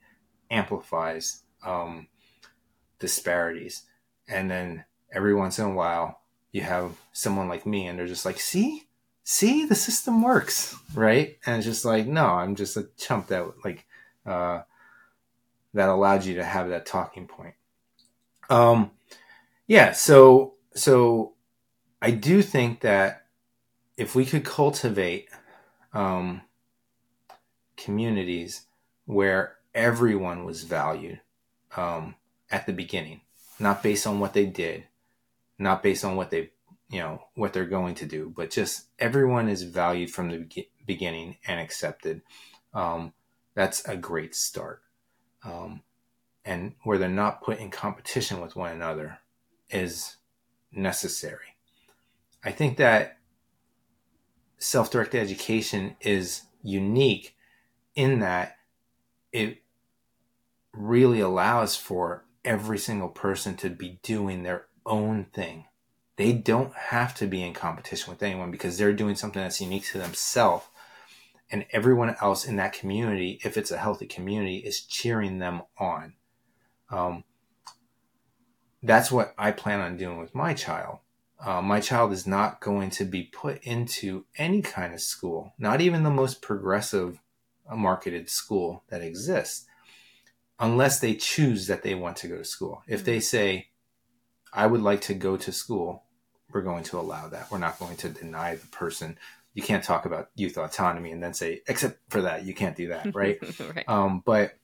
amplifies 0.50 1.44
um, 1.64 2.08
disparities, 3.00 3.84
and 4.28 4.50
then 4.50 4.86
every 5.12 5.34
once 5.34 5.60
in 5.60 5.66
a 5.66 5.74
while 5.74 6.22
you 6.52 6.62
have 6.62 6.92
someone 7.14 7.48
like 7.48 7.66
me, 7.66 7.88
and 7.88 7.98
they're 7.98 8.08
just 8.08 8.26
like, 8.26 8.40
"See, 8.40 8.86
see, 9.26 9.66
the 9.66 9.76
system 9.76 10.22
works, 10.22 10.76
right? 10.94 11.38
And 11.46 11.58
it's 11.58 11.66
just 11.66 11.84
like, 11.84 12.06
no, 12.08 12.26
I'm 12.26 12.56
just 12.56 12.78
a 12.78 12.88
chump 12.96 13.28
that 13.28 13.66
like 13.66 13.86
uh, 14.26 14.62
that 15.74 15.90
allowed 15.90 16.24
you 16.24 16.36
to 16.36 16.44
have 16.46 16.70
that 16.70 16.86
talking 16.86 17.28
point. 17.28 17.56
Um, 18.50 18.92
yeah. 19.68 19.92
So 19.92 20.54
so 20.74 21.34
I 22.02 22.12
do 22.12 22.42
think 22.42 22.82
that 22.82 23.26
if 23.98 24.16
we 24.16 24.26
could 24.26 24.46
cultivate 24.46 25.28
um, 25.96 26.42
communities 27.78 28.68
where 29.06 29.56
everyone 29.74 30.46
was 30.46 30.64
valued 30.64 31.22
um, 31.76 32.16
at 32.52 32.66
the 32.66 32.74
beginning, 32.74 33.22
not 33.60 33.82
based 33.82 34.06
on 34.06 34.20
what 34.20 34.34
they 34.34 34.46
did, 34.46 34.86
not 35.58 35.82
based 35.82 36.04
on 36.06 36.16
what 36.16 36.30
they, 36.30 36.52
you 36.90 37.00
know, 37.00 37.24
what 37.36 37.54
they're 37.54 37.66
going 37.66 37.96
to 37.96 38.06
do, 38.06 38.32
but 38.36 38.52
just 38.52 38.86
everyone 39.00 39.50
is 39.50 39.64
valued 39.64 40.12
from 40.12 40.30
the 40.30 40.38
be- 40.40 40.70
beginning 40.86 41.38
and 41.48 41.60
accepted. 41.60 42.22
Um, 42.74 43.14
that's 43.54 43.88
a 43.88 43.96
great 43.96 44.36
start. 44.36 44.82
Um, 45.44 45.82
and 46.44 46.74
where 46.84 46.98
they're 46.98 47.10
not 47.10 47.42
put 47.42 47.60
in 47.60 47.72
competition 47.72 48.42
with 48.42 48.56
one 48.56 48.72
another 48.72 49.20
is 49.70 50.18
necessary. 50.72 51.56
I 52.44 52.52
think 52.52 52.78
that 52.78 53.15
self 54.66 54.90
directed 54.90 55.22
education 55.22 55.96
is 56.02 56.42
unique 56.64 57.36
in 57.94 58.20
that 58.20 58.58
it 59.32 59.60
really 60.74 61.20
allows 61.20 61.76
for 61.76 62.26
every 62.44 62.80
single 62.80 63.10
person 63.10 63.56
to 63.58 63.70
be 63.70 64.00
doing 64.02 64.42
their 64.42 64.66
own 64.84 65.26
thing. 65.26 65.66
They 66.18 66.34
don't 66.34 66.74
have 66.74 67.14
to 67.16 67.28
be 67.28 67.44
in 67.44 67.54
competition 67.54 68.12
with 68.12 68.24
anyone 68.24 68.50
because 68.50 68.78
they're 68.78 68.94
doing 68.94 69.16
something 69.16 69.42
that's 69.42 69.62
unique 69.62 69.86
to 69.92 70.00
themselves. 70.00 70.66
And 71.52 71.68
everyone 71.72 72.16
else 72.20 72.44
in 72.44 72.56
that 72.56 72.74
community, 72.74 73.40
if 73.44 73.58
it's 73.58 73.72
a 73.72 73.78
healthy 73.78 74.08
community, 74.08 74.58
is 74.58 74.82
cheering 74.82 75.38
them 75.38 75.62
on. 75.78 76.14
Um, 76.90 77.24
that's 78.82 79.12
what 79.12 79.36
I 79.38 79.52
plan 79.52 79.82
on 79.82 79.98
doing 79.98 80.18
with 80.18 80.34
my 80.34 80.56
child. 80.56 81.00
Uh, 81.44 81.62
my 81.62 81.80
child 81.80 82.12
is 82.12 82.26
not 82.26 82.62
going 82.62 82.90
to 82.90 83.04
be 83.04 83.24
put 83.24 83.62
into 83.64 84.26
any 84.38 84.62
kind 84.62 84.94
of 84.94 85.02
school, 85.02 85.54
not 85.58 85.82
even 85.82 86.04
the 86.04 86.10
most 86.10 86.42
progressive 86.42 87.20
uh, 87.70 87.76
marketed 87.76 88.30
school 88.30 88.84
that 88.90 89.02
exists, 89.02 89.66
unless 90.60 91.00
they 91.00 91.14
choose 91.14 91.68
that 91.68 91.84
they 91.84 91.94
want 91.94 92.18
to 92.18 92.28
go 92.28 92.38
to 92.38 92.46
school. 92.46 92.82
If 92.88 93.04
they 93.04 93.18
mm-hmm. 93.18 93.22
say, 93.22 93.68
I 94.54 94.66
would 94.66 94.82
like 94.82 95.02
to 95.02 95.14
go 95.14 95.36
to 95.36 95.52
school, 95.52 96.04
we're 96.52 96.62
going 96.62 96.84
to 96.86 97.00
allow 97.00 97.28
that. 97.28 97.52
We're 97.52 97.58
not 97.58 97.80
going 97.80 97.98
to 97.98 98.10
deny 98.10 98.56
the 98.56 98.68
person. 98.68 99.18
You 99.54 99.62
can't 99.62 99.84
talk 99.84 100.06
about 100.06 100.30
youth 100.36 100.58
autonomy 100.58 101.12
and 101.12 101.22
then 101.22 101.34
say, 101.34 101.62
except 101.68 102.00
for 102.10 102.22
that, 102.22 102.46
you 102.46 102.54
can't 102.54 102.78
do 102.78 102.90
that, 102.90 103.14
right? 103.14 103.38
right. 103.76 103.84
Um, 103.90 104.24
but, 104.26 104.58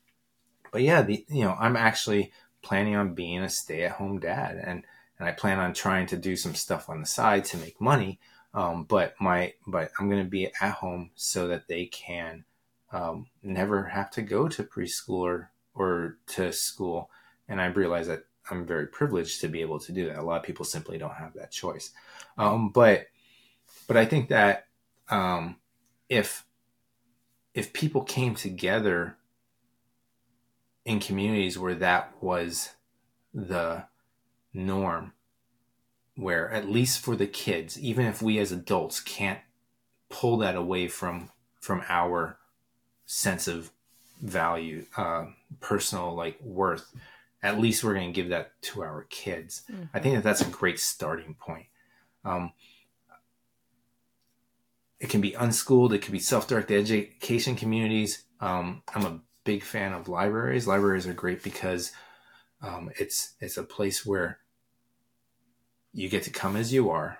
but 0.71 0.81
yeah, 0.81 1.01
the, 1.01 1.25
you 1.27 1.43
know, 1.43 1.55
I'm 1.59 1.75
actually 1.75 2.31
planning 2.61 2.95
on 2.95 3.13
being 3.13 3.39
a 3.39 3.49
stay 3.49 3.83
at 3.83 3.91
home 3.91 4.19
dad 4.19 4.61
and, 4.63 4.85
and 5.21 5.29
I 5.29 5.33
plan 5.33 5.59
on 5.59 5.71
trying 5.71 6.07
to 6.07 6.17
do 6.17 6.35
some 6.35 6.55
stuff 6.55 6.89
on 6.89 6.99
the 6.99 7.05
side 7.05 7.45
to 7.45 7.57
make 7.57 7.79
money. 7.79 8.19
Um, 8.55 8.85
but 8.85 9.13
my, 9.21 9.53
but 9.67 9.91
I'm 9.99 10.09
going 10.09 10.23
to 10.23 10.27
be 10.27 10.47
at 10.47 10.71
home 10.71 11.11
so 11.13 11.47
that 11.49 11.67
they 11.67 11.85
can, 11.85 12.43
um, 12.91 13.27
never 13.43 13.83
have 13.83 14.09
to 14.11 14.23
go 14.23 14.47
to 14.47 14.63
preschool 14.63 15.19
or, 15.19 15.51
or 15.75 16.17
to 16.29 16.51
school. 16.51 17.11
And 17.47 17.61
I 17.61 17.67
realize 17.67 18.07
that 18.07 18.23
I'm 18.49 18.65
very 18.65 18.87
privileged 18.87 19.41
to 19.41 19.47
be 19.47 19.61
able 19.61 19.79
to 19.81 19.91
do 19.91 20.07
that. 20.07 20.17
A 20.17 20.23
lot 20.23 20.37
of 20.37 20.43
people 20.43 20.65
simply 20.65 20.97
don't 20.97 21.13
have 21.13 21.35
that 21.35 21.51
choice. 21.51 21.91
Um, 22.35 22.69
but, 22.69 23.05
but 23.85 23.97
I 23.97 24.05
think 24.05 24.29
that, 24.29 24.65
um, 25.07 25.57
if, 26.09 26.43
if 27.53 27.73
people 27.73 28.01
came 28.01 28.33
together 28.33 29.17
in 30.83 30.99
communities 30.99 31.59
where 31.59 31.75
that 31.75 32.11
was 32.21 32.71
the 33.35 33.85
norm, 34.53 35.13
where 36.15 36.49
at 36.51 36.69
least 36.69 36.99
for 36.99 37.15
the 37.15 37.27
kids, 37.27 37.79
even 37.79 38.05
if 38.05 38.21
we 38.21 38.37
as 38.39 38.51
adults 38.51 38.99
can't 38.99 39.39
pull 40.09 40.37
that 40.37 40.55
away 40.55 40.87
from 40.87 41.29
from 41.59 41.83
our 41.87 42.37
sense 43.05 43.47
of 43.47 43.71
value, 44.21 44.85
uh, 44.97 45.25
personal 45.59 46.15
like 46.15 46.39
worth, 46.41 46.91
at 47.43 47.59
least 47.59 47.83
we're 47.83 47.93
going 47.93 48.11
to 48.11 48.21
give 48.21 48.29
that 48.29 48.59
to 48.61 48.81
our 48.81 49.05
kids. 49.09 49.63
Mm-hmm. 49.71 49.83
I 49.93 49.99
think 49.99 50.15
that 50.15 50.23
that's 50.23 50.41
a 50.41 50.49
great 50.49 50.79
starting 50.79 51.35
point. 51.35 51.65
Um, 52.23 52.51
it 54.99 55.09
can 55.09 55.21
be 55.21 55.33
unschooled. 55.33 55.93
It 55.93 56.01
can 56.03 56.11
be 56.11 56.19
self-directed 56.19 56.79
education 56.79 57.55
communities. 57.55 58.23
Um, 58.39 58.83
I'm 58.93 59.05
a 59.05 59.19
big 59.43 59.63
fan 59.63 59.93
of 59.93 60.07
libraries. 60.07 60.67
Libraries 60.67 61.07
are 61.07 61.13
great 61.13 61.41
because 61.41 61.91
um, 62.61 62.91
it's 62.99 63.33
it's 63.39 63.57
a 63.57 63.63
place 63.63 64.05
where 64.05 64.37
you 65.93 66.09
get 66.09 66.23
to 66.23 66.29
come 66.29 66.55
as 66.55 66.73
you 66.73 66.89
are. 66.89 67.19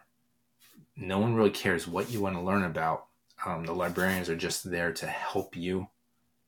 No 0.96 1.20
one 1.20 1.36
really 1.36 1.52
cares 1.52 1.88
what 1.88 2.10
you 2.12 2.22
want 2.22 2.36
to 2.36 2.42
learn 2.42 2.64
about. 2.64 3.08
Um, 3.46 3.66
the 3.66 3.74
librarians 3.74 4.30
are 4.30 4.36
just 4.36 4.70
there 4.70 4.94
to 4.94 5.08
help 5.08 5.56
you, 5.56 5.88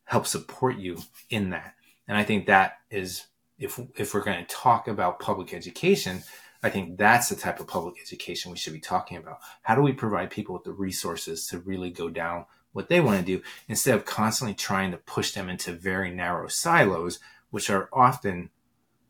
help 0.05 0.27
support 0.27 0.77
you 0.77 0.99
in 1.29 1.49
that. 1.51 1.75
And 2.07 2.17
I 2.17 2.23
think 2.23 2.45
that 2.45 2.79
is 2.91 3.25
if 3.57 3.79
if 3.95 4.13
we're 4.13 4.23
going 4.23 4.45
to 4.45 4.55
talk 4.55 4.87
about 4.87 5.19
public 5.19 5.53
education, 5.53 6.23
I 6.61 6.69
think 6.69 6.97
that's 6.97 7.29
the 7.29 7.35
type 7.35 7.59
of 7.59 7.67
public 7.67 7.95
education 8.01 8.51
we 8.51 8.57
should 8.57 8.73
be 8.73 8.79
talking 8.79 9.17
about. 9.17 9.39
How 9.63 9.75
do 9.75 9.81
we 9.81 9.93
provide 9.93 10.29
people 10.29 10.53
with 10.53 10.63
the 10.63 10.71
resources 10.71 11.47
to 11.47 11.59
really 11.59 11.89
go 11.89 12.09
down 12.09 12.45
what 12.71 12.89
they 12.89 12.99
want 12.99 13.19
to 13.19 13.25
do 13.25 13.43
instead 13.67 13.95
of 13.95 14.05
constantly 14.05 14.55
trying 14.55 14.91
to 14.91 14.97
push 14.97 15.31
them 15.31 15.49
into 15.49 15.71
very 15.71 16.11
narrow 16.13 16.47
silos, 16.47 17.19
which 17.51 17.69
are 17.69 17.89
often 17.93 18.49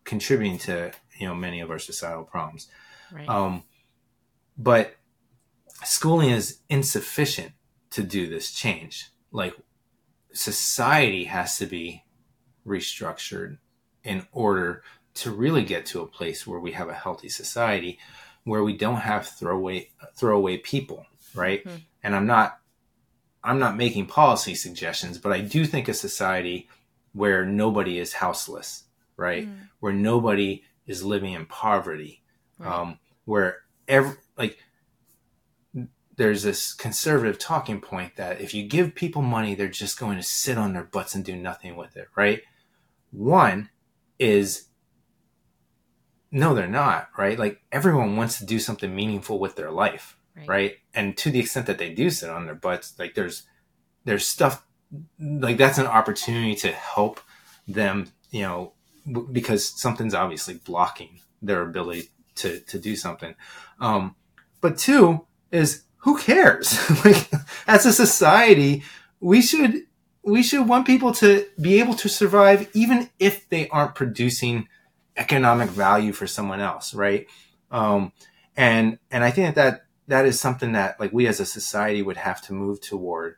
contributing 0.04 0.58
to 0.60 0.92
you 1.18 1.28
know 1.28 1.36
many 1.36 1.60
of 1.60 1.72
our 1.72 1.80
societal 1.80 2.24
problems. 2.24 2.68
Right. 3.14 3.30
Um, 3.30 3.64
but 4.58 4.96
schooling 5.84 6.32
is 6.32 6.60
insufficient 6.70 7.52
to 7.92 8.04
do 8.04 8.28
this 8.28 8.52
change. 8.52 9.10
Like 9.32 9.56
society 10.34 11.26
has 11.26 11.58
to 11.58 11.66
be 11.66 12.04
restructured 12.66 13.58
in 14.04 14.26
order 14.32 14.84
to 15.16 15.32
really 15.32 15.64
get 15.64 15.86
to 15.86 16.02
a 16.02 16.08
place 16.08 16.48
where 16.48 16.60
we 16.60 16.72
have 16.72 16.90
a 16.90 16.94
healthy 16.94 17.30
society 17.30 18.00
where 18.46 18.64
we 18.64 18.76
don't 18.76 18.98
have 18.98 19.28
throwaway 19.28 19.90
throwaway 20.16 20.58
people, 20.58 21.06
right? 21.34 21.64
Mm-hmm. 21.64 21.78
And 22.04 22.16
I'm 22.16 22.26
not 22.26 22.60
I'm 23.44 23.60
not 23.60 23.78
making 23.78 24.08
policy 24.08 24.56
suggestions, 24.56 25.18
but 25.18 25.32
I 25.32 25.42
do 25.42 25.66
think 25.66 25.88
a 25.88 25.94
society 25.94 26.70
where 27.14 27.46
nobody 27.46 28.00
is 28.00 28.14
houseless, 28.14 28.86
right? 29.18 29.48
Mm. 29.48 29.70
Where 29.80 29.94
nobody 29.94 30.64
is 30.88 31.04
living 31.04 31.34
in 31.34 31.46
poverty, 31.46 32.24
right. 32.58 32.72
um, 32.72 33.00
where 33.26 33.60
every 33.88 34.16
like 34.38 34.58
there's 36.16 36.44
this 36.44 36.74
conservative 36.74 37.40
talking 37.40 37.82
point 37.82 38.16
that 38.18 38.40
if 38.40 38.54
you 38.54 38.68
give 38.68 38.96
people 38.96 39.22
money, 39.22 39.56
they're 39.56 39.68
just 39.68 40.00
going 40.00 40.18
to 40.18 40.24
sit 40.24 40.58
on 40.58 40.74
their 40.74 40.84
butts 40.84 41.16
and 41.16 41.26
do 41.26 41.36
nothing 41.36 41.76
with 41.76 41.98
it, 41.98 42.08
right? 42.16 42.42
One 43.12 43.70
is 44.20 44.68
no, 46.32 46.56
they're 46.56 46.68
not, 46.68 47.10
right? 47.18 47.38
Like 47.38 47.62
everyone 47.72 48.16
wants 48.16 48.40
to 48.40 48.46
do 48.46 48.60
something 48.60 48.96
meaningful 48.96 49.38
with 49.40 49.56
their 49.56 49.70
life, 49.70 50.18
right. 50.36 50.48
right? 50.48 50.76
And 50.94 51.16
to 51.18 51.30
the 51.30 51.40
extent 51.40 51.68
that 51.68 51.78
they 51.78 51.94
do 51.94 52.10
sit 52.10 52.30
on 52.30 52.46
their 52.46 52.56
butts, 52.56 52.98
like 52.98 53.14
there's 53.14 53.44
there's 54.06 54.28
stuff 54.28 54.66
like 55.20 55.58
that's 55.58 55.78
an 55.78 55.88
opportunity 55.88 56.56
to 56.56 56.72
help 56.72 57.22
them, 57.68 58.12
you 58.32 58.42
know, 58.42 58.74
because 59.32 59.68
something's 59.80 60.14
obviously 60.14 60.56
blocking 60.56 61.22
their 61.42 61.62
ability 61.62 62.10
to 62.36 62.60
to 62.62 62.80
do 62.80 62.96
something. 62.96 63.36
Um, 63.80 64.16
but 64.62 64.78
two 64.78 65.26
is 65.52 65.84
who 65.98 66.18
cares? 66.18 66.78
like 67.06 67.30
as 67.68 67.86
a 67.86 67.94
society, 67.94 68.84
we 69.20 69.42
should 69.42 69.84
we 70.24 70.42
should 70.42 70.68
want 70.68 70.88
people 70.88 71.14
to 71.14 71.46
be 71.60 71.80
able 71.80 71.96
to 71.96 72.10
survive 72.10 72.70
even 72.74 73.10
if 73.20 73.48
they 73.50 73.68
aren't 73.70 73.96
producing 73.96 74.68
economic 75.18 75.70
value 75.70 76.14
for 76.14 76.28
someone 76.28 76.60
else, 76.60 76.94
right? 76.94 77.28
Um, 77.72 78.14
and 78.56 79.00
and 79.12 79.24
I 79.24 79.32
think 79.32 79.56
that, 79.56 79.64
that 79.64 79.86
that 80.08 80.26
is 80.26 80.40
something 80.40 80.74
that 80.74 81.00
like 81.00 81.14
we 81.14 81.28
as 81.28 81.40
a 81.40 81.46
society 81.46 82.02
would 82.02 82.18
have 82.18 82.42
to 82.44 82.54
move 82.54 82.82
toward. 82.82 83.36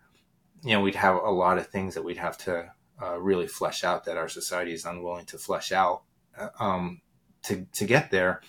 You 0.64 0.74
know, 0.74 0.82
we'd 0.82 0.96
have 0.96 1.16
a 1.16 1.32
lot 1.32 1.58
of 1.58 1.68
things 1.68 1.94
that 1.94 2.04
we'd 2.04 2.18
have 2.18 2.38
to 2.40 2.72
uh, 3.02 3.20
really 3.20 3.48
flesh 3.48 3.84
out 3.84 4.06
that 4.06 4.18
our 4.18 4.30
society 4.30 4.74
is 4.74 4.86
unwilling 4.86 5.26
to 5.28 5.38
flesh 5.38 5.72
out 5.72 6.04
uh, 6.38 6.50
um, 6.60 7.02
to 7.44 7.66
to 7.74 7.86
get 7.86 8.12
there. 8.12 8.42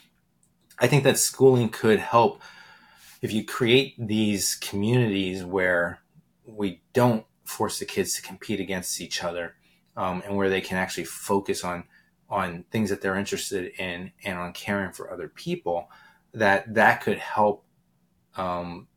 I 0.78 0.86
think 0.86 1.04
that 1.04 1.18
schooling 1.18 1.68
could 1.68 1.98
help 1.98 2.42
if 3.22 3.32
you 3.32 3.44
create 3.44 3.94
these 3.98 4.56
communities 4.56 5.44
where 5.44 6.00
we 6.44 6.82
don't 6.92 7.24
force 7.44 7.78
the 7.78 7.84
kids 7.84 8.14
to 8.14 8.22
compete 8.22 8.60
against 8.60 9.00
each 9.00 9.24
other 9.24 9.54
um, 9.96 10.22
and 10.26 10.36
where 10.36 10.50
they 10.50 10.60
can 10.60 10.76
actually 10.76 11.04
focus 11.04 11.64
on 11.64 11.84
on 12.28 12.64
things 12.70 12.90
that 12.90 13.00
they're 13.00 13.16
interested 13.16 13.72
in 13.78 14.10
and 14.24 14.36
on 14.36 14.52
caring 14.52 14.90
for 14.90 15.12
other 15.12 15.28
people 15.28 15.88
that 16.34 16.74
that 16.74 17.00
could 17.00 17.18
help 17.18 17.64
um, 18.36 18.88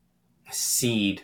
seed 0.51 1.23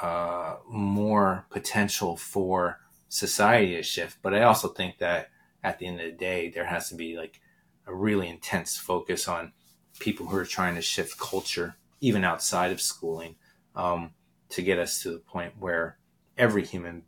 uh, 0.00 0.56
more 0.68 1.46
potential 1.50 2.16
for 2.16 2.80
society 3.08 3.76
to 3.76 3.82
shift. 3.82 4.18
But 4.22 4.34
I 4.34 4.42
also 4.42 4.68
think 4.68 4.98
that 4.98 5.28
at 5.62 5.78
the 5.78 5.86
end 5.86 6.00
of 6.00 6.06
the 6.06 6.16
day, 6.16 6.50
there 6.50 6.66
has 6.66 6.88
to 6.88 6.94
be 6.94 7.16
like 7.16 7.40
a 7.86 7.94
really 7.94 8.28
intense 8.28 8.76
focus 8.76 9.28
on 9.28 9.52
people 9.98 10.26
who 10.26 10.36
are 10.36 10.44
trying 10.44 10.74
to 10.74 10.82
shift 10.82 11.18
culture, 11.18 11.76
even 12.00 12.24
outside 12.24 12.72
of 12.72 12.80
schooling, 12.80 13.36
um, 13.74 14.12
to 14.50 14.62
get 14.62 14.78
us 14.78 15.02
to 15.02 15.10
the 15.10 15.18
point 15.18 15.54
where 15.58 15.98
every 16.36 16.64
human 16.64 17.02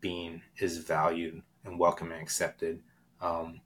being 0.00 0.42
is 0.58 0.78
valued 0.78 1.42
and 1.64 1.78
welcome 1.78 2.10
and 2.12 2.20
accepted. 2.20 2.82
Um, 3.20 3.60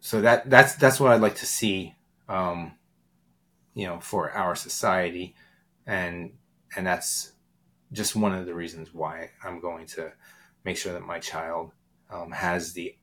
so 0.00 0.20
that 0.20 0.48
that's 0.48 0.74
that's 0.76 0.98
what 0.98 1.12
I'd 1.12 1.20
like 1.20 1.36
to 1.36 1.46
see, 1.46 1.94
um, 2.28 2.72
you 3.74 3.86
know, 3.86 4.00
for 4.00 4.30
our 4.30 4.54
society, 4.54 5.34
and 5.86 6.32
and 6.76 6.86
that's 6.86 7.32
just 7.92 8.16
one 8.16 8.34
of 8.34 8.46
the 8.46 8.54
reasons 8.54 8.92
why 8.92 9.30
I'm 9.44 9.60
going 9.60 9.86
to 9.88 10.12
make 10.64 10.76
sure 10.76 10.92
that 10.92 11.06
my 11.06 11.18
child 11.18 11.72
um, 12.10 12.32
has 12.32 12.72
the 12.72 12.96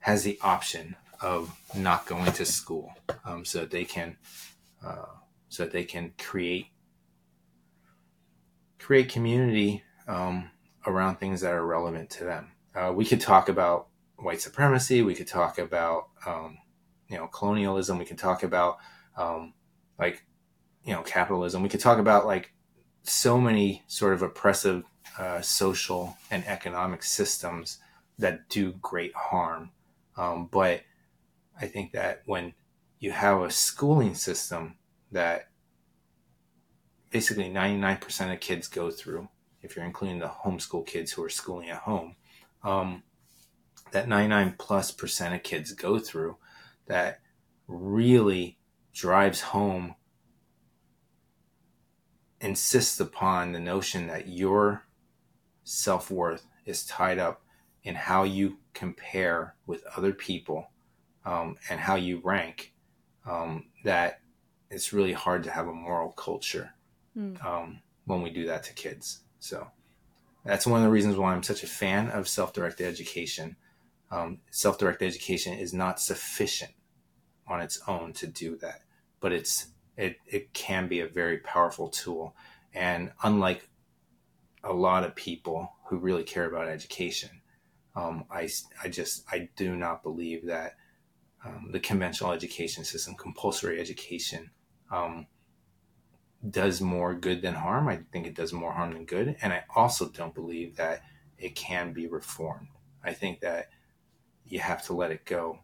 has 0.00 0.22
the 0.22 0.38
option 0.42 0.96
of 1.20 1.54
not 1.74 2.06
going 2.06 2.32
to 2.32 2.44
school, 2.44 2.92
um, 3.24 3.44
so 3.44 3.60
that 3.60 3.70
they 3.70 3.84
can 3.84 4.16
uh, 4.84 5.06
so 5.48 5.64
that 5.64 5.72
they 5.72 5.84
can 5.84 6.12
create 6.18 6.66
create 8.78 9.08
community 9.08 9.82
um, 10.06 10.50
around 10.86 11.16
things 11.16 11.40
that 11.40 11.52
are 11.52 11.66
relevant 11.66 12.10
to 12.10 12.24
them. 12.24 12.52
Uh, 12.74 12.92
we 12.94 13.04
could 13.04 13.20
talk 13.20 13.48
about 13.48 13.88
white 14.16 14.40
supremacy. 14.40 15.02
We 15.02 15.14
could 15.14 15.26
talk 15.26 15.58
about 15.58 16.08
um, 16.26 16.58
you 17.08 17.16
know 17.16 17.26
colonialism. 17.28 17.98
We 17.98 18.04
could 18.04 18.18
talk 18.18 18.42
about 18.42 18.78
um, 19.16 19.54
like 19.98 20.24
you 20.84 20.92
know 20.92 21.02
capitalism. 21.02 21.62
We 21.62 21.68
could 21.68 21.80
talk 21.80 21.98
about 21.98 22.26
like 22.26 22.52
so 23.02 23.40
many 23.40 23.84
sort 23.86 24.12
of 24.12 24.22
oppressive 24.22 24.84
uh, 25.18 25.40
social 25.40 26.16
and 26.30 26.44
economic 26.46 27.02
systems 27.02 27.78
that 28.18 28.48
do 28.48 28.72
great 28.82 29.14
harm. 29.14 29.70
Um, 30.16 30.48
but 30.50 30.82
I 31.60 31.66
think 31.66 31.92
that 31.92 32.22
when 32.26 32.54
you 32.98 33.12
have 33.12 33.40
a 33.40 33.50
schooling 33.50 34.14
system 34.14 34.76
that 35.12 35.48
basically 37.10 37.50
99% 37.50 38.32
of 38.32 38.40
kids 38.40 38.68
go 38.68 38.90
through, 38.90 39.28
if 39.62 39.74
you're 39.74 39.84
including 39.84 40.18
the 40.18 40.28
homeschool 40.44 40.86
kids 40.86 41.12
who 41.12 41.24
are 41.24 41.30
schooling 41.30 41.70
at 41.70 41.78
home, 41.78 42.16
um, 42.62 43.02
that 43.92 44.08
99 44.08 44.54
plus 44.58 44.90
percent 44.90 45.34
of 45.34 45.42
kids 45.42 45.72
go 45.72 45.98
through 45.98 46.36
that 46.86 47.20
really 47.66 48.58
drives 48.92 49.40
home 49.40 49.94
insists 52.40 53.00
upon 53.00 53.52
the 53.52 53.60
notion 53.60 54.06
that 54.06 54.28
your 54.28 54.84
self-worth 55.64 56.46
is 56.64 56.84
tied 56.84 57.18
up 57.18 57.42
in 57.82 57.94
how 57.94 58.24
you 58.24 58.58
compare 58.74 59.54
with 59.66 59.84
other 59.96 60.12
people 60.12 60.70
um, 61.26 61.56
and 61.68 61.78
how 61.78 61.96
you 61.96 62.22
rank 62.24 62.72
um, 63.26 63.66
that 63.84 64.20
it's 64.70 64.92
really 64.92 65.12
hard 65.12 65.44
to 65.44 65.50
have 65.50 65.68
a 65.68 65.72
moral 65.72 66.12
culture 66.12 66.70
mm. 67.16 67.44
um, 67.44 67.80
when 68.06 68.22
we 68.22 68.30
do 68.30 68.46
that 68.46 68.62
to 68.64 68.72
kids. 68.72 69.20
So 69.38 69.66
that's 70.44 70.66
one 70.66 70.80
of 70.80 70.84
the 70.84 70.90
reasons 70.90 71.16
why 71.16 71.34
i'm 71.34 71.42
such 71.42 71.62
a 71.62 71.68
fan 71.68 72.08
of 72.08 72.28
self-directed 72.28 72.86
education. 72.86 73.56
Um, 74.10 74.38
self-directed 74.50 75.04
education 75.04 75.54
is 75.54 75.74
not 75.74 76.00
sufficient 76.00 76.72
on 77.48 77.60
its 77.60 77.80
own 77.86 78.12
to 78.14 78.26
do 78.26 78.56
that 78.58 78.82
but 79.20 79.32
it's 79.32 79.68
it, 79.96 80.18
it 80.26 80.52
can 80.52 80.88
be 80.88 81.00
a 81.00 81.08
very 81.08 81.38
powerful 81.38 81.88
tool. 81.88 82.36
And 82.74 83.12
unlike 83.22 83.68
a 84.62 84.72
lot 84.72 85.04
of 85.04 85.14
people 85.14 85.72
who 85.88 85.96
really 85.96 86.22
care 86.22 86.44
about 86.44 86.68
education 86.68 87.30
um, 87.94 88.24
I, 88.30 88.48
I 88.82 88.88
just 88.88 89.24
i 89.32 89.48
do 89.56 89.74
not 89.74 90.02
believe 90.02 90.46
that 90.46 90.76
um, 91.46 91.70
the 91.72 91.80
conventional 91.80 92.32
education 92.32 92.84
system 92.84 93.14
compulsory 93.14 93.80
education 93.80 94.50
um, 94.90 95.26
does 96.48 96.80
more 96.80 97.14
good 97.14 97.42
than 97.42 97.54
harm. 97.54 97.88
I 97.88 98.00
think 98.12 98.26
it 98.26 98.34
does 98.34 98.52
more 98.52 98.72
harm 98.72 98.92
than 98.92 99.04
good. 99.04 99.36
And 99.42 99.52
i 99.52 99.64
also 99.74 100.08
don't 100.08 100.34
believe 100.34 100.76
that 100.76 101.02
it 101.38 101.54
can 101.54 101.92
be 101.92 102.06
reformed. 102.06 102.68
I 103.04 103.12
think 103.12 103.40
that 103.40 103.70
you 104.46 104.60
have 104.60 104.84
to 104.86 104.94
let 104.94 105.10
it 105.10 105.24
go 105.24 105.60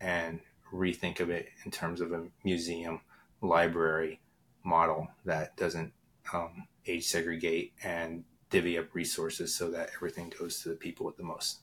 and 0.00 0.40
rethink 0.72 1.20
of 1.20 1.30
it 1.30 1.48
in 1.64 1.70
terms 1.70 2.00
of 2.00 2.12
a 2.12 2.26
museum 2.44 3.00
library 3.40 4.20
model 4.64 5.08
that 5.24 5.56
doesn't 5.56 5.92
um, 6.32 6.66
age 6.86 7.06
segregate 7.06 7.72
and 7.82 8.24
divvy 8.50 8.78
up 8.78 8.94
resources 8.94 9.54
so 9.54 9.70
that 9.70 9.90
everything 9.94 10.32
goes 10.38 10.62
to 10.62 10.68
the 10.68 10.74
people 10.74 11.06
with 11.06 11.16
the 11.16 11.22
most. 11.22 11.60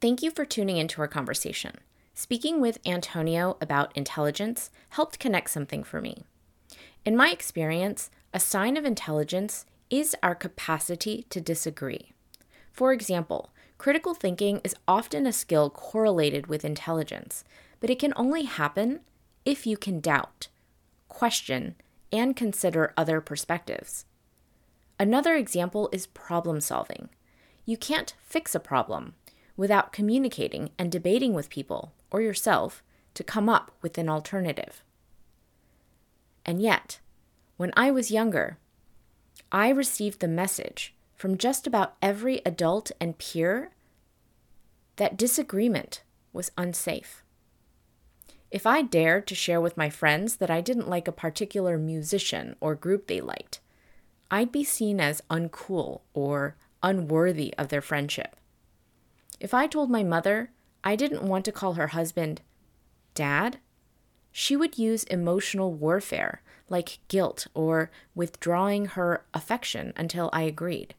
Thank 0.00 0.22
you 0.22 0.30
for 0.30 0.44
tuning 0.44 0.78
into 0.78 1.00
our 1.00 1.08
conversation. 1.08 1.76
Speaking 2.14 2.60
with 2.60 2.78
Antonio 2.86 3.56
about 3.60 3.96
intelligence 3.96 4.70
helped 4.90 5.18
connect 5.18 5.50
something 5.50 5.82
for 5.82 6.00
me. 6.00 6.24
In 7.04 7.16
my 7.16 7.30
experience, 7.30 8.10
a 8.32 8.40
sign 8.40 8.76
of 8.76 8.84
intelligence 8.84 9.66
is 9.90 10.16
our 10.22 10.34
capacity 10.34 11.26
to 11.30 11.40
disagree. 11.40 12.12
For 12.72 12.92
example, 12.92 13.50
Critical 13.80 14.12
thinking 14.12 14.60
is 14.62 14.76
often 14.86 15.26
a 15.26 15.32
skill 15.32 15.70
correlated 15.70 16.48
with 16.48 16.66
intelligence, 16.66 17.44
but 17.80 17.88
it 17.88 17.98
can 17.98 18.12
only 18.14 18.42
happen 18.42 19.00
if 19.46 19.66
you 19.66 19.78
can 19.78 20.00
doubt, 20.00 20.48
question, 21.08 21.76
and 22.12 22.36
consider 22.36 22.92
other 22.94 23.22
perspectives. 23.22 24.04
Another 24.98 25.34
example 25.34 25.88
is 25.92 26.08
problem 26.08 26.60
solving. 26.60 27.08
You 27.64 27.78
can't 27.78 28.12
fix 28.22 28.54
a 28.54 28.60
problem 28.60 29.14
without 29.60 29.92
communicating 29.92 30.70
and 30.78 30.90
debating 30.90 31.34
with 31.34 31.50
people 31.50 31.92
or 32.10 32.22
yourself 32.22 32.82
to 33.12 33.22
come 33.22 33.46
up 33.46 33.70
with 33.82 33.98
an 33.98 34.08
alternative. 34.08 34.82
And 36.46 36.62
yet, 36.62 36.98
when 37.58 37.70
I 37.76 37.90
was 37.90 38.10
younger, 38.10 38.56
I 39.52 39.68
received 39.68 40.20
the 40.20 40.28
message 40.28 40.94
from 41.14 41.36
just 41.36 41.66
about 41.66 41.94
every 42.00 42.40
adult 42.46 42.90
and 42.98 43.18
peer 43.18 43.72
that 44.96 45.18
disagreement 45.18 46.04
was 46.32 46.52
unsafe. 46.56 47.22
If 48.50 48.66
I 48.66 48.80
dared 48.80 49.26
to 49.26 49.34
share 49.34 49.60
with 49.60 49.76
my 49.76 49.90
friends 49.90 50.36
that 50.36 50.50
I 50.50 50.62
didn't 50.62 50.88
like 50.88 51.06
a 51.06 51.12
particular 51.12 51.76
musician 51.76 52.56
or 52.60 52.74
group 52.74 53.08
they 53.08 53.20
liked, 53.20 53.60
I'd 54.30 54.52
be 54.52 54.64
seen 54.64 55.02
as 55.02 55.20
uncool 55.28 56.00
or 56.14 56.56
unworthy 56.82 57.52
of 57.58 57.68
their 57.68 57.82
friendship. 57.82 58.36
If 59.40 59.54
I 59.54 59.66
told 59.66 59.90
my 59.90 60.04
mother 60.04 60.52
I 60.84 60.96
didn't 60.96 61.22
want 61.22 61.44
to 61.46 61.52
call 61.52 61.74
her 61.74 61.88
husband 61.88 62.42
dad, 63.14 63.58
she 64.30 64.54
would 64.54 64.78
use 64.78 65.04
emotional 65.04 65.72
warfare 65.72 66.42
like 66.68 67.00
guilt 67.08 67.46
or 67.52 67.90
withdrawing 68.14 68.86
her 68.86 69.24
affection 69.34 69.92
until 69.96 70.30
I 70.32 70.42
agreed. 70.42 70.94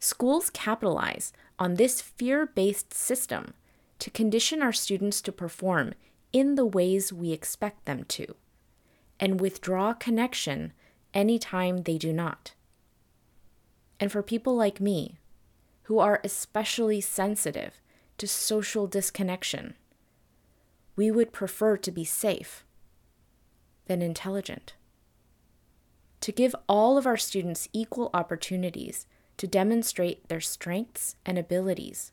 Schools 0.00 0.50
capitalize 0.50 1.32
on 1.58 1.74
this 1.74 2.00
fear 2.00 2.46
based 2.46 2.92
system 2.92 3.54
to 3.98 4.10
condition 4.10 4.62
our 4.62 4.72
students 4.72 5.20
to 5.22 5.32
perform 5.32 5.94
in 6.32 6.54
the 6.54 6.66
ways 6.66 7.12
we 7.12 7.32
expect 7.32 7.84
them 7.84 8.04
to 8.04 8.34
and 9.18 9.40
withdraw 9.40 9.94
connection 9.94 10.72
anytime 11.14 11.78
they 11.78 11.96
do 11.96 12.12
not. 12.12 12.52
And 13.98 14.12
for 14.12 14.22
people 14.22 14.54
like 14.54 14.80
me, 14.80 15.18
who 15.86 16.00
are 16.00 16.20
especially 16.24 17.00
sensitive 17.00 17.80
to 18.18 18.26
social 18.26 18.88
disconnection, 18.88 19.74
we 20.96 21.12
would 21.12 21.32
prefer 21.32 21.76
to 21.76 21.92
be 21.92 22.04
safe 22.04 22.64
than 23.86 24.02
intelligent. 24.02 24.74
To 26.22 26.32
give 26.32 26.56
all 26.68 26.98
of 26.98 27.06
our 27.06 27.16
students 27.16 27.68
equal 27.72 28.10
opportunities 28.12 29.06
to 29.36 29.46
demonstrate 29.46 30.28
their 30.28 30.40
strengths 30.40 31.14
and 31.24 31.38
abilities, 31.38 32.10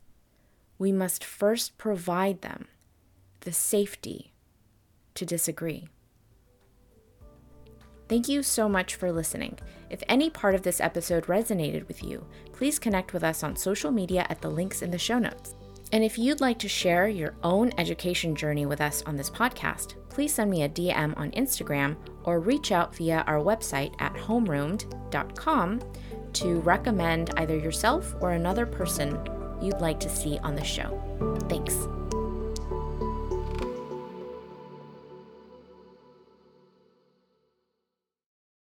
we 0.78 0.92
must 0.92 1.24
first 1.24 1.76
provide 1.80 2.42
them 2.42 2.68
the 3.40 3.54
safety 3.54 4.34
to 5.16 5.26
disagree. 5.26 5.88
Thank 8.14 8.30
you 8.30 8.44
so 8.44 8.70
much 8.70 8.94
for 8.94 9.12
listening. 9.12 9.58
If 9.90 10.04
any 10.08 10.30
part 10.30 10.54
of 10.54 10.62
this 10.62 10.80
episode 10.80 11.26
resonated 11.26 11.88
with 11.88 12.04
you, 12.04 12.24
please 12.52 12.78
connect 12.78 13.12
with 13.12 13.24
us 13.24 13.42
on 13.42 13.56
social 13.56 13.90
media 13.90 14.28
at 14.30 14.40
the 14.40 14.52
links 14.52 14.84
in 14.84 14.92
the 14.92 15.00
show 15.00 15.18
notes. 15.18 15.56
And 15.92 16.04
if 16.04 16.20
you'd 16.20 16.40
like 16.40 16.60
to 16.60 16.70
share 16.70 17.08
your 17.08 17.34
own 17.42 17.72
education 17.80 18.36
journey 18.36 18.68
with 18.68 18.82
us 18.82 19.02
on 19.08 19.18
this 19.18 19.32
podcast, 19.32 19.96
please 20.10 20.32
send 20.32 20.52
me 20.52 20.62
a 20.62 20.70
DM 20.70 21.18
on 21.18 21.32
Instagram 21.32 21.96
or 22.24 22.40
reach 22.40 22.72
out 22.72 22.96
via 22.96 23.24
our 23.26 23.40
website 23.40 23.96
at 24.00 24.14
homeroomed.com 24.14 25.82
to 26.34 26.60
recommend 26.60 27.32
either 27.38 27.58
yourself 27.58 28.14
or 28.22 28.34
another 28.34 28.68
person 28.68 29.18
you'd 29.60 29.82
like 29.82 30.00
to 30.02 30.08
see 30.10 30.38
on 30.44 30.54
the 30.54 30.64
show. 30.64 31.02
Thanks. 31.50 31.88